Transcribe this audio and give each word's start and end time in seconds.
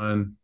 everyone. 0.00 0.36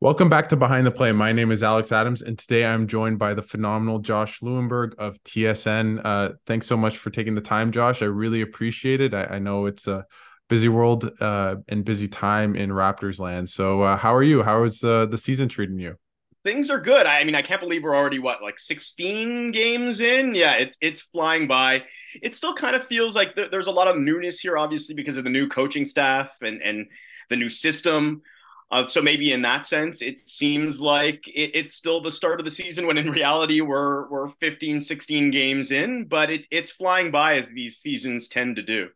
Welcome 0.00 0.28
back 0.28 0.48
to 0.50 0.56
Behind 0.56 0.86
the 0.86 0.90
Play. 0.90 1.12
My 1.12 1.32
name 1.32 1.50
is 1.50 1.62
Alex 1.62 1.90
Adams, 1.90 2.20
and 2.20 2.38
today 2.38 2.66
I'm 2.66 2.86
joined 2.86 3.18
by 3.18 3.32
the 3.32 3.40
phenomenal 3.40 3.98
Josh 4.00 4.40
Lewenberg 4.40 4.94
of 4.96 5.22
TSN. 5.24 6.04
Uh, 6.04 6.32
thanks 6.44 6.66
so 6.66 6.76
much 6.76 6.98
for 6.98 7.08
taking 7.08 7.34
the 7.34 7.40
time, 7.40 7.72
Josh. 7.72 8.02
I 8.02 8.06
really 8.06 8.42
appreciate 8.42 9.00
it. 9.00 9.14
I, 9.14 9.24
I 9.24 9.38
know 9.38 9.64
it's 9.64 9.88
a 9.88 10.04
busy 10.50 10.68
world 10.68 11.10
uh, 11.18 11.56
and 11.68 11.82
busy 11.82 12.06
time 12.06 12.56
in 12.56 12.68
Raptors 12.68 13.18
land. 13.18 13.48
So, 13.48 13.80
uh, 13.80 13.96
how 13.96 14.14
are 14.14 14.22
you? 14.22 14.42
How 14.42 14.64
is 14.64 14.84
uh, 14.84 15.06
the 15.06 15.16
season 15.16 15.48
treating 15.48 15.78
you? 15.78 15.96
Things 16.44 16.70
are 16.70 16.78
good. 16.78 17.06
I 17.06 17.24
mean, 17.24 17.34
I 17.34 17.42
can't 17.42 17.60
believe 17.60 17.82
we're 17.82 17.96
already 17.96 18.18
what 18.18 18.42
like 18.42 18.58
16 18.58 19.50
games 19.50 20.00
in. 20.00 20.34
Yeah, 20.34 20.54
it's 20.54 20.76
it's 20.80 21.02
flying 21.02 21.46
by. 21.46 21.84
It 22.20 22.34
still 22.34 22.54
kind 22.54 22.76
of 22.76 22.84
feels 22.84 23.16
like 23.16 23.34
th- 23.34 23.50
there's 23.50 23.66
a 23.66 23.72
lot 23.72 23.88
of 23.88 23.96
newness 23.96 24.40
here, 24.40 24.58
obviously 24.58 24.94
because 24.94 25.16
of 25.16 25.24
the 25.24 25.30
new 25.30 25.48
coaching 25.48 25.84
staff 25.84 26.36
and 26.42 26.60
and 26.62 26.86
the 27.30 27.36
new 27.36 27.48
system. 27.48 28.22
Uh, 28.70 28.86
so 28.86 29.00
maybe 29.00 29.32
in 29.32 29.42
that 29.42 29.64
sense, 29.64 30.02
it 30.02 30.18
seems 30.20 30.80
like 30.80 31.26
it, 31.28 31.52
it's 31.54 31.74
still 31.74 32.00
the 32.00 32.10
start 32.10 32.40
of 32.40 32.44
the 32.44 32.50
season 32.50 32.86
when 32.86 32.98
in 32.98 33.10
reality 33.10 33.60
we're 33.60 34.08
we're 34.08 34.28
15, 34.28 34.80
16 34.80 35.30
games 35.30 35.70
in, 35.70 36.04
but 36.04 36.30
it, 36.30 36.46
it's 36.50 36.72
flying 36.72 37.10
by 37.10 37.36
as 37.36 37.48
these 37.48 37.78
seasons 37.78 38.28
tend 38.28 38.56
to 38.56 38.62
do. 38.62 38.88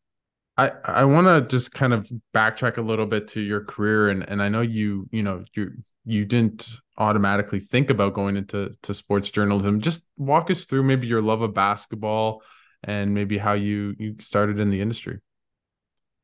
I, 0.56 0.72
I 0.84 1.04
want 1.04 1.28
to 1.28 1.48
just 1.48 1.72
kind 1.72 1.92
of 1.92 2.10
backtrack 2.34 2.78
a 2.78 2.82
little 2.82 3.06
bit 3.06 3.28
to 3.28 3.40
your 3.40 3.64
career 3.64 4.08
and 4.08 4.28
and 4.28 4.42
I 4.42 4.48
know 4.48 4.60
you 4.60 5.08
you 5.12 5.22
know 5.22 5.44
you 5.54 5.70
you 6.08 6.24
didn't 6.24 6.68
automatically 6.96 7.60
think 7.60 7.90
about 7.90 8.14
going 8.14 8.36
into 8.36 8.72
to 8.82 8.94
sports 8.94 9.28
journalism. 9.30 9.80
Just 9.80 10.08
walk 10.16 10.50
us 10.50 10.64
through 10.64 10.82
maybe 10.82 11.06
your 11.06 11.20
love 11.20 11.42
of 11.42 11.52
basketball 11.52 12.42
and 12.82 13.12
maybe 13.14 13.36
how 13.36 13.52
you 13.52 13.94
you 13.98 14.16
started 14.18 14.58
in 14.58 14.70
the 14.70 14.80
industry. 14.80 15.18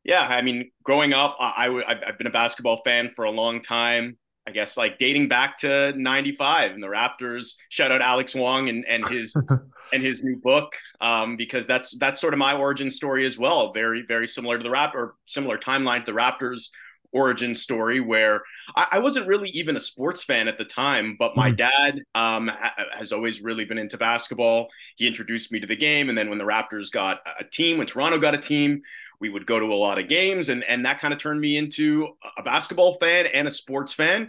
Yeah, 0.03 0.23
I 0.23 0.43
mean, 0.43 0.71
growing 0.83 1.13
up, 1.13 1.37
I, 1.39 1.67
I 1.67 2.09
I've 2.09 2.19
been 2.19 2.27
a 2.27 2.31
basketball 2.31 2.81
fan 2.83 3.11
for 3.11 3.27
a 3.27 3.31
long 3.31 3.61
time. 3.61 4.17
I 4.47 4.51
guess 4.51 4.77
like 4.77 4.99
dating 4.99 5.29
back 5.29 5.59
to 5.59 5.93
'95 5.97 6.73
and 6.73 6.83
the 6.83 6.89
Raptors. 6.89 7.55
Shout 7.69 7.93
out 7.93 8.01
Alex 8.01 8.35
Wong 8.35 8.71
and 8.71 8.87
and 8.87 9.07
his 9.07 9.35
and 9.93 10.03
his 10.03 10.25
new 10.25 10.39
book, 10.43 10.77
um, 11.03 11.37
because 11.37 11.67
that's 11.67 11.97
that's 11.99 12.23
sort 12.23 12.33
of 12.33 12.39
my 12.39 12.55
origin 12.57 12.91
story 12.91 13.27
as 13.27 13.39
well. 13.39 13.73
Very 13.73 14.03
very 14.07 14.27
similar 14.27 14.57
to 14.57 14.65
the 14.65 14.71
rap 14.71 14.95
or 14.95 15.17
similar 15.27 15.59
timeline 15.59 16.05
to 16.07 16.13
the 16.13 16.19
Raptors 16.19 16.71
origin 17.15 17.55
story 17.55 18.01
where 18.01 18.43
I, 18.77 18.87
I, 18.93 18.99
wasn't 18.99 19.27
really 19.27 19.49
even 19.51 19.77
a 19.77 19.81
sports 19.81 20.25
fan 20.25 20.49
at 20.49 20.59
the 20.59 20.65
time, 20.65 21.17
but 21.19 21.37
my 21.37 21.51
mm-hmm. 21.51 21.57
dad 21.57 22.03
um, 22.15 22.49
ha- 22.49 22.75
has 22.93 23.13
always 23.13 23.41
really 23.41 23.65
been 23.65 23.79
into 23.79 23.97
basketball. 23.97 24.69
He 24.97 25.07
introduced 25.07 25.53
me 25.53 25.61
to 25.61 25.67
the 25.67 25.77
game, 25.77 26.09
and 26.09 26.19
then 26.19 26.29
when 26.29 26.39
the 26.39 26.45
Raptors 26.45 26.91
got 26.91 27.21
a 27.39 27.45
team, 27.45 27.79
when 27.79 27.87
Toronto 27.87 28.19
got 28.19 28.35
a 28.35 28.39
team, 28.39 28.83
we 29.21 29.31
would 29.31 29.47
go 29.47 29.59
to 29.59 29.67
a 29.67 29.75
lot 29.75 29.99
of 29.99 30.09
games, 30.09 30.49
and 30.49 30.65
and 30.65 30.85
that 30.85 30.99
kind 30.99 31.15
of 31.15 31.21
turned 31.21 31.41
me 31.41 31.57
into 31.57 32.09
a 32.37 32.43
basketball 32.43 32.95
fan 32.95 33.27
and 33.27 33.49
a 33.49 33.51
sports 33.51 33.95
fan. 33.95 34.29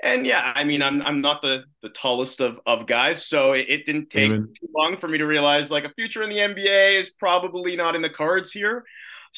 And 0.00 0.26
yeah, 0.26 0.52
I 0.54 0.64
mean, 0.64 0.82
I'm 0.82 1.02
I'm 1.02 1.20
not 1.20 1.42
the 1.42 1.64
the 1.82 1.88
tallest 1.90 2.40
of 2.40 2.60
of 2.66 2.86
guys, 2.86 3.24
so 3.24 3.52
it, 3.52 3.66
it 3.68 3.84
didn't 3.86 4.10
take 4.10 4.30
Amen. 4.30 4.52
too 4.58 4.68
long 4.76 4.96
for 4.96 5.08
me 5.08 5.18
to 5.18 5.26
realize 5.26 5.70
like 5.70 5.84
a 5.84 5.90
future 5.90 6.22
in 6.22 6.30
the 6.30 6.36
NBA 6.36 6.98
is 6.98 7.10
probably 7.10 7.76
not 7.76 7.94
in 7.94 8.02
the 8.02 8.10
cards 8.10 8.52
here. 8.52 8.84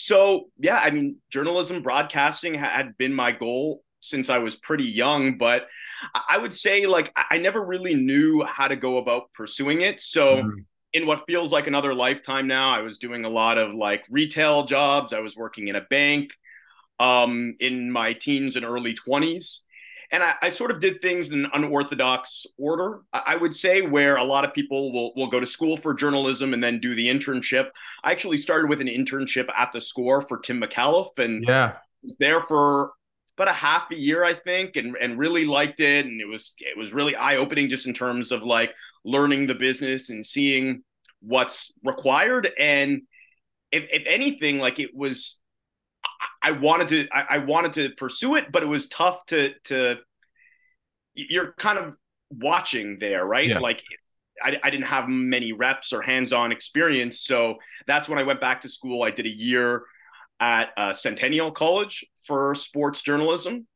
So 0.00 0.50
yeah, 0.60 0.80
I 0.80 0.90
mean, 0.90 1.16
journalism, 1.28 1.82
broadcasting 1.82 2.54
had 2.54 2.96
been 2.98 3.12
my 3.12 3.32
goal 3.32 3.82
since 3.98 4.30
I 4.30 4.38
was 4.38 4.54
pretty 4.54 4.84
young, 4.84 5.38
but 5.38 5.66
I 6.14 6.38
would 6.38 6.54
say 6.54 6.86
like 6.86 7.12
I 7.16 7.38
never 7.38 7.64
really 7.64 7.96
knew 7.96 8.44
how 8.44 8.68
to 8.68 8.76
go 8.76 8.98
about 8.98 9.32
pursuing 9.34 9.80
it. 9.80 9.98
So 9.98 10.36
mm-hmm. 10.36 10.58
in 10.92 11.04
what 11.04 11.24
feels 11.26 11.52
like 11.52 11.66
another 11.66 11.94
lifetime 11.94 12.46
now, 12.46 12.70
I 12.70 12.82
was 12.82 12.98
doing 12.98 13.24
a 13.24 13.28
lot 13.28 13.58
of 13.58 13.74
like 13.74 14.04
retail 14.08 14.64
jobs. 14.66 15.12
I 15.12 15.18
was 15.18 15.36
working 15.36 15.66
in 15.66 15.74
a 15.74 15.82
bank 15.90 16.30
um, 17.00 17.56
in 17.58 17.90
my 17.90 18.12
teens 18.12 18.54
and 18.54 18.64
early 18.64 18.94
20s 18.94 19.62
and 20.10 20.22
I, 20.22 20.34
I, 20.40 20.50
sort 20.50 20.70
of 20.70 20.80
did 20.80 21.02
things 21.02 21.30
in 21.30 21.44
an 21.44 21.50
unorthodox 21.52 22.46
order, 22.56 23.02
I 23.12 23.36
would 23.36 23.54
say, 23.54 23.82
where 23.82 24.16
a 24.16 24.24
lot 24.24 24.44
of 24.44 24.54
people 24.54 24.92
will, 24.92 25.12
will 25.14 25.28
go 25.28 25.38
to 25.38 25.46
school 25.46 25.76
for 25.76 25.92
journalism 25.94 26.54
and 26.54 26.62
then 26.62 26.80
do 26.80 26.94
the 26.94 27.08
internship. 27.08 27.68
I 28.04 28.12
actually 28.12 28.38
started 28.38 28.68
with 28.68 28.80
an 28.80 28.86
internship 28.86 29.48
at 29.56 29.72
the 29.72 29.80
score 29.80 30.22
for 30.22 30.38
Tim 30.38 30.60
McAuliffe 30.60 31.18
and 31.18 31.44
yeah. 31.46 31.76
was 32.02 32.16
there 32.16 32.40
for 32.40 32.92
about 33.36 33.48
a 33.48 33.52
half 33.52 33.90
a 33.90 33.96
year, 33.96 34.24
I 34.24 34.32
think, 34.32 34.76
and, 34.76 34.96
and 35.00 35.18
really 35.18 35.44
liked 35.44 35.80
it. 35.80 36.06
And 36.06 36.20
it 36.20 36.26
was 36.26 36.54
it 36.58 36.76
was 36.76 36.92
really 36.92 37.14
eye-opening 37.14 37.68
just 37.68 37.86
in 37.86 37.94
terms 37.94 38.32
of 38.32 38.42
like 38.42 38.74
learning 39.04 39.46
the 39.46 39.54
business 39.54 40.10
and 40.10 40.26
seeing 40.26 40.82
what's 41.20 41.72
required. 41.84 42.50
And 42.58 43.02
if, 43.70 43.86
if 43.92 44.04
anything, 44.06 44.58
like 44.58 44.78
it 44.80 44.94
was 44.94 45.38
I 46.42 46.52
wanted 46.52 46.88
to 46.88 47.08
I, 47.12 47.26
I, 47.30 47.38
wanted 47.38 47.72
to 47.74 47.90
pursue 47.90 48.36
it, 48.36 48.50
but 48.50 48.62
it 48.62 48.66
was 48.66 48.88
tough 48.88 49.24
to 49.26 49.52
to 49.64 49.98
you're 51.28 51.52
kind 51.58 51.78
of 51.78 51.94
watching 52.30 52.98
there, 52.98 53.24
right? 53.24 53.48
Yeah. 53.48 53.58
Like 53.58 53.82
I, 54.42 54.56
I 54.62 54.70
didn't 54.70 54.86
have 54.86 55.08
many 55.08 55.52
reps 55.52 55.92
or 55.92 56.02
hands-on 56.02 56.52
experience. 56.52 57.20
So 57.20 57.56
that's 57.86 58.08
when 58.08 58.18
I 58.18 58.22
went 58.22 58.40
back 58.40 58.60
to 58.62 58.68
school. 58.68 59.02
I 59.02 59.10
did 59.10 59.26
a 59.26 59.30
year 59.30 59.84
at 60.40 60.70
uh, 60.76 60.92
Centennial 60.92 61.50
College 61.50 62.06
for 62.26 62.54
sports 62.54 63.02
journalism 63.02 63.66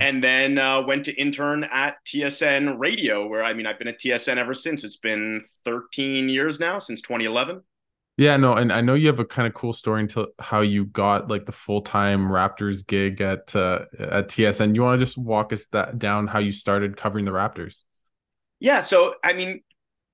and 0.00 0.24
then 0.24 0.58
uh, 0.58 0.82
went 0.82 1.04
to 1.04 1.14
intern 1.14 1.64
at 1.64 1.96
TSN 2.06 2.78
Radio, 2.78 3.28
where 3.28 3.44
I 3.44 3.52
mean, 3.52 3.66
I've 3.66 3.78
been 3.78 3.88
at 3.88 4.00
TSN 4.00 4.38
ever 4.38 4.54
since. 4.54 4.82
It's 4.82 4.96
been 4.96 5.44
13 5.66 6.28
years 6.28 6.58
now, 6.58 6.78
since 6.78 7.02
2011. 7.02 7.60
Yeah, 8.20 8.36
no, 8.36 8.52
and 8.52 8.70
I 8.70 8.82
know 8.82 8.92
you 8.92 9.06
have 9.06 9.18
a 9.18 9.24
kind 9.24 9.48
of 9.48 9.54
cool 9.54 9.72
story 9.72 10.02
into 10.02 10.28
how 10.38 10.60
you 10.60 10.84
got 10.84 11.28
like 11.28 11.46
the 11.46 11.52
full 11.52 11.80
time 11.80 12.28
Raptors 12.28 12.86
gig 12.86 13.22
at 13.22 13.56
uh, 13.56 13.86
at 13.98 14.28
TSN. 14.28 14.74
You 14.74 14.82
want 14.82 15.00
to 15.00 15.06
just 15.06 15.16
walk 15.16 15.54
us 15.54 15.64
that 15.72 15.98
down 15.98 16.26
how 16.26 16.38
you 16.38 16.52
started 16.52 16.98
covering 16.98 17.24
the 17.24 17.30
Raptors? 17.30 17.82
Yeah, 18.58 18.82
so 18.82 19.14
I 19.24 19.32
mean, 19.32 19.62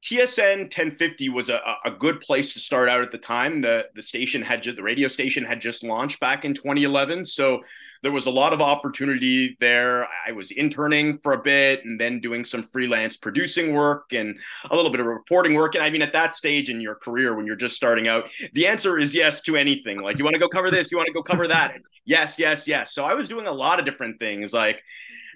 TSN 0.06 0.59
1050 0.59 1.31
was 1.31 1.49
a, 1.49 1.61
a 1.84 1.91
good 1.91 2.21
place 2.21 2.53
to 2.53 2.61
start 2.61 2.89
out 2.89 3.03
at 3.03 3.11
the 3.11 3.19
time. 3.19 3.61
The 3.61 3.89
the 3.97 4.03
station 4.03 4.41
had 4.41 4.62
the 4.62 4.81
radio 4.81 5.09
station 5.09 5.44
had 5.44 5.61
just 5.61 5.83
launched 5.83 6.21
back 6.21 6.44
in 6.44 6.55
2011, 6.55 7.25
so 7.25 7.65
there 8.05 8.12
was 8.12 8.27
a 8.27 8.31
lot 8.31 8.53
of 8.53 8.62
opportunity 8.62 9.56
there. 9.59 10.06
I 10.25 10.31
was 10.31 10.53
interning 10.53 11.19
for 11.25 11.33
a 11.33 11.43
bit 11.43 11.84
and 11.84 12.00
then 12.00 12.21
doing 12.21 12.45
some 12.45 12.62
freelance 12.62 13.16
producing 13.16 13.75
work 13.75 14.12
and 14.12 14.39
a 14.71 14.77
little 14.77 14.93
bit 14.93 15.00
of 15.00 15.06
reporting 15.06 15.55
work. 15.55 15.75
And 15.75 15.83
I 15.83 15.91
mean, 15.91 16.03
at 16.03 16.12
that 16.12 16.34
stage 16.34 16.71
in 16.71 16.81
your 16.81 16.95
career, 16.95 17.34
when 17.34 17.45
you're 17.45 17.56
just 17.56 17.75
starting 17.75 18.06
out, 18.06 18.31
the 18.53 18.69
answer 18.69 18.99
is 18.99 19.12
yes 19.12 19.41
to 19.43 19.56
anything. 19.56 19.99
Like, 19.99 20.19
you 20.19 20.25
want 20.25 20.34
to 20.34 20.39
go 20.39 20.49
cover 20.49 20.71
this, 20.71 20.93
you 20.93 20.99
want 20.99 21.09
to 21.09 21.12
go 21.12 21.22
cover 21.22 21.49
that. 21.49 21.81
yes, 22.05 22.39
yes, 22.39 22.69
yes. 22.69 22.95
So 22.95 23.05
I 23.05 23.15
was 23.15 23.27
doing 23.27 23.49
a 23.49 23.53
lot 23.53 23.81
of 23.81 23.84
different 23.84 24.21
things 24.21 24.53
like 24.53 24.84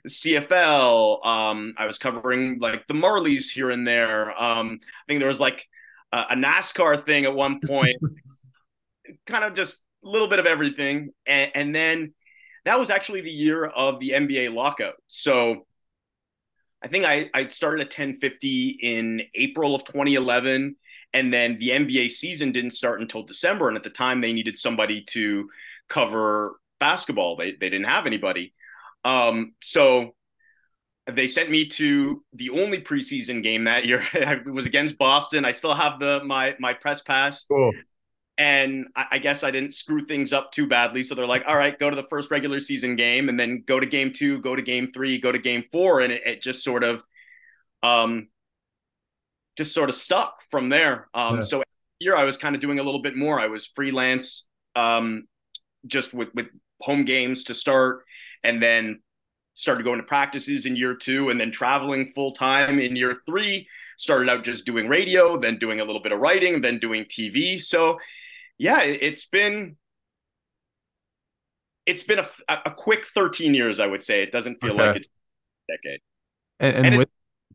CFL. 0.08 1.24
Um, 1.24 1.74
I 1.76 1.86
was 1.86 1.98
covering 1.98 2.58
like 2.58 2.86
the 2.86 2.94
Marlies 2.94 3.50
here 3.50 3.70
and 3.70 3.86
there. 3.86 4.30
Um, 4.40 4.80
I 4.82 5.04
think 5.08 5.20
there 5.20 5.28
was 5.28 5.40
like 5.40 5.66
a, 6.12 6.26
a 6.30 6.34
NASCAR 6.34 7.04
thing 7.04 7.24
at 7.24 7.34
one 7.34 7.60
point, 7.60 7.96
kind 9.26 9.44
of 9.44 9.54
just 9.54 9.82
a 10.04 10.08
little 10.08 10.28
bit 10.28 10.38
of 10.38 10.46
everything. 10.46 11.10
And, 11.26 11.50
and 11.54 11.74
then 11.74 12.14
that 12.64 12.78
was 12.78 12.90
actually 12.90 13.22
the 13.22 13.30
year 13.30 13.64
of 13.64 14.00
the 14.00 14.10
NBA 14.10 14.54
lockout. 14.54 14.96
So 15.08 15.66
I 16.82 16.88
think 16.88 17.04
I, 17.04 17.30
I 17.34 17.48
started 17.48 17.80
at 17.80 17.86
1050 17.86 18.78
in 18.82 19.22
April 19.34 19.74
of 19.74 19.84
2011. 19.84 20.76
And 21.12 21.32
then 21.32 21.58
the 21.58 21.70
NBA 21.70 22.10
season 22.10 22.52
didn't 22.52 22.70
start 22.72 23.00
until 23.00 23.22
December. 23.22 23.68
And 23.68 23.76
at 23.76 23.82
the 23.82 23.90
time, 23.90 24.20
they 24.20 24.32
needed 24.32 24.56
somebody 24.56 25.02
to 25.10 25.48
cover 25.88 26.60
basketball. 26.78 27.36
They, 27.36 27.52
they 27.52 27.68
didn't 27.68 27.86
have 27.86 28.06
anybody. 28.06 28.54
Um, 29.04 29.54
so 29.62 30.14
they 31.06 31.26
sent 31.26 31.50
me 31.50 31.66
to 31.66 32.22
the 32.32 32.50
only 32.50 32.78
preseason 32.78 33.42
game 33.42 33.64
that 33.64 33.86
year. 33.86 34.02
it 34.14 34.46
was 34.46 34.66
against 34.66 34.98
Boston. 34.98 35.44
I 35.44 35.52
still 35.52 35.74
have 35.74 35.98
the 36.00 36.22
my 36.24 36.56
my 36.58 36.74
press 36.74 37.02
pass. 37.02 37.44
Cool. 37.44 37.72
And 38.38 38.86
I, 38.96 39.06
I, 39.12 39.18
guess 39.18 39.44
I 39.44 39.50
didn't 39.50 39.74
screw 39.74 40.06
things 40.06 40.32
up 40.32 40.50
too 40.50 40.66
badly. 40.66 41.02
So 41.02 41.14
they're 41.14 41.26
like, 41.26 41.44
all 41.46 41.56
right, 41.56 41.78
go 41.78 41.90
to 41.90 41.96
the 41.96 42.06
first 42.08 42.30
regular 42.30 42.58
season 42.58 42.96
game 42.96 43.28
and 43.28 43.38
then 43.38 43.64
go 43.66 43.78
to 43.78 43.84
game 43.84 44.14
two, 44.14 44.40
go 44.40 44.56
to 44.56 44.62
game 44.62 44.92
three, 44.94 45.18
go 45.18 45.30
to 45.30 45.38
game 45.38 45.64
four. 45.70 46.00
And 46.00 46.10
it, 46.10 46.22
it 46.26 46.42
just 46.42 46.64
sort 46.64 46.82
of 46.84 47.04
um 47.82 48.28
just 49.56 49.74
sort 49.74 49.88
of 49.88 49.94
stuck 49.94 50.42
from 50.50 50.68
there. 50.70 51.08
Um 51.12 51.36
yeah. 51.36 51.42
so 51.42 51.62
here 51.98 52.16
I 52.16 52.24
was 52.24 52.38
kind 52.38 52.54
of 52.54 52.62
doing 52.62 52.78
a 52.78 52.82
little 52.82 53.02
bit 53.02 53.16
more. 53.16 53.38
I 53.38 53.48
was 53.48 53.66
freelance 53.66 54.46
um 54.74 55.24
just 55.86 56.14
with 56.14 56.28
with 56.34 56.46
home 56.80 57.04
games 57.04 57.44
to 57.44 57.54
start 57.54 58.04
and 58.42 58.62
then 58.62 59.00
started 59.54 59.84
going 59.84 59.98
to 59.98 60.06
practices 60.06 60.64
in 60.64 60.76
year 60.76 60.94
two 60.94 61.28
and 61.28 61.40
then 61.40 61.50
traveling 61.50 62.12
full 62.14 62.32
time 62.32 62.78
in 62.78 62.96
year 62.96 63.18
three 63.26 63.66
started 63.98 64.28
out 64.30 64.42
just 64.42 64.64
doing 64.64 64.88
radio 64.88 65.36
then 65.36 65.58
doing 65.58 65.80
a 65.80 65.84
little 65.84 66.00
bit 66.00 66.12
of 66.12 66.18
writing 66.18 66.62
then 66.62 66.78
doing 66.78 67.04
tv 67.04 67.60
so 67.60 67.98
yeah, 68.60 68.82
it's 68.82 69.24
been 69.24 69.78
it's 71.86 72.02
been 72.02 72.18
a, 72.18 72.26
a 72.66 72.70
quick 72.70 73.06
13 73.06 73.54
years, 73.54 73.80
I 73.80 73.86
would 73.86 74.02
say. 74.02 74.22
It 74.22 74.32
doesn't 74.32 74.60
feel 74.60 74.74
okay. 74.74 74.86
like 74.86 74.96
it's 74.96 75.08
a 75.08 75.72
decade. 75.72 76.00
And, 76.60 76.76
and, 76.76 76.86
and 76.86 76.98
with- 76.98 77.08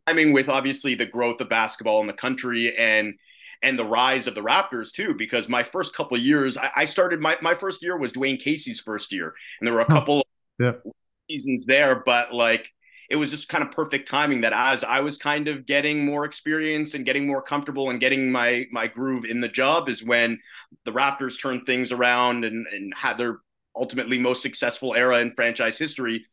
I 0.07 0.13
mean, 0.13 0.33
with 0.33 0.49
obviously 0.49 0.95
the 0.95 1.05
growth 1.05 1.41
of 1.41 1.49
basketball 1.49 2.01
in 2.01 2.07
the 2.07 2.13
country 2.13 2.75
and 2.75 3.13
and 3.61 3.77
the 3.77 3.85
rise 3.85 4.27
of 4.27 4.35
the 4.35 4.41
Raptors 4.41 4.91
too, 4.91 5.13
because 5.13 5.49
my 5.49 5.63
first 5.63 5.95
couple 5.95 6.17
of 6.17 6.23
years, 6.23 6.57
I, 6.57 6.69
I 6.75 6.85
started 6.85 7.21
my 7.21 7.37
my 7.41 7.55
first 7.55 7.81
year 7.81 7.97
was 7.97 8.11
Dwane 8.11 8.39
Casey's 8.39 8.81
first 8.81 9.11
year, 9.11 9.33
and 9.59 9.67
there 9.67 9.73
were 9.73 9.81
a 9.81 9.85
couple 9.85 10.25
yeah. 10.59 10.73
seasons 11.29 11.65
there, 11.65 12.03
but 12.05 12.33
like 12.33 12.71
it 13.09 13.15
was 13.15 13.29
just 13.29 13.49
kind 13.49 13.63
of 13.63 13.71
perfect 13.71 14.07
timing 14.07 14.41
that 14.41 14.53
as 14.53 14.83
I 14.83 15.01
was 15.01 15.17
kind 15.17 15.47
of 15.47 15.65
getting 15.65 16.03
more 16.03 16.25
experience 16.25 16.93
and 16.93 17.05
getting 17.05 17.27
more 17.27 17.41
comfortable 17.41 17.89
and 17.89 17.99
getting 17.99 18.31
my 18.31 18.65
my 18.71 18.87
groove 18.87 19.25
in 19.25 19.41
the 19.41 19.47
job 19.47 19.89
is 19.89 20.03
when 20.03 20.39
the 20.85 20.91
Raptors 20.91 21.39
turned 21.39 21.65
things 21.65 21.91
around 21.91 22.45
and, 22.45 22.65
and 22.67 22.93
had 22.95 23.17
their 23.17 23.39
ultimately 23.75 24.17
most 24.17 24.41
successful 24.41 24.95
era 24.95 25.19
in 25.19 25.31
franchise 25.31 25.77
history, 25.77 26.25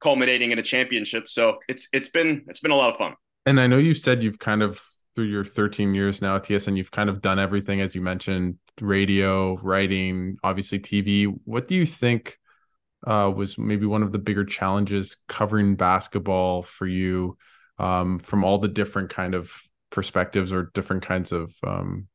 culminating 0.00 0.50
in 0.50 0.58
a 0.58 0.62
championship. 0.62 1.28
So 1.28 1.58
it's 1.68 1.88
it's 1.92 2.08
been 2.08 2.44
it's 2.48 2.60
been 2.60 2.70
a 2.70 2.76
lot 2.76 2.92
of 2.92 2.98
fun. 2.98 3.14
And 3.46 3.58
I 3.58 3.66
know 3.66 3.78
you 3.78 3.94
said 3.94 4.22
you've 4.22 4.38
kind 4.38 4.62
of 4.62 4.80
through 5.14 5.24
your 5.24 5.44
13 5.44 5.94
years 5.94 6.22
now 6.22 6.36
at 6.36 6.44
TSN, 6.44 6.76
you've 6.76 6.90
kind 6.90 7.10
of 7.10 7.20
done 7.20 7.38
everything 7.38 7.80
as 7.80 7.94
you 7.94 8.00
mentioned, 8.00 8.58
radio, 8.80 9.56
writing, 9.56 10.36
obviously 10.42 10.78
TV. 10.78 11.26
What 11.44 11.68
do 11.68 11.74
you 11.74 11.86
think 11.86 12.38
uh, 13.06 13.32
was 13.34 13.58
maybe 13.58 13.86
one 13.86 14.02
of 14.02 14.12
the 14.12 14.18
bigger 14.18 14.44
challenges 14.44 15.16
covering 15.28 15.76
basketball 15.76 16.62
for 16.62 16.86
you 16.86 17.36
um, 17.78 18.18
from 18.18 18.44
all 18.44 18.58
the 18.58 18.68
different 18.68 19.10
kind 19.10 19.34
of 19.34 19.52
perspectives 19.90 20.52
or 20.52 20.70
different 20.74 21.02
kinds 21.02 21.32
of, 21.32 21.54
um, 21.66 22.08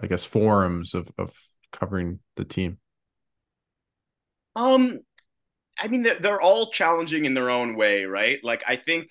I 0.00 0.06
guess, 0.06 0.24
forums 0.24 0.94
of, 0.94 1.10
of 1.18 1.34
covering 1.72 2.20
the 2.36 2.44
team? 2.44 2.78
Um, 4.54 5.00
I 5.78 5.88
mean, 5.88 6.06
they're 6.20 6.40
all 6.40 6.70
challenging 6.70 7.24
in 7.24 7.34
their 7.34 7.50
own 7.50 7.76
way, 7.76 8.04
right? 8.04 8.42
Like, 8.42 8.62
I 8.66 8.76
think 8.76 9.08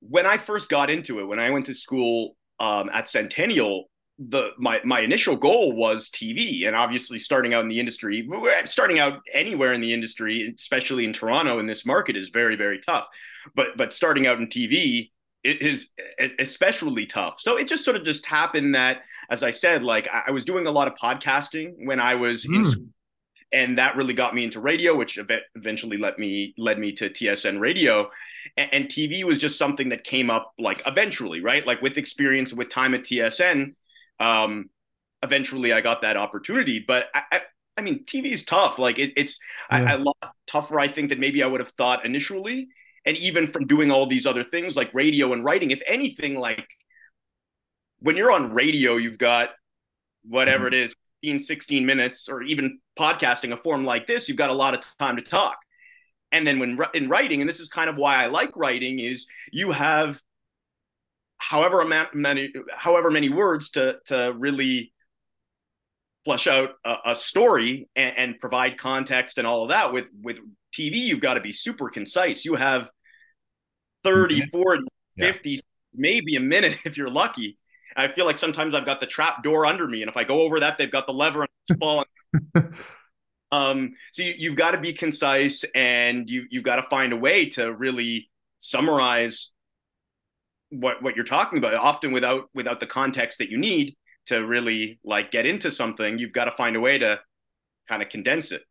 when 0.00 0.26
I 0.26 0.36
first 0.36 0.68
got 0.68 0.90
into 0.90 1.20
it, 1.20 1.24
when 1.24 1.38
I 1.38 1.50
went 1.50 1.66
to 1.66 1.74
school 1.74 2.36
um, 2.60 2.90
at 2.92 3.08
Centennial, 3.08 3.90
the 4.18 4.50
my 4.58 4.80
my 4.84 5.00
initial 5.00 5.36
goal 5.36 5.72
was 5.72 6.10
TV, 6.10 6.66
and 6.66 6.74
obviously 6.74 7.18
starting 7.18 7.54
out 7.54 7.62
in 7.62 7.68
the 7.68 7.78
industry, 7.78 8.28
starting 8.64 8.98
out 8.98 9.20
anywhere 9.32 9.72
in 9.72 9.80
the 9.80 9.92
industry, 9.92 10.54
especially 10.58 11.04
in 11.04 11.12
Toronto 11.12 11.60
in 11.60 11.66
this 11.66 11.86
market, 11.86 12.16
is 12.16 12.30
very 12.30 12.56
very 12.56 12.80
tough. 12.80 13.06
But 13.54 13.76
but 13.76 13.92
starting 13.92 14.26
out 14.26 14.38
in 14.38 14.48
TV 14.48 15.10
it 15.44 15.62
is 15.62 15.90
especially 16.38 17.06
tough. 17.06 17.40
So 17.40 17.56
it 17.56 17.68
just 17.68 17.84
sort 17.84 17.96
of 17.96 18.04
just 18.04 18.26
happened 18.26 18.74
that, 18.74 19.02
as 19.30 19.42
I 19.42 19.50
said, 19.50 19.82
like 19.82 20.08
I 20.12 20.30
was 20.30 20.44
doing 20.44 20.66
a 20.66 20.70
lot 20.70 20.88
of 20.88 20.94
podcasting 20.94 21.74
when 21.86 22.00
I 22.00 22.16
was 22.16 22.44
mm. 22.44 22.56
in 22.56 22.62
hmm. 22.62 22.70
school 22.70 22.88
and 23.52 23.78
that 23.78 23.96
really 23.96 24.14
got 24.14 24.34
me 24.34 24.44
into 24.44 24.60
radio 24.60 24.94
which 24.94 25.18
eventually 25.56 25.96
led 25.96 26.18
me 26.18 26.54
led 26.58 26.78
me 26.78 26.92
to 26.92 27.08
tsn 27.08 27.58
radio 27.58 28.10
and, 28.56 28.74
and, 28.74 28.84
tv 28.86 29.24
was 29.24 29.38
just 29.38 29.58
something 29.58 29.88
that 29.88 30.04
came 30.04 30.28
up 30.28 30.52
like 30.58 30.82
eventually 30.86 31.40
right 31.40 31.66
like 31.66 31.80
with 31.80 31.96
experience 31.96 32.52
with 32.52 32.68
time 32.68 32.94
at 32.94 33.02
tsn 33.02 33.74
um, 34.20 34.68
eventually 35.22 35.72
I 35.72 35.80
got 35.80 36.02
that 36.02 36.16
opportunity. 36.16 36.84
But 36.86 37.08
I, 37.14 37.22
I, 37.32 37.40
I 37.76 37.80
mean, 37.82 38.04
TV 38.04 38.26
is 38.26 38.44
tough. 38.44 38.78
Like 38.78 38.98
it, 38.98 39.12
it's 39.16 39.38
yeah. 39.70 39.94
a, 39.94 39.98
a 39.98 40.00
lot 40.00 40.16
tougher, 40.46 40.78
I 40.78 40.88
think, 40.88 41.10
than 41.10 41.20
maybe 41.20 41.42
I 41.42 41.46
would 41.46 41.60
have 41.60 41.70
thought 41.70 42.04
initially. 42.04 42.68
And 43.04 43.16
even 43.16 43.46
from 43.46 43.66
doing 43.66 43.90
all 43.90 44.06
these 44.06 44.26
other 44.26 44.44
things 44.44 44.76
like 44.76 44.92
radio 44.92 45.32
and 45.32 45.44
writing, 45.44 45.70
if 45.70 45.80
anything, 45.86 46.38
like 46.38 46.68
when 48.00 48.16
you're 48.16 48.32
on 48.32 48.52
radio, 48.52 48.96
you've 48.96 49.18
got 49.18 49.50
whatever 50.24 50.66
mm-hmm. 50.66 50.74
it 50.74 50.84
is, 50.84 50.94
15, 51.22 51.40
16 51.40 51.86
minutes, 51.86 52.28
or 52.28 52.42
even 52.42 52.78
podcasting 52.98 53.52
a 53.52 53.56
form 53.56 53.84
like 53.84 54.06
this, 54.06 54.28
you've 54.28 54.38
got 54.38 54.50
a 54.50 54.54
lot 54.54 54.74
of 54.74 54.80
time 54.98 55.16
to 55.16 55.22
talk. 55.22 55.58
And 56.30 56.46
then 56.46 56.58
when 56.58 56.78
in 56.94 57.08
writing, 57.08 57.40
and 57.40 57.48
this 57.48 57.60
is 57.60 57.68
kind 57.68 57.88
of 57.88 57.96
why 57.96 58.16
I 58.16 58.26
like 58.26 58.56
writing, 58.56 58.98
is 58.98 59.26
you 59.52 59.72
have 59.72 60.20
however 61.38 61.84
many 62.12 62.52
however 62.74 63.10
many 63.10 63.28
words 63.30 63.70
to 63.70 63.96
to 64.06 64.34
really 64.36 64.92
flesh 66.24 66.46
out 66.46 66.70
a, 66.84 66.96
a 67.06 67.16
story 67.16 67.88
and, 67.96 68.18
and, 68.18 68.40
provide 68.40 68.76
context 68.76 69.38
and 69.38 69.46
all 69.46 69.62
of 69.62 69.70
that 69.70 69.92
with 69.92 70.06
with 70.20 70.40
tv 70.76 70.96
you've 70.96 71.20
got 71.20 71.34
to 71.34 71.40
be 71.40 71.52
super 71.52 71.88
concise 71.88 72.44
you 72.44 72.56
have 72.56 72.90
30 74.04 74.40
mm-hmm. 74.40 74.50
40 74.50 74.82
yeah. 75.16 75.26
50 75.26 75.60
maybe 75.94 76.36
a 76.36 76.40
minute 76.40 76.76
if 76.84 76.96
you're 76.96 77.08
lucky 77.08 77.57
i 77.98 78.08
feel 78.08 78.24
like 78.24 78.38
sometimes 78.38 78.74
i've 78.74 78.86
got 78.86 79.00
the 79.00 79.06
trap 79.06 79.42
door 79.42 79.66
under 79.66 79.86
me 79.86 80.02
and 80.02 80.10
if 80.10 80.16
i 80.16 80.24
go 80.24 80.42
over 80.42 80.60
that 80.60 80.78
they've 80.78 80.90
got 80.90 81.06
the 81.06 81.12
lever 81.12 81.42
and 81.42 81.78
falling. 81.78 82.06
Um 83.50 83.94
so 84.12 84.22
you, 84.22 84.50
have 84.50 84.58
got 84.58 84.72
to 84.72 84.78
be 84.78 84.92
concise 84.92 85.64
and 85.74 86.28
you 86.28 86.44
you've 86.50 86.64
got 86.64 86.76
to 86.76 86.86
find 86.90 87.14
a 87.14 87.16
way 87.16 87.46
to 87.50 87.72
really 87.72 88.28
summarize 88.58 89.52
what 90.70 91.02
what 91.02 91.16
you're 91.16 91.24
talking 91.24 91.58
about. 91.58 91.74
Often 91.74 92.12
without 92.12 92.50
without 92.54 92.80
the 92.80 92.86
context 92.86 93.38
that 93.38 93.50
you 93.50 93.56
need 93.56 93.96
to 94.26 94.46
really 94.46 95.00
like 95.02 95.30
get 95.30 95.46
into 95.46 95.70
something 95.70 96.18
you've 96.18 96.32
got 96.32 96.44
to 96.44 96.52
find 96.52 96.76
a 96.76 96.80
way 96.80 96.98
to 96.98 97.18
kind 97.88 98.02
of 98.02 98.08
condense 98.08 98.52
it. 98.52 98.62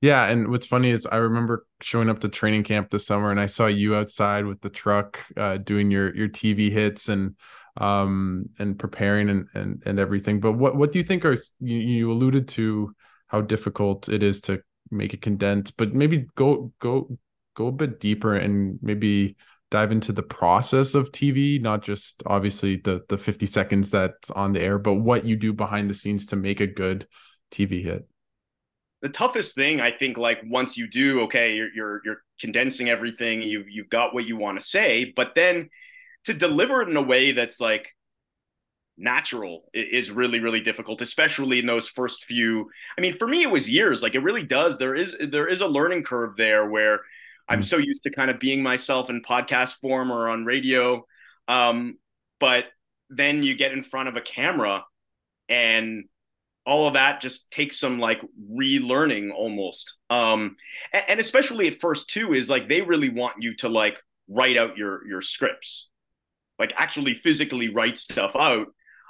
Yeah 0.00 0.26
and 0.26 0.48
what's 0.48 0.66
funny 0.66 0.90
is 0.90 1.06
i 1.06 1.16
remember 1.16 1.66
showing 1.80 2.10
up 2.10 2.18
to 2.20 2.28
training 2.28 2.64
camp 2.64 2.90
this 2.90 3.06
summer 3.06 3.30
and 3.30 3.40
i 3.40 3.46
saw 3.46 3.66
you 3.66 3.96
outside 3.96 4.44
with 4.44 4.60
the 4.60 4.68
truck 4.68 5.20
uh, 5.38 5.56
doing 5.56 5.90
your 5.90 6.14
your 6.14 6.28
tv 6.28 6.70
hits 6.70 7.08
and 7.08 7.34
um 7.78 8.48
and 8.58 8.78
preparing 8.78 9.28
and 9.28 9.46
and, 9.54 9.82
and 9.86 9.98
everything 9.98 10.40
but 10.40 10.52
what 10.52 10.76
what 10.76 10.92
do 10.92 10.98
you 10.98 11.04
think 11.04 11.24
are 11.24 11.36
you, 11.60 11.78
you 11.78 12.12
alluded 12.12 12.48
to 12.48 12.94
how 13.28 13.40
difficult 13.40 14.08
it 14.08 14.22
is 14.22 14.40
to 14.40 14.60
make 14.90 15.12
it 15.12 15.20
condensed 15.20 15.76
but 15.76 15.94
maybe 15.94 16.26
go 16.36 16.72
go 16.80 17.18
go 17.56 17.68
a 17.68 17.72
bit 17.72 18.00
deeper 18.00 18.36
and 18.36 18.78
maybe 18.82 19.36
dive 19.70 19.90
into 19.90 20.12
the 20.12 20.22
process 20.22 20.94
of 20.94 21.10
TV, 21.10 21.60
not 21.60 21.82
just 21.82 22.22
obviously 22.26 22.76
the 22.76 23.04
the 23.08 23.18
50 23.18 23.46
seconds 23.46 23.90
that's 23.90 24.30
on 24.30 24.52
the 24.52 24.60
air, 24.60 24.78
but 24.78 24.94
what 24.94 25.24
you 25.24 25.36
do 25.36 25.52
behind 25.52 25.90
the 25.90 25.94
scenes 25.94 26.26
to 26.26 26.36
make 26.36 26.60
a 26.60 26.66
good 26.66 27.06
TV 27.50 27.82
hit? 27.82 28.06
The 29.02 29.08
toughest 29.08 29.54
thing 29.54 29.80
I 29.80 29.90
think 29.90 30.16
like 30.16 30.40
once 30.46 30.76
you 30.76 30.88
do 30.88 31.20
okay, 31.22 31.54
you're 31.54 31.72
you're 31.74 32.00
you're 32.04 32.22
condensing 32.40 32.88
everything, 32.88 33.42
you've 33.42 33.68
you've 33.68 33.90
got 33.90 34.14
what 34.14 34.24
you 34.24 34.36
want 34.36 34.58
to 34.58 34.64
say, 34.64 35.12
but 35.16 35.34
then 35.34 35.68
to 36.26 36.34
deliver 36.34 36.82
it 36.82 36.88
in 36.88 36.96
a 36.96 37.02
way 37.02 37.32
that's 37.32 37.60
like 37.60 37.88
natural 38.98 39.64
is 39.74 40.10
really 40.10 40.40
really 40.40 40.60
difficult 40.60 41.02
especially 41.02 41.58
in 41.58 41.66
those 41.66 41.86
first 41.86 42.24
few 42.24 42.66
i 42.96 43.00
mean 43.02 43.16
for 43.18 43.28
me 43.28 43.42
it 43.42 43.50
was 43.50 43.68
years 43.68 44.02
like 44.02 44.14
it 44.14 44.22
really 44.22 44.42
does 44.42 44.78
there 44.78 44.94
is 44.94 45.14
there 45.20 45.46
is 45.46 45.60
a 45.60 45.66
learning 45.66 46.02
curve 46.02 46.34
there 46.36 46.70
where 46.70 47.00
I'm 47.48 47.60
mm. 47.60 47.64
so 47.64 47.78
used 47.78 48.02
to 48.04 48.10
kind 48.10 48.30
of 48.30 48.38
being 48.38 48.62
myself 48.62 49.10
in 49.10 49.22
podcast 49.22 49.74
form 49.80 50.10
or 50.10 50.28
on 50.28 50.44
radio. 50.44 51.06
Um, 51.48 51.98
but 52.40 52.66
then 53.08 53.42
you 53.42 53.54
get 53.54 53.72
in 53.72 53.82
front 53.82 54.08
of 54.08 54.16
a 54.16 54.20
camera 54.20 54.84
and 55.48 56.04
all 56.64 56.88
of 56.88 56.94
that 56.94 57.20
just 57.20 57.50
takes 57.52 57.78
some 57.78 58.00
like 58.00 58.20
relearning 58.52 59.32
almost. 59.32 59.96
Um, 60.10 60.56
and, 60.92 61.04
and 61.08 61.20
especially 61.20 61.68
at 61.68 61.80
first 61.80 62.10
too, 62.10 62.32
is 62.32 62.50
like 62.50 62.68
they 62.68 62.82
really 62.82 63.08
want 63.08 63.36
you 63.40 63.54
to 63.56 63.68
like 63.68 64.00
write 64.28 64.56
out 64.56 64.76
your 64.76 65.06
your 65.06 65.22
scripts, 65.22 65.90
like 66.58 66.72
actually 66.76 67.14
physically 67.14 67.68
write 67.68 67.96
stuff 67.96 68.34
out 68.36 68.68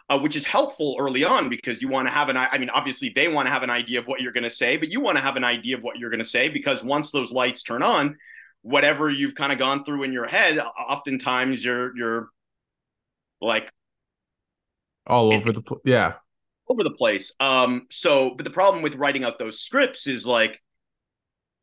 uh, 0.09 0.19
which 0.19 0.37
is 0.37 0.45
helpful 0.45 0.97
early 1.01 1.25
on 1.25 1.49
because 1.49 1.83
you 1.83 1.89
want 1.89 2.07
to 2.07 2.13
have 2.13 2.29
an 2.29 2.37
I 2.37 2.59
mean 2.59 2.71
obviously 2.71 3.09
they 3.09 3.29
want 3.29 3.47
to 3.47 3.53
have 3.53 3.63
an 3.63 3.71
idea 3.71 3.99
of 3.99 4.07
what 4.07 4.21
you're 4.21 4.33
going 4.33 4.45
to 4.45 4.51
say 4.51 4.77
but 4.77 4.89
you 4.91 5.01
want 5.01 5.19
to 5.19 5.23
have 5.23 5.37
an 5.37 5.45
idea 5.45 5.77
of 5.77 5.83
what 5.83 5.99
you're 5.99 6.11
going 6.11 6.21
to 6.21 6.25
say 6.25 6.49
because 6.49 6.85
once 6.85 7.11
those 7.11 7.33
lights 7.33 7.63
turn 7.63 7.83
on 7.83 8.17
whatever 8.63 9.11
you've 9.11 9.35
kind 9.35 9.53
of 9.53 9.59
gone 9.59 9.85
through 9.85 10.05
in 10.05 10.13
your 10.13 10.27
head 10.27 10.59
oftentimes 10.59 11.65
you're 11.65 11.97
you're 11.97 12.29
like 13.41 13.73
all 15.07 15.33
over 15.33 15.53
the 15.53 15.63
pl- 15.63 15.81
yeah 15.85 16.15
over 16.69 16.83
the 16.83 16.91
place 16.91 17.35
um 17.41 17.87
so 17.91 18.35
but 18.35 18.45
the 18.45 18.51
problem 18.51 18.83
with 18.83 18.97
writing 18.97 19.25
out 19.25 19.39
those 19.39 19.61
scripts 19.61 20.07
is 20.07 20.27
like 20.27 20.61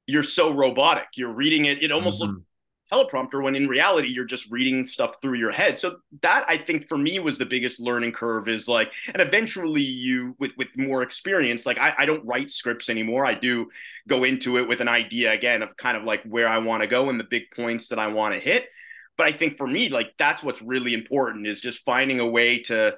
you're 0.05 0.23
so 0.23 0.53
robotic 0.53 1.07
you're 1.15 1.33
reading 1.33 1.65
it 1.65 1.81
it 1.81 1.91
almost 1.91 2.21
mm-hmm. 2.21 2.31
looks 2.31 2.45
teleprompter 2.93 3.41
when 3.43 3.55
in 3.55 3.67
reality 3.67 4.09
you're 4.09 4.25
just 4.25 4.51
reading 4.51 4.85
stuff 4.85 5.15
through 5.21 5.37
your 5.37 5.51
head. 5.51 5.77
So 5.77 5.97
that 6.21 6.45
i 6.47 6.57
think 6.57 6.87
for 6.87 6.97
me 6.97 7.19
was 7.19 7.37
the 7.37 7.45
biggest 7.45 7.79
learning 7.79 8.11
curve 8.11 8.47
is 8.47 8.67
like 8.67 8.91
and 9.13 9.21
eventually 9.21 9.81
you 9.81 10.35
with 10.39 10.51
with 10.57 10.67
more 10.77 11.01
experience 11.01 11.65
like 11.65 11.79
i, 11.79 11.93
I 11.97 12.05
don't 12.05 12.25
write 12.25 12.51
scripts 12.51 12.89
anymore. 12.89 13.25
I 13.25 13.33
do 13.33 13.67
go 14.07 14.23
into 14.23 14.57
it 14.57 14.67
with 14.67 14.81
an 14.81 14.87
idea 14.87 15.31
again 15.31 15.61
of 15.61 15.75
kind 15.77 15.97
of 15.97 16.03
like 16.03 16.23
where 16.23 16.47
i 16.47 16.57
want 16.59 16.81
to 16.81 16.87
go 16.87 17.09
and 17.09 17.19
the 17.19 17.25
big 17.25 17.43
points 17.55 17.89
that 17.89 17.99
i 17.99 18.07
want 18.07 18.35
to 18.35 18.39
hit. 18.39 18.65
But 19.17 19.27
i 19.27 19.31
think 19.31 19.57
for 19.57 19.67
me 19.67 19.89
like 19.89 20.13
that's 20.17 20.43
what's 20.43 20.61
really 20.61 20.93
important 20.93 21.47
is 21.47 21.61
just 21.61 21.85
finding 21.85 22.19
a 22.19 22.27
way 22.27 22.59
to 22.59 22.95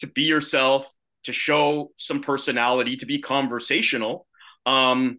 to 0.00 0.06
be 0.06 0.22
yourself 0.22 0.92
to 1.24 1.32
show 1.32 1.92
some 1.96 2.20
personality 2.20 2.96
to 2.96 3.06
be 3.06 3.18
conversational 3.18 4.26
um 4.66 5.18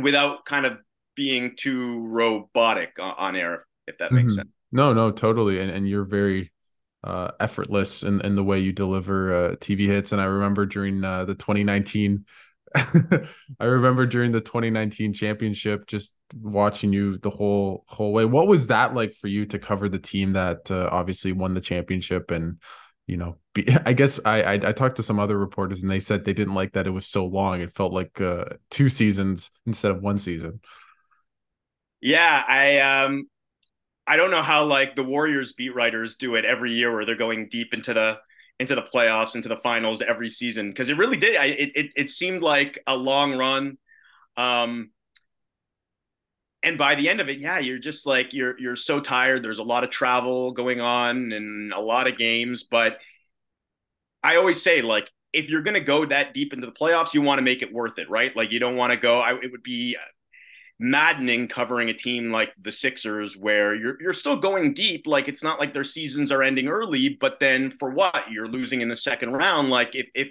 without 0.00 0.44
kind 0.44 0.66
of 0.66 0.78
being 1.18 1.56
too 1.56 2.06
robotic 2.06 2.96
on, 3.00 3.34
air, 3.34 3.66
if 3.88 3.98
that 3.98 4.12
makes 4.12 4.34
mm-hmm. 4.34 4.36
sense. 4.36 4.50
No, 4.70 4.94
no, 4.94 5.10
totally. 5.10 5.60
And 5.60 5.68
and 5.68 5.88
you're 5.88 6.04
very 6.04 6.52
uh, 7.02 7.32
effortless 7.40 8.04
in, 8.04 8.20
in 8.20 8.36
the 8.36 8.44
way 8.44 8.60
you 8.60 8.72
deliver 8.72 9.34
uh, 9.34 9.56
TV 9.56 9.86
hits. 9.86 10.12
And 10.12 10.20
I 10.20 10.26
remember 10.26 10.64
during 10.64 11.02
uh, 11.02 11.24
the 11.24 11.34
2019, 11.34 12.24
I 12.74 13.64
remember 13.64 14.06
during 14.06 14.30
the 14.30 14.40
2019 14.40 15.12
championship, 15.12 15.88
just 15.88 16.14
watching 16.40 16.92
you 16.92 17.18
the 17.18 17.30
whole 17.30 17.84
whole 17.88 18.12
way. 18.12 18.24
What 18.24 18.46
was 18.46 18.68
that 18.68 18.94
like 18.94 19.14
for 19.14 19.26
you 19.26 19.44
to 19.46 19.58
cover 19.58 19.88
the 19.88 19.98
team 19.98 20.32
that 20.32 20.70
uh, 20.70 20.88
obviously 20.92 21.32
won 21.32 21.54
the 21.54 21.60
championship? 21.60 22.30
And 22.30 22.60
you 23.08 23.16
know, 23.16 23.38
be, 23.54 23.66
I 23.84 23.92
guess 23.92 24.20
I, 24.24 24.42
I, 24.42 24.52
I 24.52 24.72
talked 24.72 24.96
to 24.96 25.02
some 25.02 25.18
other 25.18 25.36
reporters 25.36 25.82
and 25.82 25.90
they 25.90 25.98
said 25.98 26.24
they 26.24 26.34
didn't 26.34 26.54
like 26.54 26.74
that 26.74 26.86
it 26.86 26.90
was 26.90 27.08
so 27.08 27.26
long. 27.26 27.60
It 27.60 27.74
felt 27.74 27.92
like 27.92 28.20
uh, 28.20 28.44
two 28.70 28.88
seasons 28.88 29.50
instead 29.66 29.90
of 29.90 30.00
one 30.00 30.18
season. 30.18 30.60
Yeah, 32.00 32.44
I 32.46 32.78
um 32.80 33.28
I 34.06 34.16
don't 34.16 34.30
know 34.30 34.42
how 34.42 34.64
like 34.66 34.96
the 34.96 35.04
Warriors 35.04 35.54
beat 35.54 35.74
writers 35.74 36.16
do 36.16 36.36
it 36.36 36.44
every 36.44 36.72
year 36.72 36.92
where 36.94 37.06
they're 37.06 37.16
going 37.16 37.48
deep 37.50 37.74
into 37.74 37.94
the 37.94 38.20
into 38.60 38.74
the 38.76 38.82
playoffs, 38.82 39.36
into 39.36 39.48
the 39.48 39.58
finals 39.58 40.02
every 40.02 40.28
season 40.28 40.70
because 40.70 40.90
it 40.90 40.98
really 40.98 41.16
did. 41.18 41.36
I, 41.36 41.46
it, 41.46 41.72
it 41.76 41.92
it 41.96 42.10
seemed 42.10 42.42
like 42.42 42.78
a 42.86 42.96
long 42.96 43.36
run. 43.38 43.78
Um, 44.36 44.90
and 46.62 46.76
by 46.76 46.94
the 46.96 47.08
end 47.08 47.20
of 47.20 47.28
it, 47.28 47.38
yeah, 47.38 47.58
you're 47.58 47.78
just 47.78 48.04
like 48.04 48.34
you're 48.34 48.58
you're 48.58 48.76
so 48.76 49.00
tired. 49.00 49.44
There's 49.44 49.60
a 49.60 49.62
lot 49.64 49.84
of 49.84 49.90
travel 49.90 50.50
going 50.52 50.80
on 50.80 51.32
and 51.32 51.72
a 51.72 51.80
lot 51.80 52.08
of 52.08 52.18
games, 52.18 52.64
but 52.64 52.98
I 54.22 54.36
always 54.36 54.62
say 54.62 54.82
like 54.82 55.10
if 55.32 55.50
you're 55.50 55.62
going 55.62 55.74
to 55.74 55.80
go 55.80 56.04
that 56.06 56.34
deep 56.34 56.52
into 56.52 56.66
the 56.66 56.72
playoffs, 56.72 57.14
you 57.14 57.22
want 57.22 57.38
to 57.38 57.42
make 57.44 57.62
it 57.62 57.72
worth 57.72 57.98
it, 57.98 58.08
right? 58.10 58.34
Like 58.34 58.50
you 58.52 58.58
don't 58.58 58.76
want 58.76 58.92
to 58.92 58.98
go. 58.98 59.20
I, 59.20 59.34
it 59.34 59.50
would 59.52 59.62
be 59.62 59.96
maddening 60.78 61.48
covering 61.48 61.88
a 61.88 61.94
team 61.94 62.30
like 62.30 62.52
the 62.62 62.70
Sixers 62.70 63.36
where 63.36 63.74
you're 63.74 64.00
you're 64.00 64.12
still 64.12 64.36
going 64.36 64.74
deep. 64.74 65.06
Like 65.06 65.28
it's 65.28 65.42
not 65.42 65.58
like 65.58 65.74
their 65.74 65.84
seasons 65.84 66.30
are 66.30 66.42
ending 66.42 66.68
early, 66.68 67.16
but 67.20 67.40
then 67.40 67.70
for 67.70 67.90
what? 67.90 68.30
You're 68.30 68.48
losing 68.48 68.80
in 68.80 68.88
the 68.88 68.96
second 68.96 69.32
round. 69.32 69.70
Like 69.70 69.94
if 69.94 70.06
if 70.14 70.28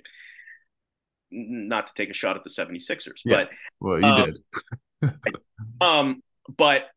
not 1.32 1.88
to 1.88 1.94
take 1.94 2.10
a 2.10 2.13
shot 2.13 2.38
at 2.38 2.44
the 2.44 2.50
76ers, 2.50 3.22
yeah. 3.25 3.36
but 3.36 3.50
well, 3.80 4.00
you 4.00 4.06
um, 4.06 4.34
did. 5.01 5.13
um, 5.82 6.24
but 6.58 6.88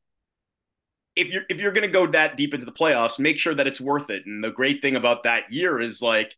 if 1.17 1.33
you're 1.33 1.43
if 1.49 1.61
you're 1.61 1.73
going 1.73 1.87
to 1.87 1.93
go 1.93 2.07
that 2.07 2.37
deep 2.37 2.55
into 2.55 2.67
the 2.67 2.73
playoffs, 2.73 3.19
make 3.19 3.39
sure 3.39 3.55
that 3.55 3.67
it's 3.67 3.81
worth 3.81 4.11
it. 4.11 4.27
And 4.27 4.43
the 4.43 4.51
great 4.51 4.81
thing 4.81 4.97
about 4.97 5.25
that 5.25 5.53
year 5.53 5.81
is 5.81 6.01
like 6.01 6.37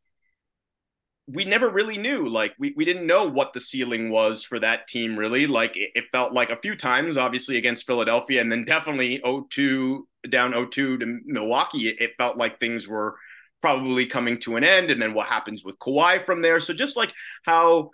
we 1.26 1.44
never 1.44 1.68
really 1.68 1.98
knew. 1.98 2.28
Like 2.28 2.54
we, 2.58 2.74
we 2.76 2.84
didn't 2.84 3.06
know 3.06 3.28
what 3.28 3.52
the 3.52 3.60
ceiling 3.60 4.10
was 4.10 4.42
for 4.42 4.58
that 4.58 4.88
team 4.88 5.16
really. 5.16 5.46
Like 5.46 5.76
it, 5.76 5.90
it 5.94 6.04
felt 6.12 6.32
like 6.32 6.50
a 6.50 6.60
few 6.60 6.74
times, 6.74 7.16
obviously 7.16 7.56
against 7.56 7.86
Philadelphia, 7.86 8.40
and 8.40 8.50
then 8.50 8.64
definitely 8.64 9.20
0-2 9.24 10.00
down 10.28 10.52
0-2 10.52 10.70
to 10.72 11.20
Milwaukee. 11.24 11.88
It, 11.88 12.00
it 12.00 12.10
felt 12.18 12.36
like 12.36 12.58
things 12.58 12.88
were 12.88 13.16
probably 13.60 14.06
coming 14.06 14.36
to 14.38 14.56
an 14.56 14.64
end. 14.64 14.90
And 14.90 15.00
then 15.00 15.14
what 15.14 15.28
happens 15.28 15.64
with 15.64 15.78
Kawhi 15.78 16.24
from 16.24 16.42
there. 16.42 16.58
So 16.58 16.74
just 16.74 16.96
like 16.96 17.12
how 17.44 17.90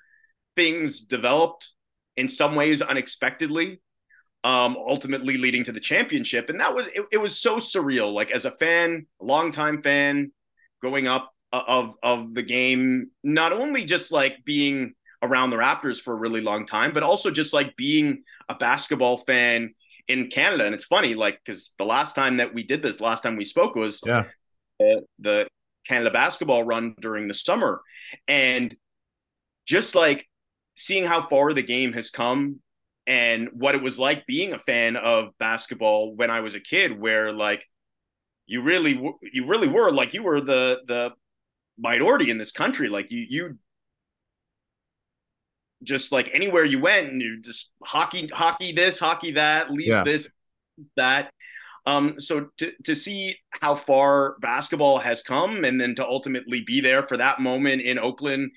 things 0.57 1.03
developed 1.03 1.69
in 2.17 2.29
some 2.29 2.57
ways 2.57 2.81
unexpectedly, 2.81 3.81
um, 4.43 4.77
ultimately 4.77 5.37
leading 5.37 5.65
to 5.65 5.73
the 5.73 5.81
championship. 5.81 6.49
And 6.49 6.61
that 6.61 6.75
was 6.75 6.87
it, 6.89 7.05
it 7.13 7.19
was 7.19 7.39
so 7.39 7.57
surreal. 7.59 8.13
Like 8.13 8.31
as 8.31 8.47
a 8.47 8.51
fan, 8.53 9.07
a 9.21 9.25
longtime 9.25 9.83
fan, 9.83 10.33
growing 10.81 11.07
up 11.07 11.33
of 11.53 11.95
of 12.03 12.35
the 12.35 12.43
game 12.43 13.11
not 13.23 13.53
only 13.53 13.85
just 13.85 14.13
like 14.13 14.45
being 14.45 14.93
around 15.23 15.51
the 15.51 15.57
raptors 15.57 16.01
for 16.01 16.13
a 16.13 16.17
really 16.17 16.41
long 16.41 16.67
time 16.67 16.93
but 16.93 17.03
also 17.03 17.31
just 17.31 17.53
like 17.53 17.77
being 17.77 18.23
a 18.49 18.55
basketball 18.55 19.17
fan 19.17 19.75
in 20.09 20.29
canada. 20.29 20.65
And 20.65 20.75
it's 20.75 20.85
funny 20.85 21.15
like 21.15 21.41
because 21.45 21.73
the 21.79 21.85
last 21.85 22.15
time 22.15 22.39
that 22.39 22.55
we 22.55 22.63
did 22.63 22.83
this 22.83 23.01
last 23.01 23.23
time 23.23 23.37
we 23.37 23.45
spoke 23.45 23.75
was 23.75 24.01
yeah. 24.07 24.25
the, 24.79 25.03
the 25.19 25.49
canada 25.87 26.11
basketball 26.11 26.65
run 26.65 26.95
during 27.01 27.29
the 27.29 27.35
summer. 27.35 27.81
And 28.27 28.75
just 29.67 29.95
like 29.95 30.27
seeing 30.77 31.05
how 31.05 31.29
far 31.29 31.53
the 31.53 31.63
game 31.63 31.93
has 31.93 32.11
come 32.11 32.61
and 33.07 33.49
what 33.53 33.75
it 33.75 33.83
was 33.83 33.99
like 33.99 34.27
being 34.27 34.53
a 34.53 34.59
fan 34.59 34.97
of 34.97 35.31
basketball 35.39 36.15
when 36.15 36.31
I 36.31 36.41
was 36.41 36.55
a 36.55 36.61
kid, 36.61 36.99
where 36.99 37.33
like 37.33 37.65
you 38.47 38.63
really 38.63 39.01
you 39.23 39.47
really 39.47 39.67
were 39.67 39.91
like 39.91 40.15
you 40.15 40.23
were 40.23 40.41
the 40.41 40.81
the 40.87 41.11
minority 41.79 42.31
in 42.31 42.39
this 42.39 42.53
country. 42.53 42.89
Like 42.89 43.11
you, 43.11 43.27
you 43.29 43.59
just 45.83 46.13
like 46.13 46.31
anywhere 46.33 46.65
you 46.65 46.81
went, 46.81 47.11
and 47.11 47.21
you 47.21 47.41
just 47.41 47.73
hockey, 47.83 48.29
hockey 48.29 48.73
this, 48.73 48.99
hockey 48.99 49.33
that, 49.33 49.71
least 49.71 49.89
yeah. 49.89 50.05
this, 50.05 50.31
that. 50.97 51.33
Um, 51.87 52.21
so 52.21 52.49
to 52.59 52.73
to 52.85 52.95
see 52.95 53.37
how 53.51 53.75
far 53.75 54.37
basketball 54.41 54.99
has 54.99 55.23
come, 55.23 55.65
and 55.65 55.81
then 55.81 55.95
to 55.95 56.07
ultimately 56.07 56.61
be 56.61 56.81
there 56.81 57.07
for 57.07 57.17
that 57.17 57.41
moment 57.41 57.81
in 57.83 57.99
Oakland, 57.99 58.51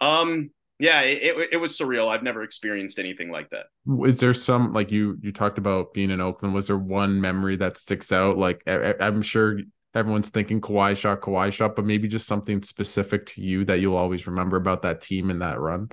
um, 0.00 0.50
yeah, 0.80 1.02
it, 1.02 1.50
it, 1.52 1.56
was 1.58 1.78
surreal. 1.78 2.08
I've 2.08 2.24
never 2.24 2.42
experienced 2.42 2.98
anything 2.98 3.30
like 3.30 3.48
that. 3.50 3.66
Is 4.06 4.18
there 4.18 4.34
some 4.34 4.72
like 4.72 4.90
you 4.90 5.18
you 5.22 5.30
talked 5.32 5.58
about 5.58 5.94
being 5.94 6.10
in 6.10 6.20
Oakland? 6.20 6.54
Was 6.54 6.66
there 6.66 6.78
one 6.78 7.20
memory 7.20 7.56
that 7.56 7.78
sticks 7.78 8.10
out? 8.10 8.38
Like 8.38 8.62
I, 8.66 8.94
I'm 8.98 9.22
sure 9.22 9.60
everyone's 9.94 10.30
thinking 10.30 10.60
Kawhi 10.60 10.96
shot, 10.96 11.20
Kawhi 11.20 11.52
shot, 11.52 11.76
but 11.76 11.84
maybe 11.84 12.08
just 12.08 12.26
something 12.26 12.62
specific 12.62 13.26
to 13.26 13.42
you 13.42 13.64
that 13.66 13.80
you'll 13.80 13.96
always 13.96 14.26
remember 14.26 14.56
about 14.56 14.82
that 14.82 15.00
team 15.00 15.30
and 15.30 15.42
that 15.42 15.60
run. 15.60 15.88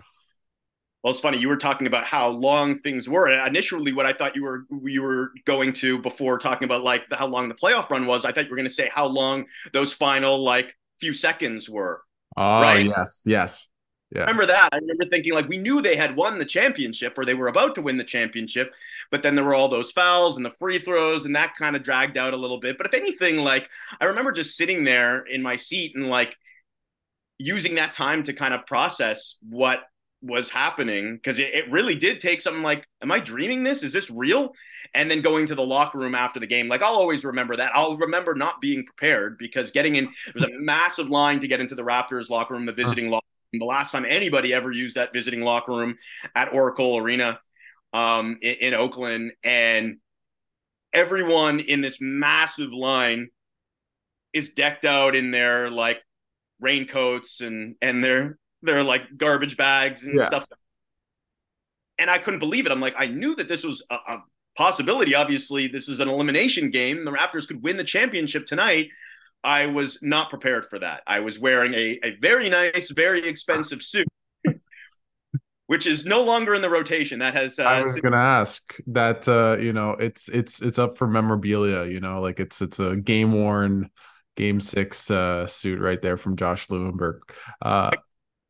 Well, 1.04 1.12
it's 1.12 1.20
funny. 1.20 1.40
You 1.40 1.48
were 1.48 1.58
talking 1.58 1.88
about 1.88 2.06
how 2.06 2.30
long 2.30 2.78
things 2.78 3.10
were. 3.10 3.28
And 3.28 3.48
initially, 3.48 3.92
what 3.92 4.06
I 4.06 4.14
thought 4.14 4.36
you 4.36 4.44
were 4.44 4.66
you 4.84 5.02
were 5.02 5.32
going 5.46 5.74
to 5.74 5.98
before 6.00 6.38
talking 6.38 6.66
about 6.66 6.84
like 6.84 7.04
how 7.12 7.26
long 7.26 7.50
the 7.50 7.56
playoff 7.56 7.90
run 7.90 8.06
was, 8.06 8.24
I 8.24 8.32
thought 8.32 8.44
you 8.44 8.52
were 8.52 8.56
going 8.56 8.68
to 8.68 8.74
say 8.74 8.90
how 8.94 9.08
long 9.08 9.46
those 9.74 9.94
final 9.94 10.44
like 10.44 10.78
few 11.00 11.14
seconds 11.14 11.68
were. 11.70 12.04
Oh 12.38 12.62
right? 12.62 12.86
yes, 12.86 13.24
yes. 13.26 13.68
Yeah. 14.14 14.22
Remember 14.22 14.46
that? 14.48 14.70
I 14.74 14.78
remember 14.78 15.06
thinking 15.06 15.34
like 15.34 15.48
we 15.48 15.58
knew 15.58 15.82
they 15.82 15.96
had 15.96 16.18
won 16.18 16.38
the 16.38 16.46
championship 16.46 17.18
or 17.18 17.24
they 17.24 17.34
were 17.34 17.48
about 17.48 17.76
to 17.76 17.82
win 17.82 17.96
the 17.96 18.04
championship, 18.04 18.74
but 19.10 19.24
then 19.24 19.36
there 19.36 19.46
were 19.46 19.56
all 19.56 19.70
those 19.70 19.92
fouls 19.92 20.36
and 20.36 20.46
the 20.46 20.52
free 20.60 20.80
throws 20.80 21.26
and 21.26 21.36
that 21.36 21.56
kind 21.58 21.76
of 21.76 21.84
dragged 21.84 22.18
out 22.18 22.34
a 22.34 22.38
little 22.38 22.60
bit. 22.60 22.78
But 22.78 22.88
if 22.88 22.94
anything, 22.94 23.38
like 23.38 23.70
I 24.02 24.06
remember 24.06 24.34
just 24.34 24.58
sitting 24.58 24.84
there 24.84 25.22
in 25.22 25.42
my 25.42 25.56
seat 25.56 25.96
and 25.96 26.08
like 26.08 26.36
using 27.38 27.76
that 27.76 27.94
time 27.94 28.24
to 28.24 28.34
kind 28.34 28.54
of 28.54 28.66
process 28.66 29.38
what 29.50 29.84
was 30.22 30.50
happening 30.50 31.16
because 31.16 31.40
it, 31.40 31.54
it 31.54 31.72
really 31.72 31.96
did 31.96 32.20
take 32.20 32.42
something 32.42 32.62
like, 32.62 32.86
am 33.02 33.12
I 33.12 33.20
dreaming 33.20 33.64
this? 33.64 33.82
Is 33.82 33.94
this 33.94 34.12
real? 34.12 34.54
And 34.94 35.10
then 35.10 35.22
going 35.22 35.48
to 35.48 35.56
the 35.56 35.66
locker 35.66 35.98
room 35.98 36.16
after 36.16 36.40
the 36.40 36.48
game, 36.48 36.68
like 36.68 36.82
I'll 36.82 36.96
always 36.96 37.24
remember 37.24 37.56
that. 37.56 37.72
I'll 37.74 37.98
remember 37.98 38.36
not 38.36 38.60
being 38.60 38.86
prepared 38.86 39.38
because 39.38 39.72
getting 39.72 39.96
in, 39.96 40.06
there 40.06 40.34
was 40.34 40.44
a 40.44 40.50
massive 40.60 41.10
line 41.10 41.40
to 41.40 41.48
get 41.48 41.62
into 41.62 41.76
the 41.76 41.82
Raptors 41.82 42.30
locker 42.30 42.54
room, 42.54 42.66
the 42.66 42.74
visiting 42.74 43.10
locker 43.10 43.26
the 43.60 43.66
last 43.66 43.92
time 43.92 44.06
anybody 44.08 44.54
ever 44.54 44.72
used 44.72 44.96
that 44.96 45.14
visiting 45.14 45.42
locker 45.42 45.74
room 45.74 45.98
at 46.36 46.54
Oracle 46.54 46.98
Arena 46.98 47.40
um, 47.94 48.38
in, 48.42 48.56
in 48.56 48.74
Oakland. 48.74 49.34
And 49.44 49.98
everyone 50.94 51.60
in 51.60 51.82
this 51.82 52.00
massive 52.00 52.72
line 52.72 53.30
is 54.34 54.50
decked 54.50 54.86
out 54.86 55.16
in 55.16 55.32
their 55.32 55.70
like 55.70 56.02
raincoats 56.60 57.42
and 57.42 57.76
and 57.82 58.04
their 58.04 58.38
their 58.62 58.84
like 58.84 59.18
garbage 59.18 59.58
bags 59.58 60.06
and 60.06 60.20
yeah. 60.20 60.26
stuff. 60.26 60.48
And 61.98 62.10
I 62.10 62.18
couldn't 62.18 62.40
believe 62.40 62.66
it. 62.66 62.72
I'm 62.72 62.80
like, 62.80 62.96
I 62.98 63.08
knew 63.08 63.36
that 63.36 63.48
this 63.48 63.64
was 63.64 63.86
a, 63.92 63.96
a 63.96 64.24
possibility. 64.56 65.14
Obviously, 65.14 65.68
this 65.68 65.88
is 65.88 66.00
an 66.00 66.08
elimination 66.08 66.72
game. 66.72 67.06
The 67.06 67.12
Raptors 67.12 67.48
could 67.48 67.62
win 67.62 67.78
the 67.78 67.84
championship 67.84 68.46
tonight. 68.46 68.88
I 69.44 69.68
was 69.68 70.00
not 70.02 70.30
prepared 70.30 70.66
for 70.66 70.80
that. 70.80 71.02
I 71.08 71.20
was 71.20 71.40
wearing 71.40 71.74
a, 71.74 72.00
a 72.04 72.16
very 72.22 72.50
nice, 72.50 72.92
very 72.92 73.28
expensive 73.28 73.82
suit, 73.82 74.08
which 75.68 75.88
is 75.88 76.06
no 76.06 76.24
longer 76.24 76.54
in 76.54 76.62
the 76.62 76.70
rotation. 76.70 77.20
That 77.20 77.34
has. 77.34 77.58
Uh, 77.58 77.64
I 77.64 77.82
was 77.82 78.00
going 78.00 78.14
to 78.14 78.18
ask 78.18 78.76
that. 78.88 79.28
Uh, 79.28 79.58
you 79.60 79.74
know, 79.74 79.92
it's 79.92 80.30
it's 80.30 80.62
it's 80.62 80.80
up 80.80 80.98
for 80.98 81.08
memorabilia. 81.08 81.86
You 81.86 82.00
know, 82.00 82.22
like 82.22 82.40
it's 82.40 82.62
it's 82.62 82.80
a 82.80 82.96
game 82.96 83.32
worn, 83.32 83.90
game 84.36 84.60
six 84.60 85.10
uh, 85.10 85.48
suit 85.48 85.80
right 85.80 86.02
there 86.02 86.18
from 86.18 86.36
Josh 86.36 86.68
Lewenberg. 86.68 87.20
Uh, 87.62 87.92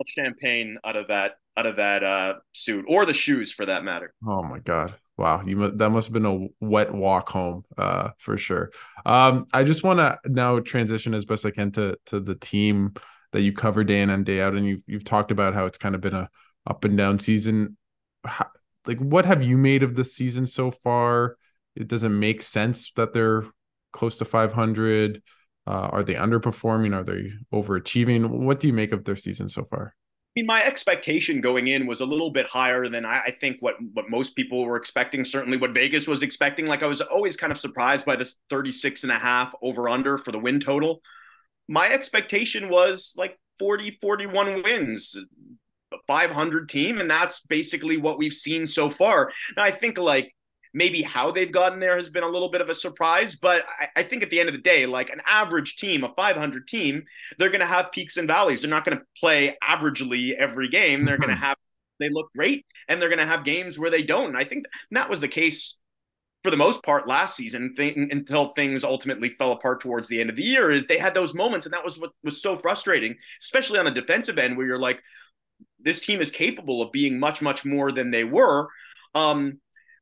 champagne 0.08 0.78
out 0.84 0.96
of 0.96 1.08
that 1.08 1.34
out 1.58 1.66
of 1.66 1.76
that 1.78 2.04
uh, 2.04 2.36
suit 2.54 2.86
or 2.88 3.06
the 3.06 3.14
shoes 3.14 3.52
for 3.52 3.66
that 3.66 3.84
matter. 3.84 4.14
Oh 4.26 4.44
my 4.44 4.60
god. 4.60 4.96
Wow, 5.22 5.44
you 5.46 5.70
that 5.70 5.92
must 5.92 6.08
have 6.08 6.14
been 6.14 6.26
a 6.26 6.48
wet 6.60 6.92
walk 6.92 7.30
home, 7.30 7.64
uh, 7.78 8.10
for 8.18 8.40
sure. 8.40 8.72
Um, 9.06 9.46
I 9.54 9.64
just 9.64 9.84
want 9.84 10.00
to 10.00 10.18
now 10.26 10.60
transition 10.62 11.14
as 11.14 11.26
best 11.26 11.46
I 11.46 11.52
can 11.52 11.70
to 11.74 11.96
to 12.08 12.20
the 12.20 12.34
team 12.34 12.96
that 13.32 13.42
you 13.44 13.54
cover 13.54 13.84
day 13.84 14.02
in 14.02 14.10
and 14.10 14.26
day 14.26 14.42
out, 14.42 14.56
and 14.56 14.66
you've 14.66 14.82
you've 14.88 15.04
talked 15.04 15.30
about 15.30 15.54
how 15.54 15.68
it's 15.68 15.78
kind 15.78 15.94
of 15.94 16.02
been 16.02 16.16
a 16.16 16.28
up 16.66 16.86
and 16.86 16.98
down 16.98 17.20
season. 17.20 17.78
How, 18.26 18.48
like, 18.88 18.98
what 18.98 19.26
have 19.26 19.44
you 19.44 19.60
made 19.60 19.84
of 19.84 19.96
the 19.96 20.04
season 20.04 20.48
so 20.48 20.72
far? 20.72 21.38
It 21.76 21.88
doesn't 21.88 22.20
make 22.20 22.42
sense 22.42 22.92
that 22.94 23.14
they're 23.14 23.44
close 23.94 24.18
to 24.18 24.26
500. 24.26 25.22
Uh, 25.68 25.90
are 25.92 26.04
they 26.04 26.16
underperforming? 26.16 26.96
Are 26.96 27.04
they 27.04 27.30
overachieving? 27.54 28.28
What 28.28 28.60
do 28.60 28.66
you 28.66 28.74
make 28.74 28.92
of 28.92 29.04
their 29.06 29.16
season 29.16 29.50
so 29.50 29.66
far? 29.66 29.94
Mean, 30.36 30.46
my 30.46 30.64
expectation 30.64 31.42
going 31.42 31.68
in 31.68 31.88
was 31.88 32.02
a 32.02 32.06
little 32.06 32.32
bit 32.32 32.46
higher 32.46 32.88
than 32.88 33.06
I, 33.06 33.22
I, 33.28 33.36
think 33.40 33.58
what 33.60 33.76
what 33.94 34.10
most 34.10 34.36
people 34.36 34.64
were 34.66 34.78
expecting. 34.78 35.26
Certainly, 35.26 35.58
what 35.58 35.74
Vegas 35.74 36.08
was 36.08 36.24
expecting. 36.24 36.68
Like 36.68 36.84
I 36.84 36.88
was 36.88 37.02
always 37.02 37.36
kind 37.36 37.52
of 37.52 37.60
surprised 37.60 38.06
by 38.06 38.16
this 38.16 38.38
36 38.50 39.04
and 39.04 39.12
a 39.12 39.20
half 39.20 39.54
over 39.62 39.90
under 39.90 40.18
for 40.18 40.32
the 40.32 40.40
win 40.40 40.60
total. 40.60 41.02
My 41.68 41.90
expectation 41.90 42.70
was 42.70 43.14
like 43.18 43.38
40, 43.60 43.98
41 44.02 44.64
wins, 44.64 45.18
500 46.08 46.70
team, 46.70 47.00
and 47.00 47.12
that's 47.12 47.42
basically 47.42 47.98
what 47.98 48.18
we've 48.18 48.34
seen 48.34 48.66
so 48.66 48.90
far. 48.90 49.32
Now, 49.58 49.64
I 49.64 49.72
think 49.72 49.98
like 49.98 50.34
maybe 50.74 51.02
how 51.02 51.32
they've 51.32 51.52
gotten 51.52 51.80
there 51.80 51.96
has 51.96 52.10
been 52.10 52.24
a 52.24 52.30
little 52.30 52.50
bit 52.50 52.62
of 52.62 52.70
a 52.70 52.76
surprise. 52.76 53.36
But 53.36 53.66
I, 53.80 54.02
I 54.02 54.04
think 54.04 54.24
at 54.24 54.30
the 54.30 54.40
end 54.40 54.50
of 54.50 54.56
the 54.56 54.62
day, 54.62 54.86
like 54.86 55.10
an 55.10 55.22
average 55.28 55.78
team, 55.78 56.04
a 56.04 56.14
500 56.16 56.68
team, 56.68 57.04
they're 57.38 57.50
going 57.50 57.62
to 57.62 57.68
have 57.68 57.92
peaks 57.92 58.18
and 58.18 58.28
valleys. 58.28 58.62
They're 58.62 58.70
not 58.70 58.86
going 58.86 58.98
to 58.98 59.04
play 59.20 59.58
averagely 59.64 60.34
every 60.36 60.70
game. 60.70 61.06
They're 61.06 61.18
going 61.18 61.30
to 61.30 61.36
mm-hmm. 61.36 61.44
have 61.44 61.58
they 62.00 62.10
look 62.10 62.32
great, 62.36 62.66
and 62.88 63.00
they're 63.00 63.10
going 63.10 63.20
to 63.20 63.28
have 63.28 63.44
games 63.44 63.78
where 63.78 63.92
they 63.92 64.02
don't. 64.02 64.30
And 64.30 64.38
I 64.38 64.44
think 64.44 64.66
that 64.90 65.08
was 65.08 65.22
the 65.22 65.28
case 65.28 65.78
for 66.44 66.50
the 66.50 66.58
most 66.58 66.84
part 66.84 67.08
last 67.08 67.36
season 67.36 67.76
th- 67.76 67.96
until 67.96 68.54
things 68.54 68.84
ultimately 68.84 69.30
fell 69.38 69.52
apart 69.52 69.82
towards 69.82 70.10
the 70.10 70.20
end 70.20 70.30
of 70.30 70.36
the 70.36 70.44
year 70.44 70.72
is 70.72 70.88
they 70.88 70.98
had 70.98 71.14
those 71.14 71.36
moments 71.36 71.68
and 71.68 71.74
that 71.74 71.84
was 71.84 72.00
what 72.00 72.12
was 72.24 72.42
so 72.42 72.58
frustrating 72.58 73.16
especially 73.40 73.78
on 73.78 73.86
the 73.86 73.92
defensive 73.92 74.40
end 74.40 74.58
where 74.58 74.66
you're 74.66 74.80
like 74.80 75.04
this 75.80 76.02
team 76.02 76.20
is 76.20 76.32
capable 76.32 76.82
of 76.82 76.92
being 76.92 77.20
much 77.20 77.44
much 77.44 77.64
more 77.64 77.92
than 77.92 78.10
they 78.10 78.24
were 78.24 78.68
um, 79.14 79.60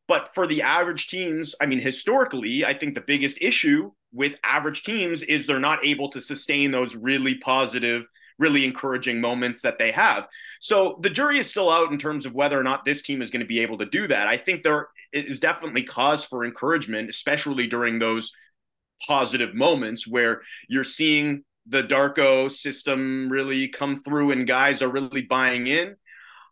but 0.09 0.35
for 0.35 0.45
the 0.45 0.61
average 0.61 1.07
teams 1.07 1.55
i 1.61 1.65
mean 1.65 1.79
historically 1.79 2.65
i 2.65 2.73
think 2.73 2.93
the 2.95 3.01
biggest 3.01 3.37
issue 3.41 3.89
with 4.11 4.35
average 4.43 4.83
teams 4.83 5.23
is 5.23 5.47
they're 5.47 5.59
not 5.59 5.85
able 5.85 6.09
to 6.09 6.19
sustain 6.19 6.71
those 6.71 6.97
really 6.97 7.35
positive 7.35 8.03
really 8.39 8.65
encouraging 8.65 9.21
moments 9.21 9.61
that 9.61 9.77
they 9.77 9.91
have. 9.91 10.27
So 10.61 10.97
the 11.01 11.09
jury 11.09 11.37
is 11.37 11.49
still 11.49 11.69
out 11.69 11.91
in 11.91 11.97
terms 11.97 12.25
of 12.25 12.33
whether 12.33 12.59
or 12.59 12.63
not 12.63 12.85
this 12.85 13.01
team 13.01 13.21
is 13.21 13.29
going 13.29 13.41
to 13.41 13.45
be 13.45 13.59
able 13.59 13.77
to 13.77 13.85
do 13.85 14.07
that. 14.07 14.27
I 14.27 14.37
think 14.37 14.63
there 14.63 14.87
is 15.11 15.39
definitely 15.39 15.83
cause 15.83 16.25
for 16.25 16.45
encouragement, 16.45 17.09
especially 17.09 17.67
during 17.67 17.99
those 17.99 18.31
positive 19.05 19.53
moments 19.53 20.07
where 20.07 20.41
you're 20.67 20.83
seeing 20.83 21.43
the 21.67 21.83
Darko 21.83 22.49
system 22.51 23.29
really 23.29 23.67
come 23.67 24.01
through 24.01 24.31
and 24.31 24.47
guys 24.47 24.81
are 24.81 24.89
really 24.89 25.21
buying 25.21 25.67
in. 25.67 25.95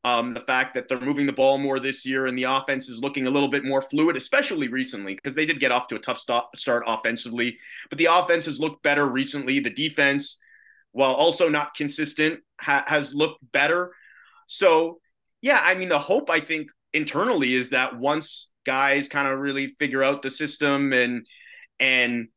Um, 0.07 0.33
the 0.33 0.41
fact 0.41 0.73
that 0.75 0.87
they're 0.87 1.01
moving 1.01 1.25
the 1.25 1.33
ball 1.33 1.57
more 1.57 1.79
this 1.79 2.05
year 2.05 2.27
and 2.27 2.37
the 2.37 2.43
offense 2.43 2.87
is 2.87 2.99
looking 2.99 3.27
a 3.27 3.29
little 3.29 3.49
bit 3.49 3.65
more 3.65 3.81
fluid, 3.81 4.15
especially 4.15 4.67
recently, 4.67 5.15
because 5.15 5.35
they 5.35 5.45
did 5.45 5.59
get 5.59 5.71
off 5.71 5.87
to 5.87 5.95
a 5.95 5.99
tough 5.99 6.19
start 6.55 6.83
offensively. 6.87 7.57
But 7.89 7.97
the 7.97 8.07
offense 8.09 8.45
has 8.45 8.59
looked 8.59 8.83
better 8.83 9.05
recently. 9.05 9.59
The 9.59 9.69
defense 9.69 10.37
while 10.97 11.13
also 11.13 11.47
not 11.47 11.75
consistent, 11.75 12.39
ha- 12.59 12.85
has 12.87 13.13
looked 13.13 13.39
better. 13.51 13.93
So, 14.47 14.99
yeah, 15.41 15.59
I 15.61 15.75
mean, 15.75 15.89
the 15.89 15.99
hope 15.99 16.29
I 16.31 16.39
think 16.39 16.69
internally 16.93 17.53
is 17.53 17.69
that 17.69 17.99
once 17.99 18.49
guys 18.65 19.07
kind 19.07 19.27
of 19.27 19.39
really 19.39 19.75
figure 19.79 20.03
out 20.03 20.21
the 20.21 20.31
system 20.31 20.93
and 20.93 21.25
and 21.79 22.29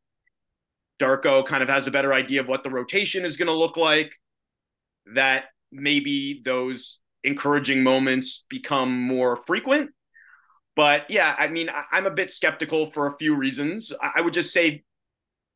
Darko 1.00 1.46
kind 1.46 1.62
of 1.62 1.70
has 1.70 1.86
a 1.86 1.90
better 1.90 2.12
idea 2.12 2.40
of 2.42 2.48
what 2.48 2.62
the 2.62 2.70
rotation 2.70 3.24
is 3.24 3.38
going 3.38 3.46
to 3.46 3.54
look 3.54 3.78
like, 3.78 4.12
that 5.14 5.44
maybe 5.72 6.42
those 6.44 6.99
encouraging 7.24 7.82
moments 7.82 8.44
become 8.48 9.00
more 9.00 9.36
frequent. 9.36 9.90
But 10.76 11.10
yeah, 11.10 11.34
I 11.38 11.48
mean, 11.48 11.68
I, 11.68 11.98
am 11.98 12.06
a 12.06 12.10
bit 12.10 12.30
skeptical 12.30 12.86
for 12.86 13.06
a 13.06 13.16
few 13.18 13.34
reasons. 13.34 13.92
I, 14.00 14.12
I 14.16 14.20
would 14.20 14.34
just 14.34 14.52
say 14.52 14.84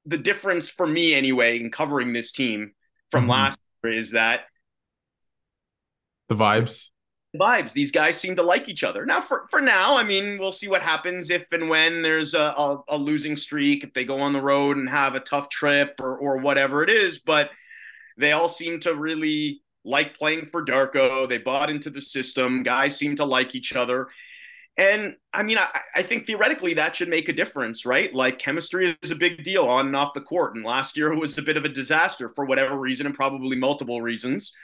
the 0.07 0.19
difference 0.19 0.71
for 0.71 0.87
me, 0.87 1.15
anyway, 1.15 1.59
in 1.59 1.71
covering 1.71 2.13
this 2.13 2.33
team 2.33 2.73
from 3.11 3.23
mm-hmm. 3.23 3.31
last 3.31 3.59
year 3.83 3.93
is 3.93 4.13
that 4.13 4.43
the 6.29 6.35
vibes 6.35 6.91
vibes 7.37 7.73
these 7.73 7.91
guys 7.91 8.17
seem 8.17 8.37
to 8.37 8.43
like 8.43 8.69
each 8.69 8.85
other 8.85 9.05
now 9.05 9.21
for, 9.21 9.47
for 9.51 9.61
now 9.61 9.97
i 9.97 10.05
mean 10.05 10.39
we'll 10.39 10.53
see 10.53 10.69
what 10.69 10.83
happens 10.83 11.31
if 11.31 11.45
and 11.51 11.69
when 11.69 12.01
there's 12.01 12.35
a, 12.35 12.39
a, 12.39 12.83
a 12.89 12.99
losing 12.99 13.35
streak 13.35 13.83
if 13.83 13.93
they 13.93 14.05
go 14.05 14.21
on 14.21 14.33
the 14.33 14.41
road 14.41 14.77
and 14.77 14.89
have 14.89 15.17
a 15.17 15.21
tough 15.21 15.49
trip 15.49 15.97
or, 16.01 16.17
or 16.17 16.39
whatever 16.39 16.85
it 16.85 16.91
is 16.91 17.19
but 17.19 17.51
they 18.17 18.33
all 18.33 18.49
seem 18.49 18.79
to 18.79 18.95
really 18.95 19.64
like 19.85 20.17
playing 20.17 20.47
for 20.51 20.65
darko 20.65 21.29
they 21.29 21.39
bought 21.39 21.71
into 21.71 21.91
the 21.91 22.01
system 22.01 22.63
guys 22.63 22.97
seem 22.97 23.17
to 23.17 23.25
like 23.25 23.55
each 23.55 23.75
other 23.77 24.09
and 24.77 25.15
I 25.33 25.43
mean, 25.45 25.59
I, 25.59 25.69
I, 25.95 26.03
think 26.03 26.27
theoretically 26.27 26.75
that 26.75 26.97
should 26.97 27.09
make 27.09 27.29
a 27.29 27.33
difference, 27.33 27.87
right? 27.87 28.13
Like 28.13 28.41
chemistry 28.41 28.97
is 29.03 29.13
a 29.13 29.17
big 29.17 29.45
deal 29.45 29.65
on 29.65 29.87
and 29.87 29.95
off 29.95 30.15
the 30.15 30.21
court. 30.21 30.57
And 30.57 30.65
last 30.65 30.97
year 30.97 31.17
was 31.17 31.39
a 31.39 31.43
bit 31.43 31.57
of 31.57 31.65
a 31.65 31.69
disaster 31.69 32.33
for 32.35 32.45
whatever 32.45 32.77
reason 32.77 33.07
and 33.07 33.15
probably 33.15 33.57
multiple 33.57 34.03
reasons. 34.03 34.57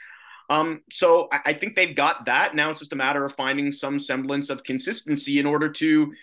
Um, 0.49 0.81
so 0.91 1.29
I, 1.31 1.39
I 1.47 1.53
think 1.53 1.75
they've 1.75 1.95
got 1.95 2.25
that. 2.25 2.55
Now 2.55 2.71
it's 2.71 2.81
just 2.81 2.91
a 2.91 2.97
matter 2.97 3.23
of 3.23 3.33
finding 3.33 3.71
some 3.71 3.99
semblance 3.99 4.49
of 4.49 4.63
consistency 4.63 5.39
in 5.39 5.45
order 5.45 5.69
to 5.69 6.13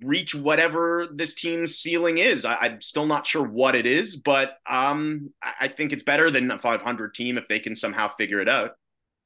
reach 0.00 0.34
whatever 0.34 1.08
this 1.12 1.34
team's 1.34 1.76
ceiling 1.76 2.18
is. 2.18 2.44
I, 2.44 2.66
am 2.66 2.80
still 2.80 3.06
not 3.06 3.26
sure 3.26 3.46
what 3.46 3.74
it 3.74 3.86
is, 3.86 4.16
but 4.16 4.52
um, 4.68 5.30
I, 5.42 5.52
I 5.62 5.68
think 5.68 5.92
it's 5.92 6.02
better 6.02 6.30
than 6.30 6.50
a 6.50 6.58
500 6.58 7.14
team 7.14 7.38
if 7.38 7.48
they 7.48 7.58
can 7.58 7.74
somehow 7.74 8.08
figure 8.08 8.40
it 8.40 8.48
out. 8.48 8.72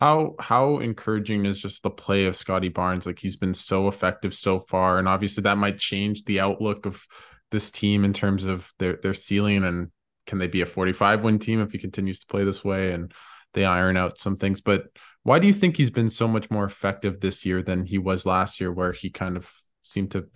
How 0.01 0.35
how 0.38 0.79
encouraging 0.79 1.47
is 1.47 1.59
just 1.59 1.83
the 1.83 1.91
play 1.91 2.27
of 2.27 2.37
Scottie 2.37 2.69
Barnes? 2.69 3.07
Like 3.07 3.19
he's 3.19 3.37
been 3.37 3.55
so 3.55 3.88
effective 3.88 4.35
so 4.35 4.61
far, 4.61 4.99
and 4.99 5.09
obviously 5.09 5.43
that 5.45 5.57
might 5.57 5.79
change 5.79 6.25
the 6.25 6.41
outlook 6.41 6.85
of 6.85 7.07
this 7.51 7.71
team 7.71 8.05
in 8.05 8.12
terms 8.12 8.45
of 8.45 8.71
their 8.79 8.99
their 9.03 9.14
ceiling 9.14 9.64
and 9.64 9.91
can 10.27 10.38
they 10.38 10.49
be 10.49 10.61
a 10.61 10.67
45 10.67 11.23
win 11.23 11.38
team 11.38 11.61
if 11.61 11.71
he 11.71 11.79
continues 11.79 12.19
to 12.19 12.27
play 12.27 12.45
this 12.45 12.64
way 12.64 12.93
and 12.93 13.14
they 13.55 13.64
iron 13.64 13.97
out 13.97 14.19
some 14.19 14.37
things. 14.37 14.61
But 14.61 14.88
why 15.23 15.38
do 15.38 15.47
you 15.47 15.53
think 15.53 15.77
he's 15.77 15.91
been 15.91 16.11
so 16.11 16.29
much 16.29 16.51
more 16.51 16.64
effective 16.64 17.21
this 17.21 17.47
year 17.47 17.62
than 17.62 17.85
he 17.85 17.99
was 17.99 18.27
last 18.27 18.61
year, 18.61 18.73
where 18.73 18.93
he 18.93 19.11
kind 19.11 19.37
of 19.37 19.51
seemed 19.83 20.11
to 20.12 20.27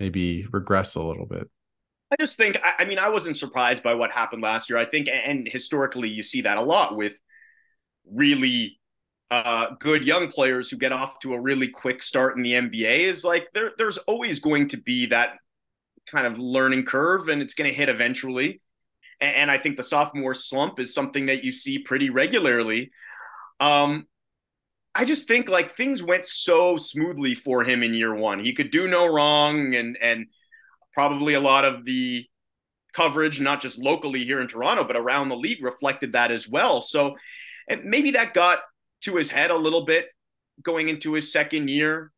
maybe 0.00 0.46
regress 0.50 0.96
a 0.96 1.02
little 1.02 1.26
bit? 1.26 1.48
I 2.10 2.16
just 2.18 2.36
think, 2.36 2.58
I 2.64 2.84
mean, 2.86 2.98
I 2.98 3.08
wasn't 3.08 3.36
surprised 3.36 3.84
by 3.84 3.94
what 3.94 4.10
happened 4.10 4.42
last 4.42 4.68
year. 4.68 4.78
I 4.78 4.84
think, 4.84 5.08
and 5.08 5.46
historically, 5.48 6.08
you 6.08 6.24
see 6.24 6.40
that 6.40 6.58
a 6.58 6.62
lot 6.62 6.96
with 6.96 7.14
really 8.10 8.80
uh, 9.30 9.74
good 9.78 10.04
young 10.04 10.28
players 10.28 10.68
who 10.68 10.76
get 10.76 10.90
off 10.90 11.20
to 11.20 11.34
a 11.34 11.40
really 11.40 11.68
quick 11.68 12.02
start 12.02 12.36
in 12.36 12.42
the 12.42 12.54
NBA 12.54 13.00
is 13.00 13.22
like 13.22 13.46
there, 13.54 13.70
there's 13.78 13.98
always 13.98 14.40
going 14.40 14.66
to 14.68 14.76
be 14.78 15.06
that 15.06 15.34
kind 16.10 16.26
of 16.26 16.38
learning 16.38 16.84
curve 16.84 17.28
and 17.28 17.40
it's 17.40 17.54
going 17.54 17.70
to 17.70 17.76
hit 17.76 17.88
eventually. 17.88 18.60
And, 19.20 19.36
and, 19.36 19.50
I 19.50 19.58
think 19.58 19.76
the 19.76 19.84
sophomore 19.84 20.34
slump 20.34 20.80
is 20.80 20.92
something 20.92 21.26
that 21.26 21.44
you 21.44 21.52
see 21.52 21.78
pretty 21.78 22.10
regularly. 22.10 22.90
Um, 23.60 24.08
I 24.94 25.04
just 25.04 25.28
think 25.28 25.48
like 25.48 25.76
things 25.76 26.02
went 26.02 26.26
so 26.26 26.76
smoothly 26.76 27.34
for 27.34 27.62
him 27.62 27.82
in 27.82 27.94
year 27.94 28.14
one. 28.14 28.40
He 28.40 28.52
could 28.52 28.70
do 28.70 28.88
no 28.88 29.06
wrong 29.06 29.74
and 29.74 29.96
and 30.00 30.26
probably 30.92 31.34
a 31.34 31.40
lot 31.40 31.64
of 31.64 31.84
the 31.84 32.26
coverage, 32.92 33.40
not 33.40 33.60
just 33.60 33.78
locally 33.78 34.24
here 34.24 34.40
in 34.40 34.48
Toronto, 34.48 34.84
but 34.84 34.96
around 34.96 35.28
the 35.28 35.36
league 35.36 35.62
reflected 35.62 36.12
that 36.12 36.32
as 36.32 36.48
well. 36.48 36.82
So 36.82 37.14
maybe 37.84 38.12
that 38.12 38.34
got 38.34 38.60
to 39.02 39.16
his 39.16 39.30
head 39.30 39.50
a 39.50 39.56
little 39.56 39.84
bit 39.84 40.08
going 40.62 40.88
into 40.88 41.12
his 41.14 41.32
second 41.32 41.70
year. 41.70 42.12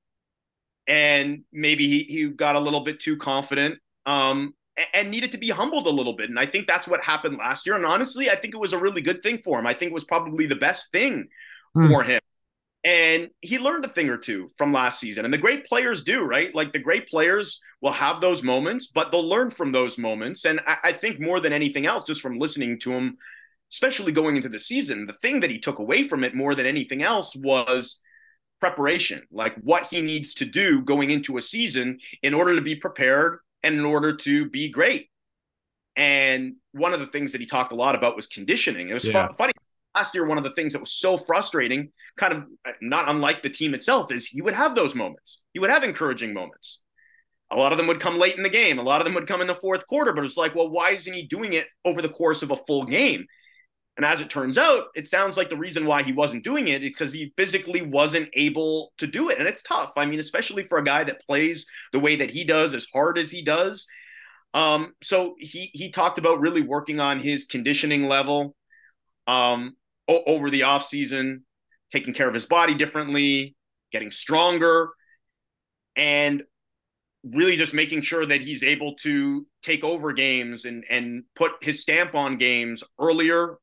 And 0.86 1.44
maybe 1.52 1.86
he, 1.86 2.02
he 2.04 2.28
got 2.28 2.56
a 2.56 2.60
little 2.60 2.80
bit 2.80 2.98
too 2.98 3.16
confident 3.16 3.78
um, 4.04 4.54
and 4.92 5.10
needed 5.10 5.32
to 5.32 5.38
be 5.38 5.50
humbled 5.50 5.86
a 5.86 5.90
little 5.90 6.14
bit. 6.14 6.28
And 6.28 6.38
I 6.38 6.46
think 6.46 6.66
that's 6.66 6.88
what 6.88 7.04
happened 7.04 7.36
last 7.38 7.66
year. 7.66 7.76
And 7.76 7.86
honestly, 7.86 8.30
I 8.30 8.36
think 8.36 8.54
it 8.54 8.58
was 8.58 8.72
a 8.72 8.78
really 8.78 9.02
good 9.02 9.22
thing 9.22 9.40
for 9.44 9.58
him. 9.60 9.66
I 9.66 9.74
think 9.74 9.90
it 9.90 9.94
was 9.94 10.04
probably 10.04 10.46
the 10.46 10.56
best 10.56 10.90
thing 10.90 11.28
mm. 11.76 11.88
for 11.88 12.02
him. 12.02 12.20
And 12.84 13.28
he 13.40 13.58
learned 13.58 13.84
a 13.84 13.88
thing 13.88 14.08
or 14.08 14.16
two 14.16 14.48
from 14.58 14.72
last 14.72 14.98
season. 14.98 15.24
And 15.24 15.32
the 15.32 15.38
great 15.38 15.66
players 15.66 16.02
do, 16.02 16.22
right? 16.22 16.52
Like 16.54 16.72
the 16.72 16.80
great 16.80 17.08
players 17.08 17.60
will 17.80 17.92
have 17.92 18.20
those 18.20 18.42
moments, 18.42 18.88
but 18.88 19.12
they'll 19.12 19.28
learn 19.28 19.50
from 19.50 19.70
those 19.70 19.98
moments. 19.98 20.46
And 20.46 20.60
I, 20.66 20.76
I 20.84 20.92
think 20.92 21.20
more 21.20 21.38
than 21.38 21.52
anything 21.52 21.86
else, 21.86 22.02
just 22.02 22.20
from 22.20 22.38
listening 22.38 22.80
to 22.80 22.92
him 22.92 23.18
especially 23.72 24.12
going 24.12 24.36
into 24.36 24.50
the 24.50 24.58
season, 24.58 25.06
the 25.06 25.14
thing 25.22 25.40
that 25.40 25.50
he 25.50 25.58
took 25.58 25.78
away 25.78 26.06
from 26.06 26.22
it 26.24 26.34
more 26.34 26.54
than 26.54 26.66
anything 26.66 27.02
else 27.02 27.34
was 27.34 28.00
preparation, 28.60 29.22
like 29.32 29.54
what 29.62 29.86
he 29.86 30.02
needs 30.02 30.34
to 30.34 30.44
do 30.44 30.82
going 30.82 31.10
into 31.10 31.38
a 31.38 31.42
season 31.42 31.98
in 32.22 32.34
order 32.34 32.54
to 32.54 32.60
be 32.60 32.76
prepared 32.76 33.38
and 33.62 33.74
in 33.74 33.84
order 33.84 34.14
to 34.14 34.48
be 34.50 34.68
great. 34.68 35.08
And 35.96 36.56
one 36.72 36.92
of 36.92 37.00
the 37.00 37.06
things 37.06 37.32
that 37.32 37.40
he 37.40 37.46
talked 37.46 37.72
a 37.72 37.76
lot 37.76 37.94
about 37.94 38.14
was 38.14 38.26
conditioning. 38.26 38.90
It 38.90 38.94
was 38.94 39.08
yeah. 39.08 39.28
funny. 39.38 39.52
Last 39.94 40.14
year, 40.14 40.26
one 40.26 40.38
of 40.38 40.44
the 40.44 40.52
things 40.52 40.72
that 40.72 40.80
was 40.80 40.92
so 40.92 41.18
frustrating, 41.18 41.90
kind 42.16 42.32
of 42.32 42.44
not 42.80 43.08
unlike 43.08 43.42
the 43.42 43.50
team 43.50 43.74
itself, 43.74 44.10
is 44.10 44.26
he 44.26 44.40
would 44.40 44.54
have 44.54 44.74
those 44.74 44.94
moments. 44.94 45.42
He 45.52 45.58
would 45.58 45.70
have 45.70 45.84
encouraging 45.84 46.32
moments. 46.32 46.82
A 47.50 47.56
lot 47.56 47.72
of 47.72 47.78
them 47.78 47.86
would 47.88 48.00
come 48.00 48.18
late 48.18 48.36
in 48.36 48.42
the 48.42 48.48
game. 48.48 48.78
A 48.78 48.82
lot 48.82 49.02
of 49.02 49.04
them 49.04 49.14
would 49.14 49.26
come 49.26 49.42
in 49.42 49.46
the 49.46 49.54
fourth 49.54 49.86
quarter, 49.86 50.14
but 50.14 50.24
it's 50.24 50.38
like, 50.38 50.54
well, 50.54 50.70
why 50.70 50.90
isn't 50.92 51.12
he 51.12 51.26
doing 51.26 51.52
it 51.52 51.66
over 51.84 52.00
the 52.00 52.08
course 52.08 52.42
of 52.42 52.50
a 52.50 52.56
full 52.66 52.84
game? 52.84 53.26
And 53.98 54.06
as 54.06 54.22
it 54.22 54.30
turns 54.30 54.56
out, 54.56 54.86
it 54.94 55.06
sounds 55.06 55.36
like 55.36 55.50
the 55.50 55.56
reason 55.58 55.84
why 55.84 56.02
he 56.02 56.12
wasn't 56.12 56.44
doing 56.44 56.68
it 56.68 56.82
is 56.82 56.88
because 56.88 57.12
he 57.12 57.34
physically 57.36 57.82
wasn't 57.82 58.30
able 58.32 58.92
to 58.96 59.06
do 59.06 59.28
it. 59.28 59.38
And 59.38 59.46
it's 59.46 59.62
tough. 59.62 59.92
I 59.98 60.06
mean, 60.06 60.18
especially 60.18 60.66
for 60.66 60.78
a 60.78 60.84
guy 60.84 61.04
that 61.04 61.20
plays 61.26 61.66
the 61.92 62.00
way 62.00 62.16
that 62.16 62.30
he 62.30 62.44
does, 62.44 62.74
as 62.74 62.86
hard 62.90 63.18
as 63.18 63.30
he 63.30 63.42
does. 63.42 63.86
Um, 64.54 64.94
so 65.02 65.34
he 65.38 65.70
he 65.74 65.90
talked 65.90 66.18
about 66.18 66.40
really 66.40 66.62
working 66.62 67.00
on 67.00 67.20
his 67.20 67.44
conditioning 67.44 68.04
level 68.04 68.54
um, 69.26 69.76
o- 70.08 70.24
over 70.26 70.50
the 70.50 70.62
offseason, 70.62 71.42
taking 71.90 72.14
care 72.14 72.28
of 72.28 72.34
his 72.34 72.46
body 72.46 72.74
differently, 72.74 73.54
getting 73.90 74.10
stronger, 74.10 74.90
and 75.96 76.42
really 77.24 77.56
just 77.56 77.74
making 77.74 78.02
sure 78.02 78.26
that 78.26 78.40
he's 78.40 78.62
able 78.62 78.94
to 78.96 79.46
take 79.62 79.84
over 79.84 80.12
games 80.12 80.64
and 80.64 80.84
and 80.90 81.24
put 81.36 81.52
his 81.62 81.80
stamp 81.80 82.14
on 82.14 82.36
games 82.36 82.82
earlier 82.98 83.58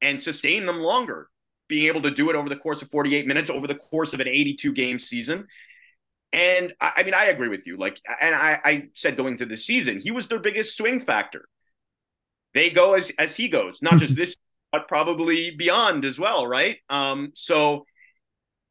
and 0.00 0.22
sustain 0.22 0.66
them 0.66 0.78
longer, 0.78 1.28
being 1.68 1.86
able 1.86 2.02
to 2.02 2.10
do 2.10 2.30
it 2.30 2.36
over 2.36 2.48
the 2.48 2.56
course 2.56 2.82
of 2.82 2.90
48 2.90 3.26
minutes, 3.26 3.50
over 3.50 3.66
the 3.66 3.74
course 3.74 4.14
of 4.14 4.20
an 4.20 4.28
82 4.28 4.72
game 4.72 4.98
season. 4.98 5.46
And 6.32 6.74
I, 6.80 6.92
I 6.98 7.02
mean, 7.02 7.14
I 7.14 7.26
agree 7.26 7.48
with 7.48 7.66
you. 7.66 7.76
Like, 7.78 8.00
and 8.20 8.34
I, 8.34 8.60
I 8.64 8.88
said 8.94 9.16
going 9.16 9.38
to 9.38 9.46
the 9.46 9.56
season, 9.56 10.00
he 10.00 10.10
was 10.10 10.28
their 10.28 10.38
biggest 10.38 10.76
swing 10.76 11.00
factor. 11.00 11.48
They 12.54 12.70
go 12.70 12.94
as 12.94 13.10
as 13.18 13.36
he 13.36 13.48
goes, 13.48 13.80
not 13.82 13.98
just 13.98 14.16
this, 14.16 14.36
but 14.72 14.88
probably 14.88 15.50
beyond 15.50 16.04
as 16.04 16.18
well, 16.18 16.46
right? 16.46 16.78
Um, 16.88 17.32
so 17.34 17.86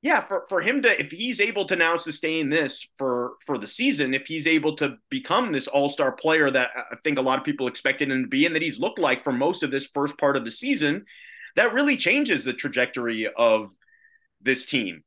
yeah, 0.02 0.22
for, 0.22 0.46
for 0.48 0.62
him 0.62 0.84
to 0.84 1.00
if 1.00 1.12
he's 1.12 1.42
able 1.42 1.66
to 1.66 1.76
now 1.76 1.98
sustain 1.98 2.50
this 2.50 2.90
for 2.98 3.34
for 3.46 3.58
the 3.58 3.68
season, 3.68 4.14
if 4.14 4.28
he's 4.28 4.48
able 4.48 4.76
to 4.78 4.98
become 5.10 5.52
this 5.52 5.68
all-star 5.68 6.12
player 6.12 6.52
that 6.52 6.70
I 6.76 6.96
think 7.04 7.18
a 7.18 7.24
lot 7.24 7.40
of 7.40 7.46
people 7.46 7.68
expected 7.68 8.12
him 8.12 8.24
to 8.24 8.28
be 8.28 8.46
and 8.46 8.56
that 8.56 8.62
he's 8.62 8.80
looked 8.80 9.00
like 9.00 9.24
for 9.24 9.34
most 9.34 9.64
of 9.64 9.72
this 9.72 9.88
first 9.88 10.18
part 10.18 10.38
of 10.38 10.46
the 10.46 10.52
season, 10.52 11.06
that 11.56 11.74
really 11.74 11.98
changes 11.98 12.44
the 12.44 12.54
trajectory 12.54 13.28
of 13.36 13.72
this 14.42 14.68
team. 14.68 15.04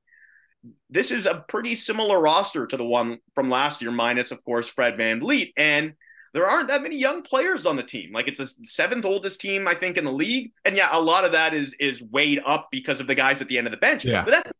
This 0.90 1.10
is 1.12 1.26
a 1.26 1.44
pretty 1.48 1.76
similar 1.76 2.20
roster 2.20 2.66
to 2.66 2.76
the 2.76 2.84
one 2.84 3.18
from 3.34 3.48
last 3.48 3.80
year, 3.80 3.92
minus, 3.92 4.32
of 4.32 4.44
course, 4.44 4.68
Fred 4.68 4.96
Van 4.96 5.20
VanVleet. 5.20 5.52
And 5.56 5.94
there 6.32 6.46
aren't 6.46 6.68
that 6.68 6.82
many 6.82 6.96
young 6.96 7.22
players 7.22 7.66
on 7.66 7.76
the 7.76 7.82
team. 7.82 8.12
Like 8.12 8.28
it's 8.28 8.38
the 8.38 8.52
seventh 8.64 9.04
oldest 9.04 9.40
team, 9.40 9.66
I 9.66 9.74
think, 9.74 9.96
in 9.96 10.04
the 10.04 10.12
league. 10.12 10.52
And 10.64 10.76
yeah, 10.76 10.88
a 10.92 11.00
lot 11.00 11.24
of 11.24 11.32
that 11.32 11.54
is 11.54 11.74
is 11.74 12.02
weighed 12.02 12.40
up 12.46 12.68
because 12.70 13.00
of 13.00 13.06
the 13.06 13.14
guys 13.14 13.42
at 13.42 13.48
the 13.48 13.58
end 13.58 13.66
of 13.66 13.72
the 13.72 13.76
bench. 13.78 14.04
Yeah. 14.04 14.24
But 14.24 14.30
that's 14.30 14.52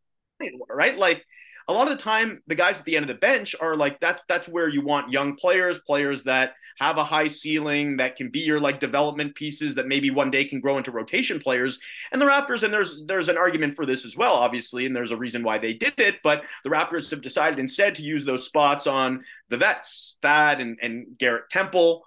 right. 0.69 0.99
Like 0.99 1.25
a 1.69 1.73
lot 1.73 1.91
of 1.91 1.97
the 1.97 2.03
time, 2.03 2.43
the 2.49 2.55
guys 2.55 2.81
at 2.81 2.87
the 2.87 2.97
end 2.97 3.05
of 3.05 3.09
the 3.09 3.15
bench 3.15 3.55
are 3.61 3.77
like 3.77 4.01
that. 4.01 4.23
That's 4.29 4.49
where 4.49 4.69
you 4.69 4.83
want 4.83 5.13
young 5.13 5.37
players, 5.37 5.79
players 5.79 6.25
that 6.25 6.55
have 6.81 6.97
a 6.97 7.05
high 7.05 7.29
ceiling, 7.29 7.99
that 7.99 8.17
can 8.17 8.31
be 8.31 8.41
your 8.41 8.59
like 8.59 8.81
development 8.81 9.35
pieces 9.35 9.75
that 9.75 9.87
maybe 9.87 10.11
one 10.11 10.31
day 10.31 10.45
can 10.45 10.61
grow 10.61 10.79
into 10.79 10.91
rotation 10.91 11.39
players. 11.39 11.79
And 12.11 12.21
the 12.21 12.27
Raptors, 12.27 12.63
and 12.63 12.73
there's 12.73 13.05
there's 13.05 13.29
an 13.29 13.37
argument 13.37 13.77
for 13.77 13.85
this 13.85 14.07
as 14.07 14.17
well, 14.17 14.35
obviously, 14.35 14.87
and 14.87 14.97
there's 14.97 15.13
a 15.13 15.17
reason 15.17 15.43
why 15.43 15.59
they 15.59 15.75
did 15.75 15.95
it. 15.99 16.17
But 16.23 16.45
the 16.65 16.71
Raptors 16.71 17.11
have 17.11 17.21
decided 17.21 17.59
instead 17.59 17.95
to 17.97 18.03
use 18.03 18.25
those 18.25 18.47
spots 18.47 18.87
on 18.87 19.25
the 19.51 19.59
vets, 19.59 20.17
Thad 20.23 20.61
and, 20.61 20.79
and 20.81 21.19
Garrett 21.19 21.51
Temple. 21.51 22.03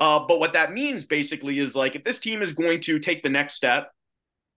Uh, 0.00 0.18
but 0.26 0.40
what 0.40 0.54
that 0.54 0.72
means 0.72 1.04
basically 1.04 1.58
is 1.58 1.76
like 1.76 1.94
if 1.94 2.02
this 2.04 2.18
team 2.18 2.42
is 2.42 2.52
going 2.52 2.80
to 2.80 2.98
take 2.98 3.22
the 3.22 3.28
next 3.28 3.54
step 3.54 3.92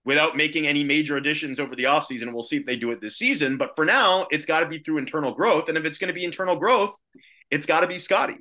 without 0.05 0.35
making 0.35 0.67
any 0.67 0.83
major 0.83 1.17
additions 1.17 1.59
over 1.59 1.75
the 1.75 1.83
offseason. 1.83 2.33
We'll 2.33 2.43
see 2.43 2.57
if 2.57 2.65
they 2.65 2.75
do 2.75 2.91
it 2.91 2.99
this 2.99 3.17
season. 3.17 3.57
But 3.57 3.75
for 3.75 3.85
now, 3.85 4.27
it's 4.31 4.45
got 4.45 4.59
to 4.59 4.67
be 4.67 4.79
through 4.79 4.97
internal 4.97 5.33
growth. 5.33 5.69
And 5.69 5.77
if 5.77 5.85
it's 5.85 5.97
going 5.97 6.09
to 6.09 6.13
be 6.13 6.25
internal 6.25 6.55
growth, 6.55 6.93
it's 7.49 7.65
got 7.65 7.81
to 7.81 7.87
be 7.87 7.97
Scottie. 7.97 8.39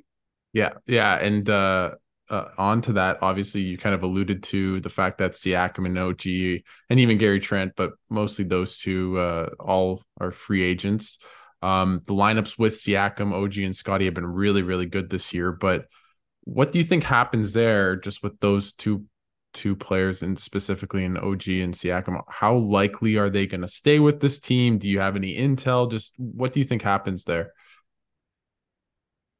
Yeah. 0.53 0.73
Yeah. 0.85 1.15
And 1.15 1.49
uh, 1.49 1.95
uh, 2.29 2.45
on 2.57 2.81
to 2.83 2.93
that, 2.93 3.19
obviously, 3.21 3.61
you 3.61 3.77
kind 3.77 3.95
of 3.95 4.03
alluded 4.03 4.43
to 4.43 4.79
the 4.79 4.89
fact 4.89 5.17
that 5.17 5.33
Siakam 5.33 5.85
and 5.85 5.97
OG 5.97 6.63
and 6.89 6.99
even 6.99 7.17
Gary 7.17 7.39
Trent, 7.39 7.73
but 7.75 7.93
mostly 8.09 8.45
those 8.45 8.77
two 8.77 9.17
uh, 9.19 9.49
all 9.59 10.01
are 10.19 10.31
free 10.31 10.63
agents. 10.63 11.19
Um, 11.61 12.01
the 12.05 12.13
lineups 12.13 12.59
with 12.59 12.73
Siakam, 12.73 13.33
OG, 13.33 13.57
and 13.59 13.75
Scottie 13.75 14.05
have 14.05 14.13
been 14.13 14.27
really, 14.27 14.61
really 14.61 14.85
good 14.85 15.09
this 15.09 15.33
year. 15.33 15.51
But 15.51 15.85
what 16.43 16.71
do 16.71 16.79
you 16.79 16.83
think 16.83 17.03
happens 17.03 17.53
there 17.53 17.95
just 17.95 18.21
with 18.21 18.39
those 18.39 18.73
two 18.73 19.05
two 19.53 19.75
players 19.75 20.23
and 20.23 20.37
specifically 20.37 21.05
in 21.05 21.15
OG 21.15 21.47
and 21.47 21.73
Siakam, 21.73 22.21
how 22.27 22.55
likely 22.55 23.17
are 23.17 23.29
they 23.29 23.45
going 23.45 23.61
to 23.61 23.67
stay 23.67 23.99
with 23.99 24.19
this 24.19 24.39
team? 24.39 24.79
Do 24.79 24.89
you 24.89 24.99
have 24.99 25.15
any 25.15 25.37
intel? 25.37 25.89
Just 25.89 26.13
what 26.17 26.53
do 26.53 26.59
you 26.59 26.65
think 26.65 26.81
happens 26.81 27.23
there? 27.23 27.53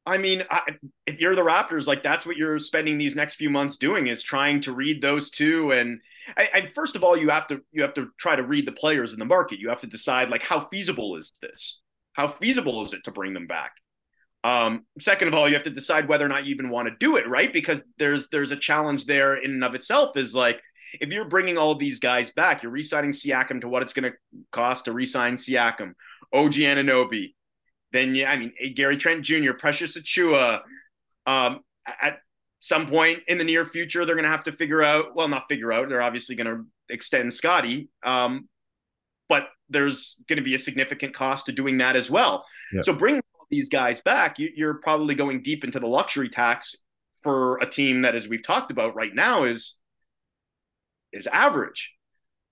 I 0.05 0.17
mean, 0.17 0.43
I, 0.49 0.75
if 1.07 1.19
you're 1.19 1.35
the 1.35 1.43
Raptors, 1.43 1.87
like 1.87 2.03
that's 2.03 2.25
what 2.25 2.35
you're 2.35 2.59
spending 2.59 2.97
these 2.97 3.15
next 3.15 3.35
few 3.35 3.49
months 3.49 3.77
doing 3.77 4.07
is 4.07 4.21
trying 4.21 4.59
to 4.61 4.73
read 4.73 5.01
those 5.01 5.29
two. 5.29 5.71
And 5.71 6.01
I, 6.35 6.69
first 6.75 6.95
of 6.95 7.03
all, 7.03 7.15
you 7.15 7.29
have 7.29 7.47
to 7.47 7.61
you 7.71 7.81
have 7.83 7.93
to 7.93 8.09
try 8.17 8.35
to 8.35 8.43
read 8.43 8.67
the 8.67 8.73
players 8.73 9.13
in 9.13 9.19
the 9.19 9.25
market. 9.25 9.59
You 9.59 9.69
have 9.69 9.79
to 9.79 9.87
decide 9.87 10.29
like 10.29 10.43
how 10.43 10.67
feasible 10.67 11.15
is 11.15 11.31
this? 11.41 11.81
How 12.13 12.27
feasible 12.27 12.81
is 12.83 12.93
it 12.93 13.05
to 13.05 13.11
bring 13.11 13.33
them 13.33 13.47
back? 13.47 13.71
Um, 14.43 14.85
second 14.99 15.29
of 15.29 15.35
all, 15.35 15.47
you 15.47 15.53
have 15.53 15.63
to 15.63 15.69
decide 15.69 16.09
whether 16.09 16.25
or 16.25 16.29
not 16.29 16.45
you 16.45 16.53
even 16.53 16.69
want 16.69 16.89
to 16.89 16.95
do 16.99 17.15
it, 17.15 17.27
right? 17.27 17.51
Because 17.51 17.83
there's 17.97 18.27
there's 18.27 18.51
a 18.51 18.57
challenge 18.57 19.05
there 19.05 19.35
in 19.35 19.51
and 19.51 19.63
of 19.63 19.73
itself. 19.73 20.17
Is 20.17 20.35
like 20.35 20.61
if 20.99 21.13
you're 21.13 21.29
bringing 21.29 21.57
all 21.57 21.75
these 21.75 21.99
guys 21.99 22.31
back, 22.31 22.61
you're 22.61 22.71
re-signing 22.73 23.11
Siakam 23.11 23.61
to 23.61 23.69
what 23.69 23.83
it's 23.83 23.93
going 23.93 24.11
to 24.11 24.17
cost 24.51 24.85
to 24.85 24.93
re-sign 24.93 25.35
Siakam, 25.35 25.93
OG 26.33 26.53
Anunoby, 26.53 27.33
then 27.93 28.15
yeah, 28.15 28.31
I 28.31 28.37
mean 28.37 28.53
Gary 28.75 28.97
Trent 28.97 29.23
Jr., 29.23 29.53
Precious 29.53 29.97
Achiuwa. 29.97 30.61
Um, 31.25 31.61
at 32.01 32.19
some 32.59 32.87
point 32.87 33.19
in 33.27 33.37
the 33.37 33.43
near 33.43 33.63
future, 33.63 34.03
they're 34.03 34.15
going 34.15 34.23
to 34.23 34.29
have 34.29 34.43
to 34.43 34.51
figure 34.51 34.83
out. 34.83 35.15
Well, 35.15 35.27
not 35.27 35.47
figure 35.47 35.71
out. 35.71 35.87
They're 35.87 36.01
obviously 36.01 36.35
going 36.35 36.47
to 36.47 36.65
extend 36.89 37.33
Scottie, 37.33 37.89
um, 38.03 38.49
but 39.29 39.47
there's 39.69 40.21
going 40.27 40.37
to 40.37 40.43
be 40.43 40.55
a 40.55 40.59
significant 40.59 41.13
cost 41.13 41.45
to 41.45 41.51
doing 41.51 41.77
that 41.77 41.95
as 41.95 42.11
well. 42.11 42.45
Yep. 42.73 42.85
So 42.85 42.93
bring 42.93 43.21
these 43.49 43.69
guys 43.69 44.01
back, 44.01 44.39
you, 44.39 44.67
are 44.67 44.75
probably 44.75 45.13
going 45.15 45.43
deep 45.43 45.63
into 45.63 45.79
the 45.79 45.87
luxury 45.87 46.29
tax 46.29 46.75
for 47.21 47.57
a 47.57 47.65
team 47.65 48.01
that, 48.01 48.15
as 48.15 48.27
we've 48.27 48.43
talked 48.43 48.71
about 48.71 48.95
right 48.95 49.13
now, 49.13 49.43
is 49.43 49.79
is 51.11 51.27
average. 51.27 51.93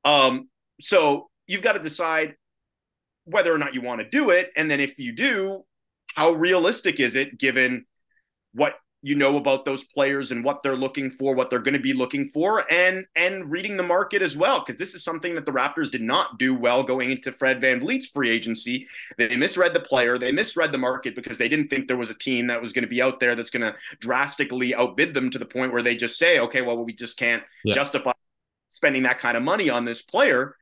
Um, 0.06 0.50
so 0.80 1.30
you've 1.48 1.64
got 1.64 1.74
to 1.74 1.80
decide 1.80 2.36
whether 3.26 3.54
or 3.54 3.58
not 3.58 3.74
you 3.76 3.82
want 3.82 4.02
to 4.02 4.10
do 4.10 4.30
it, 4.32 4.52
and 4.56 4.70
then 4.70 4.80
if 4.80 4.98
you 4.98 5.12
do, 5.12 5.64
how 6.16 6.32
realistic 6.32 7.00
is 7.00 7.16
it 7.16 7.38
given 7.40 7.86
what 8.54 8.76
you 9.04 9.16
know 9.16 9.38
about 9.38 9.66
those 9.66 9.86
players 9.86 10.32
and 10.32 10.44
what 10.44 10.62
they're 10.62 10.76
looking 10.76 11.10
for, 11.10 11.34
what 11.34 11.50
they're 11.50 11.60
going 11.60 11.74
to 11.74 11.80
be 11.80 11.94
looking 11.94 12.30
for, 12.30 12.72
and 12.72 13.06
and 13.16 13.50
reading 13.50 13.76
the 13.76 13.84
market 13.84 14.22
as 14.22 14.38
well, 14.38 14.60
because 14.60 14.78
this 14.78 14.94
is 14.94 15.04
something 15.04 15.34
that 15.34 15.46
the 15.46 15.52
Raptors 15.52 15.90
did 15.90 16.02
not 16.02 16.38
do 16.38 16.54
well 16.54 16.84
going 16.84 17.10
into 17.10 17.32
Fred 17.32 17.60
Van 17.60 17.80
VanVleet's 17.80 18.08
free 18.08 18.30
agency. 18.30 18.88
They 19.18 19.36
misread 19.36 19.74
the 19.74 19.80
player, 19.80 20.20
they 20.20 20.32
misread 20.32 20.72
the 20.72 20.78
market 20.78 21.16
because 21.16 21.38
they 21.38 21.50
didn't 21.50 21.70
think 21.70 21.88
there 21.88 21.98
was 21.98 22.12
a 22.12 22.16
team 22.18 22.48
that 22.48 22.62
was 22.62 22.74
going 22.74 22.84
to 22.84 22.90
be 22.90 23.02
out 23.02 23.20
there 23.20 23.36
that's 23.36 23.52
going 23.52 23.64
to 23.64 23.76
drastically 24.00 24.76
outbid 24.76 25.14
them 25.14 25.32
to 25.32 25.40
the 25.40 25.46
point 25.46 25.74
where 25.74 25.82
they 25.82 25.96
just 25.96 26.18
say, 26.18 26.40
okay, 26.40 26.62
well, 26.62 26.78
we 26.78 26.94
just 26.94 27.18
can't 27.18 27.44
yeah. 27.64 27.74
justify 27.74 28.12
spending 28.70 29.04
that 29.04 29.20
kind 29.20 29.36
of 29.36 29.42
money 29.44 29.70
on 29.70 29.84
this 29.84 30.02
player. 30.02 30.56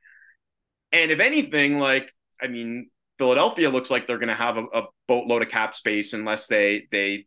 And 0.92 1.10
if 1.10 1.20
anything, 1.20 1.78
like, 1.78 2.10
I 2.42 2.48
mean, 2.48 2.90
Philadelphia 3.18 3.68
looks 3.68 3.90
like 3.90 4.06
they're 4.06 4.18
going 4.18 4.28
to 4.28 4.34
have 4.34 4.56
a, 4.56 4.64
a 4.72 4.82
boatload 5.06 5.42
of 5.42 5.48
cap 5.48 5.74
space 5.74 6.12
unless 6.14 6.46
they 6.46 6.88
they 6.90 7.26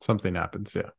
something 0.00 0.34
happens. 0.34 0.74
Yeah. 0.74 0.90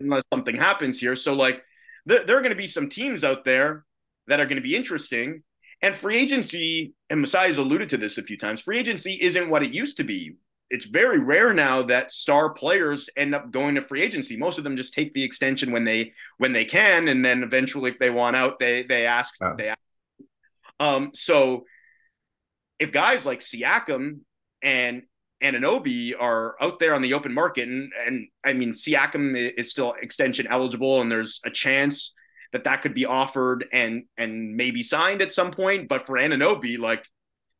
Unless 0.00 0.24
something 0.32 0.56
happens 0.56 1.00
here. 1.00 1.14
So, 1.14 1.34
like, 1.34 1.62
there, 2.06 2.24
there 2.24 2.36
are 2.36 2.42
going 2.42 2.52
to 2.52 2.56
be 2.56 2.66
some 2.66 2.88
teams 2.88 3.24
out 3.24 3.44
there 3.44 3.84
that 4.26 4.40
are 4.40 4.46
going 4.46 4.56
to 4.56 4.62
be 4.62 4.76
interesting. 4.76 5.40
And 5.82 5.94
free 5.94 6.16
agency, 6.16 6.94
and 7.10 7.24
Masai's 7.24 7.58
alluded 7.58 7.88
to 7.90 7.96
this 7.96 8.18
a 8.18 8.22
few 8.22 8.38
times, 8.38 8.62
free 8.62 8.78
agency 8.78 9.18
isn't 9.20 9.50
what 9.50 9.62
it 9.64 9.72
used 9.72 9.96
to 9.96 10.04
be. 10.04 10.36
It's 10.70 10.86
very 10.86 11.18
rare 11.18 11.52
now 11.52 11.82
that 11.82 12.12
star 12.12 12.50
players 12.50 13.10
end 13.16 13.34
up 13.34 13.50
going 13.50 13.74
to 13.74 13.82
free 13.82 14.02
agency. 14.02 14.36
Most 14.36 14.58
of 14.58 14.64
them 14.64 14.76
just 14.76 14.94
take 14.94 15.12
the 15.12 15.22
extension 15.22 15.70
when 15.70 15.84
they 15.84 16.12
when 16.38 16.52
they 16.52 16.64
can, 16.64 17.08
and 17.08 17.22
then 17.22 17.42
eventually, 17.42 17.90
if 17.90 17.98
they 17.98 18.08
want 18.08 18.36
out, 18.36 18.58
they 18.58 18.82
they 18.82 19.04
ask. 19.04 19.34
Oh. 19.42 19.54
They 19.58 19.68
ask. 19.68 19.78
Um, 20.80 21.10
so 21.14 21.64
if 22.82 22.90
guys 22.90 23.24
like 23.24 23.38
Siakam 23.38 24.20
and 24.60 25.02
Anunoby 25.40 26.14
are 26.18 26.56
out 26.60 26.80
there 26.80 26.94
on 26.94 27.02
the 27.02 27.14
open 27.14 27.32
market, 27.32 27.68
and 27.68 27.92
and 28.06 28.28
I 28.44 28.52
mean 28.52 28.72
Siakam 28.72 29.36
is 29.56 29.70
still 29.70 29.94
extension 30.02 30.48
eligible, 30.48 31.00
and 31.00 31.10
there's 31.10 31.40
a 31.44 31.50
chance 31.50 32.14
that 32.52 32.64
that 32.64 32.82
could 32.82 32.92
be 32.92 33.06
offered 33.06 33.66
and 33.72 34.04
and 34.18 34.56
maybe 34.56 34.82
signed 34.82 35.22
at 35.22 35.32
some 35.32 35.52
point. 35.52 35.88
But 35.88 36.06
for 36.06 36.16
Anunoby, 36.16 36.76
like 36.76 37.04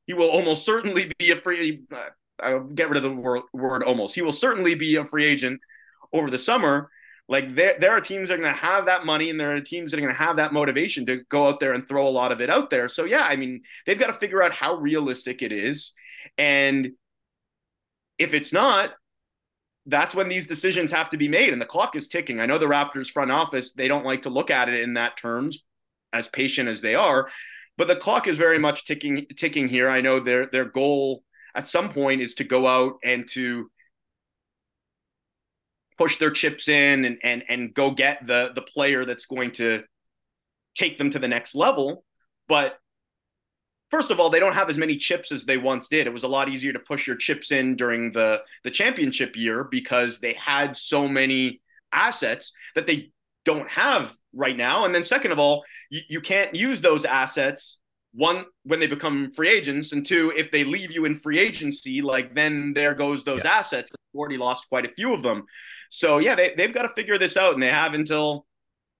he 0.07 0.15
will 0.15 0.29
almost 0.29 0.67
certainly 0.67 1.13
be 1.19 1.31
a 1.31 1.37
free. 1.37 1.85
Uh, 1.93 2.09
I'll 2.41 2.65
get 2.65 2.89
rid 2.89 2.97
of 2.97 3.05
the 3.05 3.13
word, 3.13 3.43
word 3.53 3.85
almost. 3.85 4.17
He 4.17 4.23
will 4.23 4.33
certainly 4.33 4.75
be 4.75 4.97
a 4.97 5.05
free 5.05 5.25
agent 5.25 5.61
over 6.13 6.31
the 6.31 6.39
summer. 6.39 6.91
Like 7.33 7.55
there, 7.57 7.77
there 7.81 7.93
are 7.93 8.01
teams 8.01 8.29
that 8.29 8.35
are 8.35 8.43
going 8.43 8.53
to 8.53 8.61
have 8.61 8.85
that 8.87 9.07
money, 9.07 9.31
and 9.31 9.41
there 9.41 9.57
are 9.57 9.61
teams 9.63 9.91
that 9.91 9.97
are 9.97 10.03
going 10.03 10.13
to 10.13 10.19
have 10.19 10.37
that 10.37 10.53
motivation 10.53 11.07
to 11.07 11.23
go 11.31 11.49
out 11.49 11.61
there 11.61 11.73
and 11.73 11.89
throw 11.89 12.07
a 12.07 12.11
lot 12.11 12.31
of 12.31 12.43
it 12.43 12.51
out 12.51 12.69
there. 12.69 12.91
So 12.91 13.05
yeah, 13.07 13.25
I 13.25 13.37
mean, 13.37 13.63
they've 13.87 13.99
got 13.99 14.09
to 14.09 14.13
figure 14.13 14.43
out 14.43 14.53
how 14.53 14.75
realistic 14.75 15.41
it 15.41 15.51
is, 15.51 15.95
and 16.37 16.93
if 18.19 18.35
it's 18.35 18.53
not, 18.53 18.91
that's 19.87 20.15
when 20.15 20.29
these 20.29 20.47
decisions 20.47 20.93
have 20.93 21.09
to 21.09 21.17
be 21.17 21.27
made 21.27 21.55
and 21.55 21.61
the 21.61 21.67
clock 21.67 21.97
is 21.97 22.07
ticking. 22.07 22.39
I 22.39 22.45
know 22.45 22.59
the 22.59 22.67
Raptors 22.67 23.11
front 23.11 23.33
office, 23.33 23.73
they 23.73 23.89
don't 23.89 24.05
like 24.05 24.23
to 24.23 24.31
look 24.31 24.51
at 24.51 24.69
it 24.69 24.81
in 24.81 24.95
that 24.95 25.17
terms 25.17 25.65
as 26.13 26.29
patient 26.29 26.69
as 26.69 26.83
they 26.83 26.95
are, 26.95 27.31
but 27.79 27.89
the 27.89 27.97
clock 27.97 28.29
is 28.29 28.37
very 28.37 28.59
much 28.59 28.85
ticking 28.85 29.27
ticking 29.39 29.69
here. 29.69 29.89
I 29.89 30.03
know 30.03 30.21
their 30.21 30.49
their 30.53 30.67
goal 30.67 31.25
at 31.55 31.67
some 31.67 31.95
point 31.95 32.21
is 32.21 32.35
to 32.35 32.45
go 32.45 32.67
out 32.67 32.99
and 33.03 33.27
to 33.31 33.71
push 35.99 36.17
their 36.17 36.31
chips 36.31 36.69
in 36.69 37.05
and 37.05 37.19
and 37.23 37.45
and 37.49 37.75
go 37.75 37.91
get 37.91 38.27
the 38.27 38.53
the 38.55 38.63
player 38.63 39.05
that's 39.05 39.27
going 39.27 39.53
to 39.53 39.83
take 40.75 40.99
them 40.99 41.11
to 41.11 41.19
the 41.19 41.29
next 41.29 41.55
level, 41.55 42.05
but 42.49 42.79
first 43.91 44.11
of 44.11 44.19
all, 44.19 44.31
they 44.31 44.41
don't 44.41 44.55
have 44.55 44.71
as 44.71 44.79
many 44.79 44.97
chips 44.97 45.31
as 45.31 45.45
they 45.45 45.59
once 45.59 45.89
did. 45.89 46.07
It 46.07 46.13
was 46.13 46.23
a 46.23 46.29
lot 46.29 46.49
easier 46.49 46.73
to 46.73 46.79
push 46.79 47.07
your 47.07 47.17
chips 47.17 47.53
in 47.53 47.77
during 47.77 48.11
the 48.13 48.43
the 48.65 48.71
championship 48.71 49.37
year 49.37 49.65
because 49.65 50.19
they 50.19 50.33
had 50.33 50.77
so 50.77 51.07
many 51.07 51.61
assets 51.93 52.53
that 52.75 52.87
they 52.87 53.13
don't 53.45 53.69
have 53.69 54.15
right 54.33 54.57
now. 54.57 54.85
And 54.85 54.95
then 54.95 55.05
second 55.05 55.33
of 55.33 55.39
all, 55.39 55.65
you, 55.91 56.01
you 56.09 56.21
can't 56.21 56.55
use 56.55 56.81
those 56.81 57.05
assets 57.05 57.83
one 58.15 58.45
when 58.65 58.79
they 58.79 58.87
become 58.87 59.33
free 59.33 59.49
agents 59.49 59.93
and 59.93 60.05
two 60.05 60.33
if 60.37 60.51
they 60.51 60.65
leave 60.65 60.93
you 60.93 61.07
in 61.07 61.17
free 61.17 61.39
agency 61.39 62.03
like 62.03 62.35
then 62.35 62.73
there 62.75 62.95
goes 62.95 63.25
those 63.25 63.45
yeah. 63.45 63.53
assets 63.53 63.91
they've 63.91 64.19
already 64.19 64.37
lost 64.37 64.69
quite 64.69 64.85
a 64.85 64.91
few 64.91 65.15
of 65.15 65.23
them 65.23 65.45
so 65.93 66.19
yeah 66.19 66.35
they, 66.35 66.55
they've 66.57 66.75
got 66.75 66.83
to 66.83 66.93
figure 66.95 67.19
this 67.19 67.37
out 67.37 67.55
and 67.55 67.63
they 67.63 67.69
have 67.69 67.95
until 67.95 68.47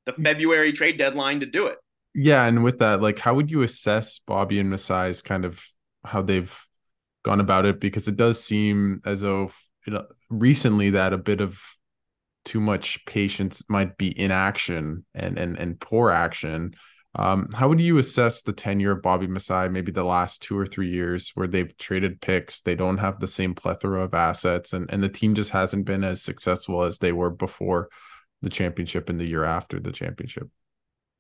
the 0.07 0.13
february 0.13 0.73
trade 0.73 0.99
deadline 0.99 1.41
to 1.41 1.47
do 1.47 1.67
it 1.67 1.79
Yeah, 2.15 2.45
and 2.45 2.63
with 2.63 2.79
that, 2.79 3.01
like, 3.01 3.19
how 3.19 3.35
would 3.35 3.51
you 3.51 3.63
assess 3.63 4.21
Bobby 4.27 4.61
and 4.61 4.71
Masai's 4.71 5.23
kind 5.23 5.45
of 5.45 5.65
how 6.05 6.21
they've 6.21 6.55
gone 7.25 7.41
about 7.41 7.65
it? 7.65 7.81
Because 7.81 8.07
it 8.07 8.17
does 8.17 8.43
seem 8.43 9.01
as 9.07 9.23
though 9.23 9.51
you 9.87 9.95
know, 9.95 10.07
recently 10.29 10.91
that 10.91 11.13
a 11.13 11.19
bit 11.19 11.41
of 11.41 11.59
too 12.45 12.61
much 12.61 13.05
patience 13.07 13.63
might 13.69 13.97
be 13.97 14.19
inaction 14.19 15.05
and 15.15 15.39
and 15.39 15.59
and 15.59 15.81
poor 15.81 16.11
action. 16.11 16.75
Um, 17.15 17.51
how 17.53 17.69
would 17.69 17.81
you 17.81 17.99
assess 17.99 18.41
the 18.41 18.55
tenure 18.55 18.93
of 18.93 19.03
Bobby 19.03 19.27
Masai, 19.27 19.69
maybe 19.69 19.93
the 19.93 20.05
last 20.05 20.41
two 20.41 20.59
or 20.59 20.65
three 20.65 20.91
years 20.91 21.31
where 21.35 21.47
they've 21.47 21.77
traded 21.77 22.23
picks, 22.23 22.63
they 22.63 22.75
don't 22.75 22.99
have 22.99 23.21
the 23.21 23.27
same 23.27 23.55
plethora 23.55 24.03
of 24.03 24.15
assets, 24.15 24.73
and, 24.73 24.91
and 24.91 25.03
the 25.03 25.11
team 25.11 25.35
just 25.35 25.51
hasn't 25.51 25.85
been 25.85 26.05
as 26.05 26.23
successful 26.23 26.83
as 26.83 26.99
they 26.99 27.13
were 27.13 27.31
before 27.31 27.91
the 28.41 28.49
championship 28.49 29.11
and 29.11 29.21
the 29.21 29.29
year 29.29 29.45
after 29.45 29.79
the 29.79 29.93
championship? 29.93 30.49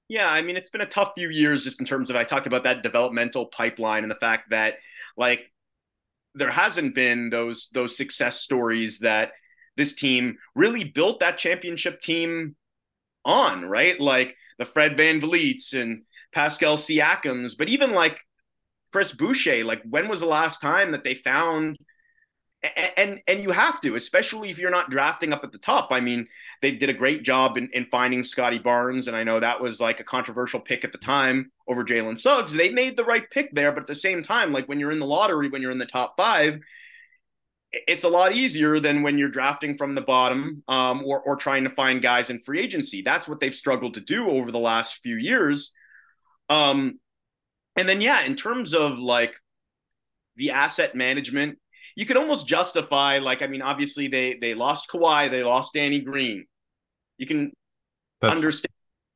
Yeah, 0.08 0.28
I 0.28 0.42
mean, 0.42 0.56
it's 0.56 0.70
been 0.70 0.80
a 0.80 0.86
tough 0.86 1.12
few 1.14 1.28
years 1.28 1.64
just 1.64 1.80
in 1.80 1.86
terms 1.86 2.10
of 2.10 2.16
I 2.16 2.24
talked 2.24 2.46
about 2.46 2.64
that 2.64 2.82
developmental 2.82 3.46
pipeline 3.46 4.02
and 4.02 4.10
the 4.10 4.16
fact 4.16 4.50
that 4.50 4.74
like 5.16 5.40
there 6.34 6.50
hasn't 6.50 6.94
been 6.94 7.30
those 7.30 7.68
those 7.72 7.96
success 7.96 8.40
stories 8.40 8.98
that 9.00 9.32
this 9.76 9.94
team 9.94 10.36
really 10.54 10.84
built 10.84 11.20
that 11.20 11.38
championship 11.38 12.00
team 12.00 12.56
on, 13.24 13.64
right? 13.64 13.98
Like 14.00 14.36
the 14.58 14.64
Fred 14.64 14.96
VanVleets 14.96 15.80
and 15.80 16.02
Pascal 16.32 16.76
Siakams, 16.76 17.56
but 17.56 17.68
even 17.68 17.92
like 17.92 18.20
Chris 18.92 19.12
Boucher, 19.12 19.64
like 19.64 19.82
when 19.88 20.08
was 20.08 20.20
the 20.20 20.26
last 20.26 20.60
time 20.60 20.92
that 20.92 21.04
they 21.04 21.14
found 21.14 21.78
and 22.96 23.20
and 23.26 23.42
you 23.42 23.50
have 23.50 23.80
to, 23.80 23.96
especially 23.96 24.50
if 24.50 24.58
you're 24.58 24.70
not 24.70 24.90
drafting 24.90 25.32
up 25.32 25.42
at 25.42 25.50
the 25.50 25.58
top. 25.58 25.88
I 25.90 26.00
mean, 26.00 26.26
they 26.60 26.70
did 26.70 26.90
a 26.90 26.94
great 26.94 27.24
job 27.24 27.56
in, 27.56 27.68
in 27.72 27.86
finding 27.86 28.22
Scottie 28.22 28.58
Barnes, 28.58 29.08
and 29.08 29.16
I 29.16 29.24
know 29.24 29.40
that 29.40 29.60
was 29.60 29.80
like 29.80 29.98
a 29.98 30.04
controversial 30.04 30.60
pick 30.60 30.84
at 30.84 30.92
the 30.92 30.98
time 30.98 31.50
over 31.66 31.82
Jalen 31.82 32.18
Suggs. 32.18 32.52
They 32.52 32.70
made 32.70 32.96
the 32.96 33.04
right 33.04 33.28
pick 33.30 33.52
there, 33.52 33.72
but 33.72 33.82
at 33.82 33.86
the 33.88 33.94
same 33.94 34.22
time, 34.22 34.52
like 34.52 34.68
when 34.68 34.78
you're 34.78 34.92
in 34.92 35.00
the 35.00 35.06
lottery, 35.06 35.48
when 35.48 35.60
you're 35.60 35.72
in 35.72 35.78
the 35.78 35.86
top 35.86 36.14
five, 36.16 36.60
it's 37.72 38.04
a 38.04 38.08
lot 38.08 38.34
easier 38.34 38.78
than 38.80 39.02
when 39.02 39.16
you're 39.18 39.28
drafting 39.28 39.76
from 39.76 39.94
the 39.94 40.00
bottom 40.00 40.62
um, 40.68 41.02
or 41.04 41.20
or 41.20 41.36
trying 41.36 41.64
to 41.64 41.70
find 41.70 42.02
guys 42.02 42.30
in 42.30 42.40
free 42.40 42.60
agency. 42.60 43.02
That's 43.02 43.28
what 43.28 43.40
they've 43.40 43.54
struggled 43.54 43.94
to 43.94 44.00
do 44.00 44.28
over 44.28 44.52
the 44.52 44.58
last 44.58 45.00
few 45.02 45.16
years. 45.16 45.72
Um, 46.48 46.98
and 47.76 47.88
then 47.88 48.00
yeah, 48.00 48.22
in 48.24 48.36
terms 48.36 48.74
of 48.74 48.98
like 48.98 49.34
the 50.36 50.50
asset 50.50 50.94
management 50.94 51.58
you 51.94 52.06
can 52.06 52.16
almost 52.16 52.46
justify 52.46 53.18
like 53.18 53.42
I 53.42 53.46
mean 53.46 53.62
obviously 53.62 54.08
they 54.08 54.34
they 54.40 54.54
lost 54.54 54.88
Kawhi, 54.90 55.30
they 55.30 55.42
lost 55.42 55.74
Danny 55.74 56.00
Green. 56.00 56.46
You 57.18 57.26
can 57.26 57.52
That's... 58.20 58.34
understand 58.34 58.71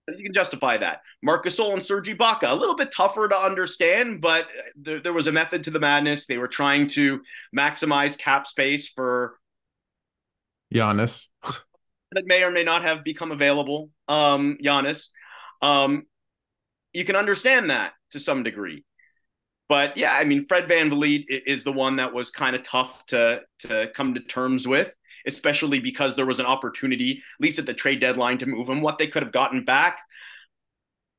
you 0.09 0.23
can 0.23 0.33
justify 0.33 0.77
that. 0.79 1.01
Marc 1.23 1.45
Gasol 1.45 1.73
and 1.75 1.85
Serge 1.85 2.09
Ibaka, 2.09 2.51
a 2.51 2.55
little 2.55 2.77
bit 2.77 2.92
tougher 2.95 3.29
to 3.29 3.37
understand, 3.37 4.21
but 4.21 4.47
there, 4.77 5.01
there 5.01 5.12
was 5.12 5.27
a 5.27 5.33
method 5.33 5.64
to 5.64 5.71
the 5.71 5.81
madness. 5.81 6.27
They 6.27 6.38
were 6.38 6.49
trying 6.49 6.87
to 6.88 7.21
maximize 7.57 8.19
cap 8.19 8.47
space 8.47 8.88
for 8.88 9.38
Giannis. 10.73 11.29
that 12.12 12.27
may 12.27 12.42
or 12.42 12.51
may 12.51 12.64
not 12.64 12.83
have 12.83 13.05
become 13.05 13.33
available. 13.33 13.90
Um, 14.09 14.59
Giannis. 14.62 15.09
Um, 15.62 16.05
you 16.92 17.05
can 17.05 17.16
understand 17.16 17.71
that 17.71 17.92
to 18.12 18.21
some 18.21 18.42
degree. 18.42 18.85
But 19.69 19.97
yeah, 19.97 20.12
I 20.12 20.25
mean, 20.25 20.47
Fred 20.47 20.69
Van 20.69 20.90
VanVleet 20.90 21.25
is 21.29 21.64
the 21.64 21.73
one 21.73 21.97
that 21.97 22.14
was 22.14 22.31
kind 22.31 22.55
of 22.55 22.62
tough 22.62 23.05
to 23.07 23.42
to 23.61 23.90
come 23.95 24.14
to 24.14 24.21
terms 24.21 24.66
with, 24.66 24.92
especially 25.27 25.81
because 25.81 26.17
there 26.17 26.27
was 26.27 26.39
an 26.39 26.47
opportunity, 26.47 27.23
at 27.39 27.45
least 27.45 27.59
at 27.59 27.67
the 27.67 27.75
trade 27.75 28.01
deadline, 28.01 28.39
to 28.39 28.47
move 28.47 28.69
him. 28.69 28.81
What 28.81 28.99
they 28.99 29.07
could 29.07 29.23
have 29.23 29.33
gotten 29.33 29.65
back, 29.65 29.99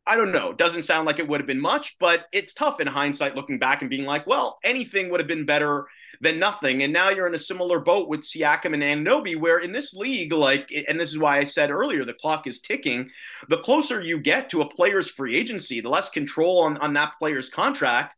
I 0.06 0.16
don't 0.16 0.32
know. 0.32 0.54
Doesn't 0.54 0.84
sound 0.84 1.06
like 1.06 1.20
it 1.20 1.28
would 1.28 1.42
have 1.42 1.48
been 1.48 1.60
much, 1.60 1.98
but 2.00 2.28
it's 2.32 2.54
tough 2.54 2.80
in 2.80 2.88
hindsight 2.88 3.36
looking 3.36 3.60
back 3.60 3.82
and 3.82 3.90
being 3.90 4.06
like, 4.06 4.26
well, 4.26 4.58
anything 4.64 5.10
would 5.10 5.20
have 5.20 5.28
been 5.28 5.46
better 5.46 5.86
than 6.22 6.40
nothing. 6.40 6.84
And 6.84 6.94
now 6.94 7.10
you're 7.10 7.28
in 7.28 7.36
a 7.36 7.40
similar 7.40 7.80
boat 7.80 8.08
with 8.08 8.22
Siakam 8.22 8.74
and 8.74 8.84
Anunoby, 8.84 9.38
where 9.38 9.60
in 9.60 9.74
this 9.74 9.94
league, 9.94 10.32
like, 10.32 10.72
and 10.88 10.98
this 10.98 11.10
is 11.10 11.20
why 11.20 11.40
I 11.40 11.44
said 11.44 11.72
earlier, 11.72 12.06
the 12.06 12.14
clock 12.14 12.48
is 12.48 12.62
ticking. 12.62 13.10
The 13.50 13.58
closer 13.58 14.02
you 14.02 14.20
get 14.20 14.50
to 14.52 14.62
a 14.62 14.70
player's 14.70 15.12
free 15.12 15.36
agency, 15.36 15.82
the 15.82 15.90
less 15.90 16.10
control 16.10 16.62
on, 16.62 16.78
on 16.78 16.94
that 16.94 17.14
player's 17.20 17.50
contract 17.50 18.16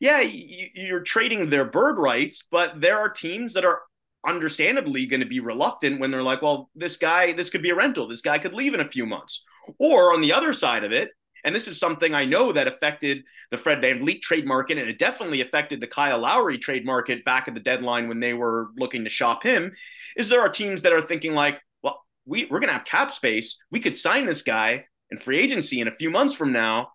yeah, 0.00 0.20
you're 0.20 1.00
trading 1.00 1.50
their 1.50 1.64
bird 1.64 1.98
rights, 1.98 2.46
but 2.48 2.80
there 2.80 2.98
are 2.98 3.08
teams 3.08 3.54
that 3.54 3.64
are 3.64 3.80
understandably 4.26 5.06
going 5.06 5.20
to 5.20 5.26
be 5.26 5.40
reluctant 5.40 6.00
when 6.00 6.10
they're 6.10 6.22
like, 6.22 6.42
well, 6.42 6.70
this 6.74 6.96
guy, 6.96 7.32
this 7.32 7.50
could 7.50 7.62
be 7.62 7.70
a 7.70 7.74
rental. 7.74 8.08
This 8.08 8.20
guy 8.20 8.38
could 8.38 8.54
leave 8.54 8.74
in 8.74 8.80
a 8.80 8.88
few 8.88 9.06
months. 9.06 9.44
Or 9.78 10.14
on 10.14 10.20
the 10.20 10.32
other 10.32 10.52
side 10.52 10.84
of 10.84 10.92
it, 10.92 11.10
and 11.44 11.54
this 11.54 11.68
is 11.68 11.78
something 11.78 12.14
I 12.14 12.24
know 12.24 12.52
that 12.52 12.66
affected 12.66 13.22
the 13.50 13.58
Fred 13.58 13.80
Van 13.80 14.00
VanVleet 14.00 14.20
trade 14.22 14.46
market, 14.46 14.76
and 14.76 14.88
it 14.88 14.98
definitely 14.98 15.40
affected 15.40 15.80
the 15.80 15.86
Kyle 15.86 16.18
Lowry 16.18 16.58
trade 16.58 16.84
market 16.84 17.24
back 17.24 17.46
at 17.46 17.54
the 17.54 17.60
deadline 17.60 18.08
when 18.08 18.18
they 18.18 18.34
were 18.34 18.68
looking 18.76 19.04
to 19.04 19.10
shop 19.10 19.44
him, 19.44 19.72
is 20.16 20.28
there 20.28 20.40
are 20.40 20.48
teams 20.48 20.82
that 20.82 20.92
are 20.92 21.00
thinking 21.00 21.34
like, 21.34 21.62
well, 21.82 22.02
we, 22.26 22.46
we're 22.50 22.58
going 22.58 22.68
to 22.68 22.74
have 22.74 22.84
cap 22.84 23.12
space. 23.12 23.56
We 23.70 23.80
could 23.80 23.96
sign 23.96 24.26
this 24.26 24.42
guy 24.42 24.86
in 25.10 25.18
free 25.18 25.38
agency 25.38 25.80
in 25.80 25.88
a 25.88 25.96
few 25.96 26.10
months 26.10 26.34
from 26.34 26.52
now 26.52 26.88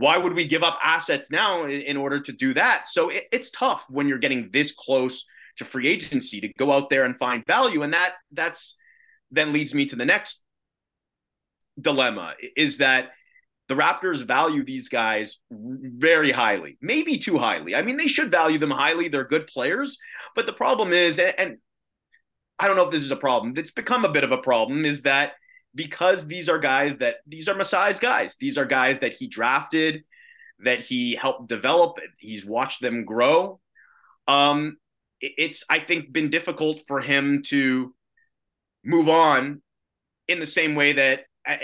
why 0.00 0.16
would 0.16 0.32
we 0.32 0.46
give 0.46 0.62
up 0.62 0.78
assets 0.82 1.30
now 1.30 1.64
in, 1.64 1.82
in 1.82 1.96
order 1.96 2.20
to 2.20 2.32
do 2.32 2.54
that? 2.54 2.88
So 2.88 3.10
it, 3.10 3.24
it's 3.32 3.50
tough 3.50 3.84
when 3.88 4.08
you're 4.08 4.18
getting 4.18 4.50
this 4.50 4.72
close 4.72 5.26
to 5.56 5.64
free 5.64 5.88
agency 5.88 6.40
to 6.40 6.52
go 6.58 6.72
out 6.72 6.90
there 6.90 7.04
and 7.04 7.16
find 7.18 7.46
value, 7.46 7.82
and 7.82 7.94
that 7.94 8.14
that's 8.32 8.76
then 9.30 9.52
leads 9.52 9.74
me 9.74 9.86
to 9.86 9.96
the 9.96 10.06
next 10.06 10.44
dilemma: 11.80 12.34
is 12.56 12.78
that 12.78 13.10
the 13.68 13.76
Raptors 13.76 14.24
value 14.24 14.64
these 14.64 14.88
guys 14.88 15.38
very 15.50 16.32
highly, 16.32 16.76
maybe 16.80 17.18
too 17.18 17.38
highly. 17.38 17.76
I 17.76 17.82
mean, 17.82 17.96
they 17.96 18.08
should 18.08 18.30
value 18.30 18.58
them 18.58 18.72
highly. 18.72 19.08
They're 19.08 19.24
good 19.24 19.46
players, 19.46 19.96
but 20.34 20.46
the 20.46 20.52
problem 20.52 20.92
is, 20.92 21.20
and 21.20 21.58
I 22.58 22.66
don't 22.66 22.76
know 22.76 22.86
if 22.86 22.90
this 22.90 23.04
is 23.04 23.12
a 23.12 23.16
problem. 23.16 23.54
It's 23.56 23.70
become 23.70 24.04
a 24.04 24.12
bit 24.12 24.24
of 24.24 24.32
a 24.32 24.38
problem. 24.38 24.84
Is 24.84 25.02
that 25.02 25.34
because 25.74 26.26
these 26.26 26.48
are 26.48 26.58
guys 26.58 26.98
that 26.98 27.16
these 27.26 27.48
are 27.48 27.54
Masai's 27.54 28.00
guys. 28.00 28.36
These 28.40 28.58
are 28.58 28.64
guys 28.64 28.98
that 28.98 29.12
he 29.12 29.28
drafted, 29.28 30.02
that 30.64 30.80
he 30.84 31.14
helped 31.14 31.48
develop. 31.48 31.98
He's 32.18 32.44
watched 32.44 32.82
them 32.82 33.04
grow. 33.04 33.60
Um, 34.26 34.78
it's 35.20 35.64
I 35.68 35.78
think 35.78 36.12
been 36.12 36.30
difficult 36.30 36.80
for 36.86 37.00
him 37.00 37.42
to 37.46 37.94
move 38.84 39.08
on 39.08 39.62
in 40.28 40.40
the 40.40 40.46
same 40.46 40.74
way 40.74 40.92
that 40.92 41.20
uh, 41.46 41.56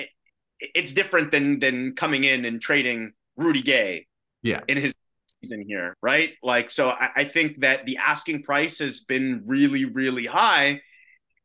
it's 0.61 0.93
different 0.93 1.31
than 1.31 1.59
than 1.61 1.95
coming 1.95 2.25
in 2.25 2.45
and 2.45 2.61
trading 2.61 3.13
Rudy 3.37 3.63
Gay. 3.63 4.07
Yeah. 4.43 4.61
In 4.69 4.77
his 4.77 4.95
season 5.43 5.65
here, 5.67 5.97
right? 6.03 6.31
Like, 6.43 6.71
so 6.71 6.91
I, 6.91 7.11
I 7.17 7.25
think 7.25 7.61
that 7.63 7.85
the 7.85 7.97
asking 7.97 8.43
price 8.43 8.79
has 8.79 9.01
been 9.01 9.43
really, 9.45 9.85
really 9.85 10.25
high, 10.25 10.83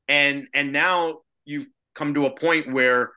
and 0.07 0.47
and 0.53 0.71
now 0.71 1.21
you've 1.45 1.67
come 1.95 2.13
to 2.13 2.25
a 2.25 2.39
point 2.39 2.71
where, 2.71 3.11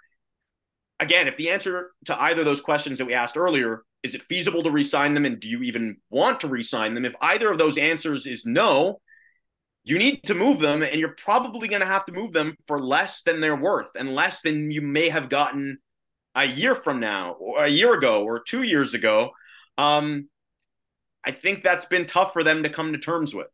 again, 1.05 1.29
if 1.29 1.37
the 1.37 1.51
answer 1.51 1.93
to 2.07 2.21
either 2.23 2.41
of 2.41 2.47
those 2.47 2.61
questions 2.61 2.99
that 2.99 3.07
we 3.07 3.15
asked 3.15 3.37
earlier 3.37 3.85
is 4.03 4.15
it 4.15 4.23
feasible 4.29 4.63
to 4.63 4.71
resign 4.71 5.15
them 5.15 5.25
and 5.25 5.41
do 5.41 5.49
you 5.49 5.63
even 5.63 5.97
want 6.11 6.41
to 6.41 6.49
resign 6.49 6.93
them? 6.95 7.07
If 7.07 7.15
either 7.23 7.51
of 7.51 7.57
those 7.57 7.79
answers 7.79 8.27
is 8.27 8.45
no, 8.45 9.01
you 9.83 9.99
need 9.99 10.21
to 10.27 10.35
move 10.35 10.61
them 10.61 10.83
and 10.83 10.97
you're 10.97 11.17
probably 11.17 11.69
going 11.69 11.81
to 11.81 11.87
have 11.87 12.05
to 12.05 12.13
move 12.13 12.33
them 12.33 12.55
for 12.69 12.79
less 12.79 13.23
than 13.23 13.41
they're 13.41 13.57
worth 13.57 13.89
and 13.97 14.15
less 14.15 14.43
than 14.43 14.71
you 14.71 14.83
may 14.83 15.09
have 15.09 15.31
gotten 15.31 15.79
a 16.35 16.45
year 16.45 16.75
from 16.75 17.01
now 17.01 17.33
or 17.33 17.65
a 17.65 17.71
year 17.71 17.95
ago 17.95 18.25
or 18.25 18.41
two 18.41 18.63
years 18.63 18.93
ago. 18.93 19.31
Um, 19.79 20.29
I 21.25 21.31
think 21.31 21.65
that's 21.65 21.87
been 21.87 22.05
tough 22.05 22.35
for 22.35 22.45
them 22.45 22.63
to 22.65 22.69
come 22.69 22.93
to 22.93 22.99
terms 22.99 23.35
with. 23.35 23.47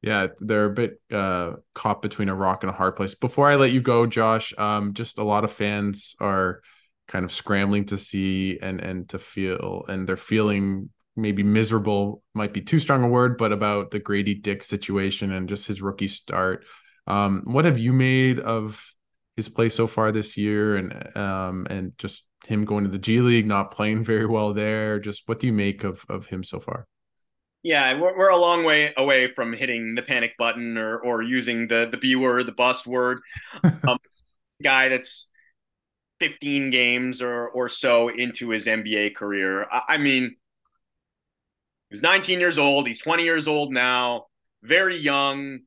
Yeah, 0.00 0.28
they're 0.38 0.64
a 0.64 0.70
bit 0.70 0.98
uh, 1.12 1.56
caught 1.74 2.00
between 2.00 2.30
a 2.30 2.34
rock 2.34 2.62
and 2.62 2.70
a 2.70 2.74
hard 2.74 2.96
place. 2.96 3.14
Before 3.14 3.50
I 3.50 3.56
let 3.56 3.70
you 3.70 3.82
go, 3.82 4.06
Josh, 4.06 4.54
um, 4.56 4.94
just 4.94 5.18
a 5.18 5.24
lot 5.24 5.44
of 5.44 5.52
fans 5.52 6.16
are 6.20 6.62
kind 7.10 7.24
of 7.24 7.32
scrambling 7.32 7.84
to 7.86 7.98
see 7.98 8.58
and 8.62 8.80
and 8.80 9.08
to 9.08 9.18
feel, 9.18 9.84
and 9.88 10.08
they're 10.08 10.16
feeling 10.16 10.90
maybe 11.16 11.42
miserable 11.42 12.22
might 12.34 12.54
be 12.54 12.60
too 12.60 12.78
strong 12.78 13.02
a 13.02 13.08
word, 13.08 13.36
but 13.36 13.52
about 13.52 13.90
the 13.90 14.00
Gradey 14.00 14.40
Dick 14.40 14.62
situation 14.62 15.32
and 15.32 15.48
just 15.48 15.66
his 15.66 15.82
rookie 15.82 16.06
start. 16.06 16.64
Um, 17.06 17.42
what 17.44 17.64
have 17.64 17.78
you 17.78 17.92
made 17.92 18.38
of 18.38 18.94
his 19.34 19.48
play 19.48 19.68
so 19.68 19.88
far 19.88 20.12
this 20.12 20.36
year, 20.36 20.76
and 20.76 21.16
um, 21.16 21.66
and 21.68 21.98
just 21.98 22.24
him 22.46 22.64
going 22.64 22.84
to 22.84 22.90
the 22.90 22.98
G 22.98 23.20
League, 23.20 23.46
not 23.46 23.72
playing 23.72 24.04
very 24.04 24.26
well 24.26 24.54
there? 24.54 25.00
Just 25.00 25.24
what 25.26 25.40
do 25.40 25.48
you 25.48 25.52
make 25.52 25.82
of 25.82 26.06
of 26.08 26.26
him 26.26 26.44
so 26.44 26.60
far? 26.60 26.86
Yeah, 27.62 28.00
we're, 28.00 28.16
we're 28.16 28.30
a 28.30 28.38
long 28.38 28.64
way 28.64 28.94
away 28.96 29.34
from 29.34 29.52
hitting 29.52 29.94
the 29.96 30.02
panic 30.02 30.34
button 30.38 30.78
or 30.78 30.98
or 31.00 31.22
using 31.22 31.66
the 31.66 31.88
the 31.90 31.98
B 31.98 32.14
word, 32.14 32.46
the 32.46 32.52
bust 32.52 32.86
word. 32.86 33.18
Um, 33.82 33.98
guy 34.62 34.90
that's 34.90 35.30
15 36.20 36.70
games 36.70 37.22
or 37.22 37.48
or 37.48 37.68
so 37.68 38.08
into 38.08 38.50
his 38.50 38.66
NBA 38.66 39.14
career. 39.14 39.66
I, 39.70 39.82
I 39.88 39.98
mean, 39.98 40.24
he 40.24 41.94
was 41.94 42.02
19 42.02 42.38
years 42.38 42.58
old. 42.58 42.86
He's 42.86 43.00
20 43.00 43.24
years 43.24 43.48
old 43.48 43.72
now. 43.72 44.26
Very 44.62 44.96
young. 44.96 45.60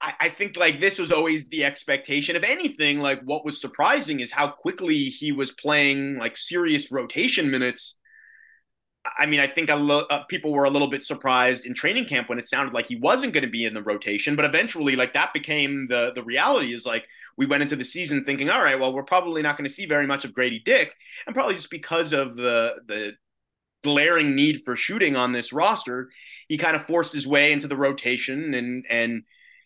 I, 0.00 0.14
I 0.20 0.28
think 0.28 0.56
like 0.56 0.80
this 0.80 0.98
was 0.98 1.10
always 1.10 1.48
the 1.48 1.64
expectation. 1.64 2.36
If 2.36 2.44
anything, 2.44 3.00
like 3.00 3.20
what 3.22 3.44
was 3.44 3.60
surprising 3.60 4.20
is 4.20 4.30
how 4.30 4.48
quickly 4.48 5.04
he 5.04 5.32
was 5.32 5.52
playing 5.52 6.18
like 6.18 6.36
serious 6.36 6.92
rotation 6.92 7.50
minutes. 7.50 7.98
I 9.18 9.26
mean, 9.26 9.40
I 9.40 9.48
think 9.48 9.68
a 9.68 9.74
lo- 9.74 10.06
uh, 10.10 10.22
people 10.24 10.52
were 10.52 10.64
a 10.64 10.70
little 10.70 10.88
bit 10.88 11.04
surprised 11.04 11.66
in 11.66 11.74
training 11.74 12.04
camp 12.04 12.28
when 12.28 12.38
it 12.38 12.46
sounded 12.48 12.72
like 12.72 12.86
he 12.86 12.96
wasn't 12.96 13.32
going 13.32 13.44
to 13.44 13.50
be 13.50 13.64
in 13.64 13.74
the 13.74 13.82
rotation, 13.82 14.36
but 14.36 14.44
eventually, 14.44 14.94
like 14.94 15.12
that 15.14 15.32
became 15.32 15.88
the 15.88 16.12
the 16.14 16.22
reality. 16.22 16.72
Is 16.72 16.86
like 16.86 17.06
we 17.36 17.46
went 17.46 17.62
into 17.62 17.74
the 17.76 17.84
season 17.84 18.24
thinking, 18.24 18.48
all 18.48 18.62
right, 18.62 18.78
well, 18.78 18.92
we're 18.92 19.02
probably 19.02 19.42
not 19.42 19.56
going 19.56 19.66
to 19.66 19.74
see 19.74 19.86
very 19.86 20.06
much 20.06 20.24
of 20.24 20.32
Gradey 20.32 20.62
Dick, 20.64 20.94
and 21.26 21.34
probably 21.34 21.56
just 21.56 21.70
because 21.70 22.12
of 22.12 22.36
the 22.36 22.76
the 22.86 23.12
glaring 23.82 24.34
need 24.36 24.62
for 24.64 24.76
shooting 24.76 25.16
on 25.16 25.32
this 25.32 25.52
roster, 25.52 26.08
he 26.48 26.56
kind 26.56 26.76
of 26.76 26.86
forced 26.86 27.12
his 27.12 27.26
way 27.26 27.52
into 27.52 27.66
the 27.68 27.76
rotation 27.76 28.54
and 28.54 28.86
and 28.88 29.22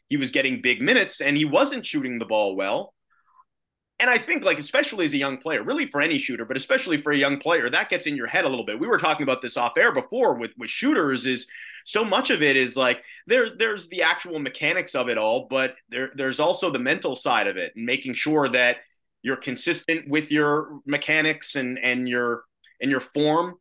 he 0.08 0.16
was 0.16 0.30
getting 0.30 0.62
big 0.62 0.80
minutes 0.80 1.20
and 1.20 1.36
he 1.36 1.44
wasn't 1.44 1.84
shooting 1.84 2.18
the 2.18 2.24
ball 2.24 2.56
well. 2.56 2.94
And 3.98 4.10
I 4.10 4.18
think, 4.18 4.44
like, 4.44 4.58
especially 4.58 5.06
as 5.06 5.14
a 5.14 5.18
young 5.18 5.38
player, 5.38 5.62
really 5.62 5.86
for 5.86 6.02
any 6.02 6.18
shooter, 6.18 6.44
but 6.44 6.56
especially 6.56 7.00
for 7.00 7.12
a 7.12 7.18
young 7.18 7.38
player, 7.38 7.70
that 7.70 7.88
gets 7.88 8.06
in 8.06 8.14
your 8.14 8.26
head 8.26 8.44
a 8.44 8.48
little 8.48 8.64
bit. 8.64 8.78
We 8.78 8.86
were 8.86 8.98
talking 8.98 9.22
about 9.22 9.40
this 9.40 9.56
off 9.56 9.78
air 9.78 9.92
before 9.92 10.34
with 10.34 10.50
with 10.58 10.68
shooters. 10.68 11.24
Is 11.24 11.46
so 11.86 12.04
much 12.04 12.30
of 12.30 12.42
it 12.42 12.56
is 12.56 12.76
like 12.76 13.02
there 13.26 13.56
there's 13.56 13.88
the 13.88 14.02
actual 14.02 14.38
mechanics 14.38 14.94
of 14.94 15.08
it 15.08 15.16
all, 15.16 15.46
but 15.48 15.76
there 15.88 16.10
there's 16.14 16.40
also 16.40 16.70
the 16.70 16.78
mental 16.78 17.16
side 17.16 17.46
of 17.46 17.56
it 17.56 17.72
and 17.74 17.86
making 17.86 18.12
sure 18.12 18.48
that 18.50 18.78
you're 19.22 19.36
consistent 19.36 20.08
with 20.08 20.30
your 20.30 20.80
mechanics 20.84 21.54
and 21.56 21.78
and 21.78 22.06
your 22.06 22.44
and 22.82 22.90
your 22.90 23.00
form. 23.00 23.54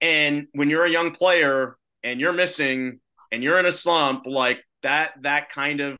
And 0.00 0.46
when 0.52 0.70
you're 0.70 0.84
a 0.84 0.90
young 0.90 1.10
player 1.10 1.76
and 2.04 2.20
you're 2.20 2.32
missing 2.32 3.00
and 3.32 3.42
you're 3.42 3.58
in 3.58 3.66
a 3.66 3.72
slump, 3.72 4.24
like 4.24 4.62
that 4.84 5.14
that 5.22 5.50
kind 5.50 5.80
of 5.80 5.96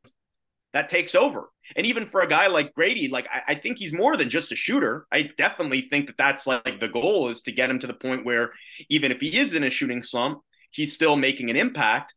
that 0.73 0.89
takes 0.89 1.17
over. 1.17 1.49
And 1.77 1.87
even 1.87 2.07
for 2.07 2.21
a 2.21 2.27
guy 2.27 2.47
like 2.47 2.75
Gradey, 2.75 3.11
like 3.11 3.27
I, 3.33 3.53
I, 3.53 3.55
think 3.55 3.79
he's 3.79 3.93
more 3.93 4.17
than 4.17 4.29
just 4.29 4.53
a 4.53 4.57
shooter. 4.57 5.07
I 5.13 5.31
definitely 5.37 5.83
think 5.83 6.07
that 6.07 6.17
that's 6.17 6.47
like 6.47 6.81
the 6.81 6.89
goal 6.89 7.29
is 7.29 7.43
to 7.43 7.53
get 7.53 7.71
him 7.71 7.79
to 7.81 7.87
the 7.87 7.95
point 7.95 8.25
where 8.25 8.53
even 8.89 9.13
if 9.13 9.21
he 9.21 9.37
is 9.37 9.55
in 9.55 9.65
a 9.65 9.71
shooting 9.71 10.03
slump, 10.03 10.41
he's 10.71 10.93
still 10.93 11.17
making 11.17 11.51
an 11.51 11.57
impact. 11.57 12.15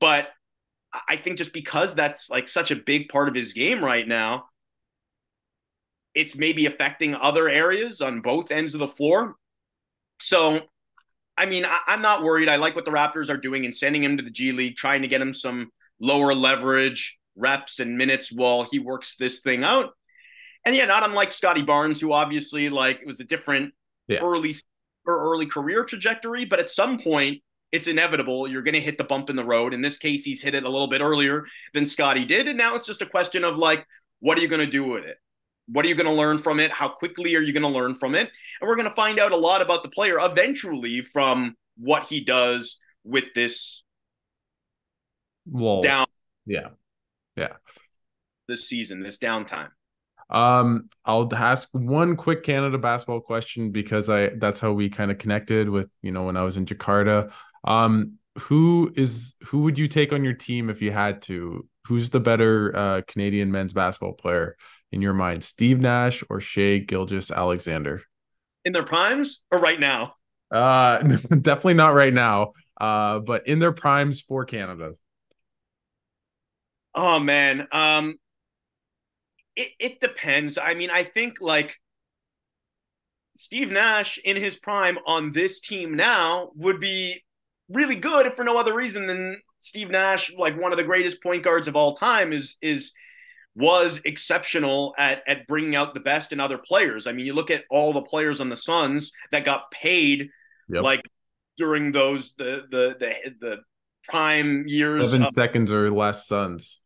But 0.00 0.28
I 1.08 1.16
think 1.16 1.38
just 1.38 1.52
because 1.52 1.94
that's 1.94 2.28
like 2.28 2.48
such 2.48 2.70
a 2.70 2.76
big 2.76 3.08
part 3.08 3.28
of 3.28 3.34
his 3.34 3.52
game 3.52 3.84
right 3.84 4.06
now, 4.06 4.46
it's 6.14 6.36
maybe 6.36 6.66
affecting 6.66 7.14
other 7.14 7.48
areas 7.48 8.00
on 8.00 8.20
both 8.20 8.50
ends 8.50 8.74
of 8.74 8.80
the 8.80 8.88
floor. 8.88 9.36
So, 10.20 10.60
I 11.38 11.46
mean, 11.46 11.64
I, 11.64 11.94
am 11.94 12.02
not 12.02 12.22
worried. 12.22 12.48
I 12.48 12.56
like 12.56 12.76
what 12.76 12.84
the 12.84 12.90
Raptors 12.90 13.30
are 13.30 13.38
doing 13.38 13.64
and 13.64 13.74
sending 13.74 14.04
him 14.04 14.18
to 14.18 14.22
the 14.22 14.30
G 14.30 14.52
League, 14.52 14.76
trying 14.76 15.02
to 15.02 15.08
get 15.08 15.22
him 15.22 15.32
some 15.32 15.70
lower 16.00 16.34
leverage 16.34 17.18
reps 17.36 17.80
and 17.80 17.96
minutes 17.96 18.32
while 18.32 18.66
he 18.70 18.78
works 18.78 19.16
this 19.16 19.40
thing 19.40 19.64
out. 19.64 19.90
And 20.64 20.76
yeah, 20.76 20.84
not 20.84 21.04
unlike 21.04 21.32
Scottie 21.32 21.62
Barnes, 21.62 22.00
who 22.00 22.12
obviously 22.12 22.68
like 22.68 23.00
it 23.00 23.06
was 23.06 23.20
a 23.20 23.24
different 23.24 23.72
yeah. 24.06 24.20
early 24.22 24.54
or 25.06 25.18
early 25.32 25.46
career 25.46 25.84
trajectory, 25.84 26.44
but 26.44 26.60
at 26.60 26.70
some 26.70 26.98
point 26.98 27.42
it's 27.72 27.88
inevitable. 27.88 28.46
You're 28.46 28.62
going 28.62 28.74
to 28.74 28.80
hit 28.80 28.98
the 28.98 29.04
bump 29.04 29.30
in 29.30 29.36
the 29.36 29.44
road. 29.44 29.74
In 29.74 29.80
this 29.80 29.98
case, 29.98 30.24
he's 30.24 30.42
hit 30.42 30.54
it 30.54 30.64
a 30.64 30.68
little 30.68 30.88
bit 30.88 31.00
earlier 31.00 31.46
than 31.74 31.86
Scottie 31.86 32.26
did, 32.26 32.46
and 32.46 32.58
now 32.58 32.76
it's 32.76 32.86
just 32.86 33.02
a 33.02 33.06
question 33.06 33.44
of 33.44 33.56
like, 33.56 33.86
what 34.20 34.38
are 34.38 34.42
you 34.42 34.48
going 34.48 34.64
to 34.64 34.70
do 34.70 34.84
with 34.84 35.04
it? 35.04 35.16
What 35.66 35.84
are 35.84 35.88
you 35.88 35.94
going 35.94 36.06
to 36.06 36.12
learn 36.12 36.38
from 36.38 36.60
it? 36.60 36.70
How 36.70 36.88
quickly 36.88 37.34
are 37.34 37.40
you 37.40 37.52
going 37.52 37.62
to 37.62 37.68
learn 37.68 37.94
from 37.94 38.14
it? 38.14 38.30
And 38.60 38.68
we're 38.68 38.76
going 38.76 38.88
to 38.88 38.94
find 38.94 39.18
out 39.18 39.32
a 39.32 39.36
lot 39.36 39.62
about 39.62 39.82
the 39.82 39.88
player 39.88 40.18
eventually 40.20 41.02
from 41.02 41.56
what 41.76 42.06
he 42.06 42.20
does 42.20 42.78
with 43.04 43.24
this 43.34 43.82
Whoa. 45.46 45.80
down. 45.80 46.06
Yeah. 46.46 46.68
Yeah. 47.36 47.54
This 48.48 48.68
season, 48.68 49.02
this 49.02 49.18
downtime. 49.18 49.68
Um, 50.30 50.88
I'll 51.04 51.32
ask 51.34 51.68
one 51.72 52.16
quick 52.16 52.42
Canada 52.42 52.78
basketball 52.78 53.20
question 53.20 53.70
because 53.70 54.08
I 54.08 54.30
that's 54.30 54.60
how 54.60 54.72
we 54.72 54.88
kind 54.88 55.10
of 55.10 55.18
connected 55.18 55.68
with, 55.68 55.92
you 56.00 56.10
know, 56.10 56.24
when 56.24 56.36
I 56.36 56.42
was 56.42 56.56
in 56.56 56.64
Jakarta. 56.64 57.30
Um, 57.64 58.14
who 58.38 58.90
is 58.96 59.34
who 59.44 59.60
would 59.60 59.78
you 59.78 59.88
take 59.88 60.12
on 60.12 60.24
your 60.24 60.32
team 60.32 60.70
if 60.70 60.80
you 60.80 60.90
had 60.90 61.22
to? 61.22 61.68
Who's 61.86 62.10
the 62.10 62.20
better 62.20 62.74
uh, 62.74 63.02
Canadian 63.06 63.52
men's 63.52 63.72
basketball 63.74 64.14
player 64.14 64.56
in 64.90 65.02
your 65.02 65.12
mind? 65.12 65.44
Steve 65.44 65.80
Nash 65.80 66.24
or 66.30 66.40
Shai 66.40 66.78
Gilgeous-Alexander? 66.78 68.02
In 68.64 68.72
their 68.72 68.84
primes 68.84 69.44
or 69.50 69.58
right 69.58 69.78
now? 69.78 70.14
Uh 70.50 70.98
definitely 71.02 71.74
not 71.74 71.94
right 71.94 72.14
now. 72.14 72.52
Uh, 72.80 73.20
but 73.20 73.46
in 73.46 73.58
their 73.58 73.72
primes 73.72 74.22
for 74.22 74.44
Canada. 74.44 74.92
Oh 76.94 77.18
man, 77.18 77.66
um, 77.72 78.16
it 79.56 79.70
it 79.78 80.00
depends. 80.00 80.58
I 80.58 80.74
mean, 80.74 80.90
I 80.90 81.04
think 81.04 81.40
like 81.40 81.78
Steve 83.36 83.70
Nash 83.70 84.18
in 84.18 84.36
his 84.36 84.56
prime 84.56 84.98
on 85.06 85.32
this 85.32 85.60
team 85.60 85.94
now 85.96 86.50
would 86.56 86.80
be 86.80 87.22
really 87.68 87.96
good 87.96 88.26
if 88.26 88.34
for 88.34 88.44
no 88.44 88.58
other 88.58 88.74
reason 88.74 89.06
than 89.06 89.40
Steve 89.60 89.90
Nash, 89.90 90.32
like 90.36 90.60
one 90.60 90.72
of 90.72 90.78
the 90.78 90.84
greatest 90.84 91.22
point 91.22 91.42
guards 91.42 91.68
of 91.68 91.76
all 91.76 91.94
time, 91.94 92.32
is 92.32 92.56
is 92.60 92.92
was 93.54 94.00
exceptional 94.04 94.94
at 94.98 95.22
at 95.26 95.46
bringing 95.46 95.76
out 95.76 95.94
the 95.94 96.00
best 96.00 96.32
in 96.32 96.40
other 96.40 96.58
players. 96.58 97.06
I 97.06 97.12
mean, 97.12 97.26
you 97.26 97.34
look 97.34 97.50
at 97.50 97.64
all 97.70 97.92
the 97.92 98.02
players 98.02 98.40
on 98.40 98.48
the 98.48 98.56
Suns 98.56 99.12
that 99.30 99.44
got 99.44 99.70
paid 99.70 100.28
yep. 100.68 100.82
like 100.82 101.02
during 101.56 101.92
those 101.92 102.34
the 102.34 102.62
the 102.70 102.96
the 102.98 103.14
the 103.40 103.56
prime 104.04 104.64
years. 104.66 105.10
Seven 105.10 105.26
of, 105.26 105.32
seconds 105.32 105.72
or 105.72 105.90
less 105.90 106.26
Suns. 106.26 106.80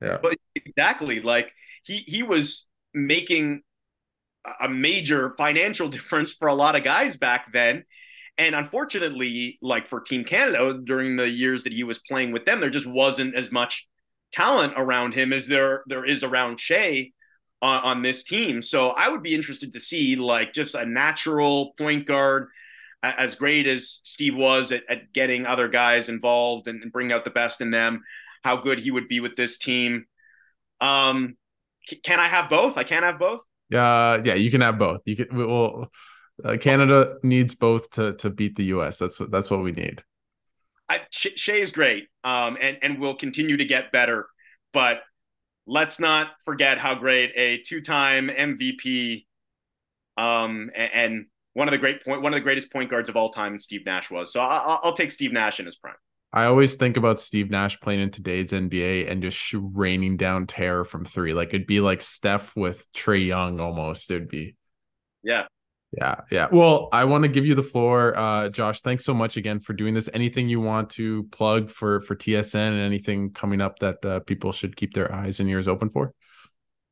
Yeah. 0.00 0.18
But 0.22 0.36
exactly, 0.54 1.20
like 1.20 1.52
he 1.82 1.98
he 2.06 2.22
was 2.22 2.66
making 2.92 3.62
a 4.60 4.68
major 4.68 5.34
financial 5.36 5.88
difference 5.96 6.32
for 6.32 6.48
a 6.48 6.54
lot 6.54 6.76
of 6.76 6.84
guys 6.84 7.16
back 7.16 7.52
then. 7.52 7.84
And 8.38 8.54
unfortunately, 8.54 9.58
like 9.62 9.88
for 9.88 10.00
Team 10.00 10.22
Canada 10.24 10.78
during 10.84 11.16
the 11.16 11.28
years 11.28 11.64
that 11.64 11.72
he 11.72 11.84
was 11.84 12.00
playing 12.00 12.32
with 12.32 12.44
them, 12.44 12.60
there 12.60 12.68
just 12.68 12.86
wasn't 12.86 13.34
as 13.34 13.50
much 13.50 13.88
talent 14.32 14.74
around 14.76 15.14
him 15.14 15.32
as 15.32 15.46
there 15.46 15.82
there 15.86 16.04
is 16.04 16.22
around 16.22 16.60
Shai 16.60 17.12
on, 17.62 17.82
on 17.82 18.02
this 18.02 18.24
team. 18.24 18.60
So 18.60 18.90
I 18.90 19.08
would 19.08 19.22
be 19.22 19.34
interested 19.34 19.72
to 19.72 19.80
see 19.80 20.16
like 20.16 20.52
just 20.52 20.74
a 20.74 20.84
natural 20.84 21.72
point 21.78 22.06
guard 22.06 22.48
as 23.02 23.36
great 23.36 23.66
as 23.66 24.00
Steve 24.04 24.34
was 24.34 24.72
at, 24.72 24.82
at 24.88 25.12
getting 25.12 25.46
other 25.46 25.68
guys 25.68 26.08
involved 26.08 26.66
and, 26.66 26.82
and 26.82 26.92
bring 26.92 27.12
out 27.12 27.24
the 27.24 27.30
best 27.30 27.60
in 27.60 27.70
them 27.70 28.02
how 28.46 28.56
good 28.56 28.78
he 28.78 28.92
would 28.92 29.08
be 29.08 29.18
with 29.18 29.34
this 29.34 29.58
team. 29.58 30.04
Um, 30.80 31.36
can 32.04 32.20
I 32.20 32.28
have 32.28 32.48
both? 32.48 32.78
I 32.78 32.84
can't 32.84 33.04
have 33.04 33.18
both. 33.18 33.40
Uh, 33.74 34.22
yeah, 34.24 34.34
you 34.34 34.50
can 34.52 34.60
have 34.60 34.78
both. 34.78 35.00
You 35.04 35.16
can. 35.16 35.26
Well, 35.36 35.90
uh, 36.44 36.56
Canada 36.58 37.16
needs 37.24 37.54
both 37.56 37.90
to 37.92 38.14
to 38.14 38.30
beat 38.30 38.54
the 38.54 38.66
U.S. 38.76 38.98
That's 38.98 39.18
that's 39.30 39.50
what 39.50 39.62
we 39.62 39.72
need. 39.72 40.02
I, 40.88 41.00
Shai 41.10 41.54
is 41.54 41.72
great, 41.72 42.04
um, 42.22 42.56
and 42.60 42.76
and 42.82 43.00
will 43.00 43.16
continue 43.16 43.56
to 43.56 43.64
get 43.64 43.90
better. 43.90 44.28
But 44.72 45.00
let's 45.66 45.98
not 45.98 46.28
forget 46.44 46.78
how 46.78 46.94
great 46.94 47.32
a 47.34 47.58
two-time 47.58 48.28
MVP, 48.28 49.26
um, 50.16 50.70
and, 50.76 50.90
and 50.94 51.26
one 51.54 51.66
of 51.66 51.72
the 51.72 51.78
great 51.78 52.04
point, 52.04 52.22
one 52.22 52.32
of 52.32 52.36
the 52.36 52.44
greatest 52.44 52.72
point 52.72 52.90
guards 52.90 53.08
of 53.08 53.16
all 53.16 53.30
time, 53.30 53.58
Steve 53.58 53.84
Nash 53.84 54.10
was. 54.10 54.32
So 54.32 54.40
I'll, 54.40 54.80
I'll 54.84 54.92
take 54.92 55.10
Steve 55.10 55.32
Nash 55.32 55.58
in 55.58 55.66
his 55.66 55.76
prime. 55.76 55.96
I 56.32 56.44
always 56.44 56.74
think 56.74 56.96
about 56.96 57.20
Steve 57.20 57.50
Nash 57.50 57.80
playing 57.80 58.00
in 58.00 58.10
today's 58.10 58.50
NBA 58.50 59.10
and 59.10 59.22
just 59.22 59.54
raining 59.54 60.16
down 60.16 60.46
terror 60.46 60.84
from 60.84 61.04
three. 61.04 61.32
Like 61.32 61.48
it'd 61.48 61.66
be 61.66 61.80
like 61.80 62.02
Steph 62.02 62.54
with 62.56 62.86
Trae 62.92 63.26
Young 63.26 63.60
almost. 63.60 64.10
It'd 64.10 64.28
be. 64.28 64.56
Yeah. 65.22 65.46
Yeah. 65.96 66.16
Yeah. 66.30 66.48
Well, 66.52 66.88
I 66.92 67.04
want 67.04 67.22
to 67.22 67.28
give 67.28 67.46
you 67.46 67.54
the 67.54 67.62
floor. 67.62 68.16
Uh, 68.18 68.48
Josh, 68.48 68.80
thanks 68.80 69.04
so 69.04 69.14
much 69.14 69.36
again 69.36 69.60
for 69.60 69.72
doing 69.72 69.94
this. 69.94 70.10
Anything 70.12 70.48
you 70.48 70.60
want 70.60 70.90
to 70.90 71.24
plug 71.24 71.70
for, 71.70 72.02
for 72.02 72.14
TSN 72.14 72.54
and 72.54 72.80
anything 72.80 73.30
coming 73.30 73.60
up 73.60 73.78
that 73.78 74.04
uh, 74.04 74.20
people 74.20 74.52
should 74.52 74.76
keep 74.76 74.92
their 74.92 75.12
eyes 75.14 75.40
and 75.40 75.48
ears 75.48 75.68
open 75.68 75.88
for? 75.88 76.12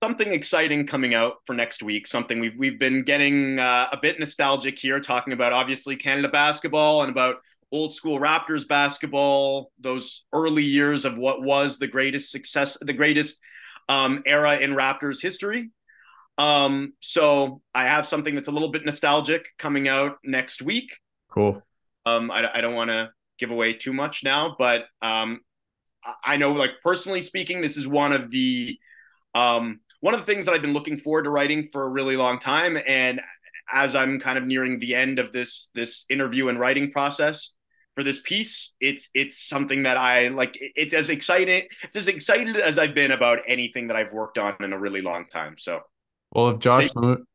Something 0.02 0.32
exciting 0.32 0.86
coming 0.86 1.14
out 1.14 1.36
for 1.44 1.54
next 1.54 1.82
week. 1.82 2.06
Something 2.06 2.40
we've, 2.40 2.56
we've 2.56 2.78
been 2.78 3.02
getting 3.02 3.58
uh, 3.58 3.88
a 3.92 3.98
bit 4.00 4.18
nostalgic 4.18 4.78
here, 4.78 5.00
talking 5.00 5.32
about 5.32 5.52
obviously 5.52 5.96
Canada 5.96 6.28
basketball 6.28 7.02
and 7.02 7.10
about 7.10 7.36
old 7.74 7.92
school 7.92 8.20
Raptors 8.20 8.66
basketball, 8.66 9.72
those 9.80 10.24
early 10.32 10.62
years 10.62 11.04
of 11.04 11.18
what 11.18 11.42
was 11.42 11.76
the 11.76 11.88
greatest 11.88 12.30
success, 12.30 12.78
the 12.80 12.92
greatest 12.92 13.40
um, 13.88 14.22
era 14.26 14.58
in 14.58 14.70
Raptors 14.70 15.20
history. 15.20 15.70
Um, 16.38 16.92
so 17.00 17.60
I 17.74 17.84
have 17.84 18.06
something 18.06 18.34
that's 18.36 18.46
a 18.46 18.52
little 18.52 18.70
bit 18.70 18.84
nostalgic 18.84 19.46
coming 19.58 19.88
out 19.88 20.18
next 20.24 20.62
week. 20.62 20.96
Cool. 21.30 21.62
Um, 22.06 22.30
I, 22.30 22.58
I 22.58 22.60
don't 22.60 22.74
want 22.74 22.90
to 22.90 23.10
give 23.40 23.50
away 23.50 23.72
too 23.72 23.92
much 23.92 24.22
now, 24.22 24.54
but 24.56 24.84
um, 25.02 25.40
I 26.24 26.36
know, 26.36 26.52
like 26.52 26.72
personally 26.82 27.22
speaking, 27.22 27.60
this 27.60 27.76
is 27.76 27.88
one 27.88 28.12
of 28.12 28.30
the 28.30 28.78
um, 29.34 29.80
one 30.00 30.14
of 30.14 30.20
the 30.20 30.26
things 30.26 30.46
that 30.46 30.54
I've 30.54 30.62
been 30.62 30.74
looking 30.74 30.96
forward 30.96 31.24
to 31.24 31.30
writing 31.30 31.68
for 31.72 31.82
a 31.82 31.88
really 31.88 32.16
long 32.16 32.38
time, 32.38 32.78
and 32.86 33.20
as 33.72 33.96
I'm 33.96 34.20
kind 34.20 34.38
of 34.38 34.44
nearing 34.44 34.78
the 34.78 34.94
end 34.94 35.18
of 35.18 35.32
this 35.32 35.70
this 35.74 36.04
interview 36.08 36.48
and 36.48 36.60
writing 36.60 36.92
process, 36.92 37.56
for 37.94 38.02
this 38.02 38.20
piece. 38.20 38.74
It's 38.80 39.08
it's 39.14 39.46
something 39.46 39.84
that 39.84 39.96
I 39.96 40.28
like. 40.28 40.56
It's 40.60 40.94
as 40.94 41.10
exciting. 41.10 41.64
It's 41.82 41.96
as 41.96 42.08
excited 42.08 42.56
as 42.56 42.78
I've 42.78 42.94
been 42.94 43.12
about 43.12 43.40
anything 43.46 43.88
that 43.88 43.96
I've 43.96 44.12
worked 44.12 44.38
on 44.38 44.56
in 44.60 44.72
a 44.72 44.78
really 44.78 45.00
long 45.00 45.26
time. 45.26 45.56
So, 45.58 45.80
well, 46.32 46.50
if 46.50 46.58
Josh 46.58 46.90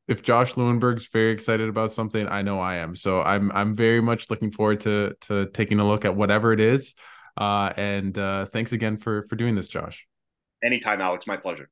if 0.07 0.23
Josh 0.23 0.53
Lewenberg's 0.53 1.07
very 1.07 1.31
excited 1.31 1.69
about 1.69 1.91
something, 1.91 2.27
I 2.27 2.41
know 2.41 2.59
I 2.59 2.75
am. 2.75 2.95
So 2.95 3.21
I'm 3.21 3.51
I'm 3.51 3.75
very 3.75 4.01
much 4.01 4.29
looking 4.29 4.51
forward 4.51 4.81
to 4.81 5.15
to 5.21 5.47
taking 5.47 5.79
a 5.79 5.87
look 5.87 6.05
at 6.05 6.15
whatever 6.15 6.53
it 6.53 6.59
is. 6.59 6.95
Uh, 7.37 7.71
and 7.77 8.17
uh, 8.17 8.45
thanks 8.45 8.73
again 8.73 8.97
for 8.97 9.25
for 9.29 9.35
doing 9.35 9.55
this, 9.55 9.67
Josh. 9.67 10.05
Anytime, 10.63 10.99
Alex. 10.99 11.25
My 11.25 11.37
pleasure. 11.37 11.69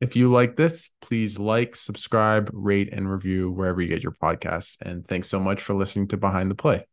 If 0.00 0.16
you 0.16 0.32
like 0.32 0.56
this, 0.56 0.90
please 1.02 1.38
like, 1.38 1.76
subscribe, 1.76 2.50
rate, 2.52 2.88
and 2.92 3.10
review 3.10 3.50
wherever 3.50 3.82
you 3.82 3.88
get 3.88 4.02
your 4.02 4.12
podcasts. 4.12 4.76
And 4.80 5.06
thanks 5.06 5.28
so 5.28 5.38
much 5.38 5.62
for 5.62 5.74
listening 5.74 6.08
to 6.08 6.16
Behind 6.16 6.50
the 6.50 6.54
Play. 6.54 6.86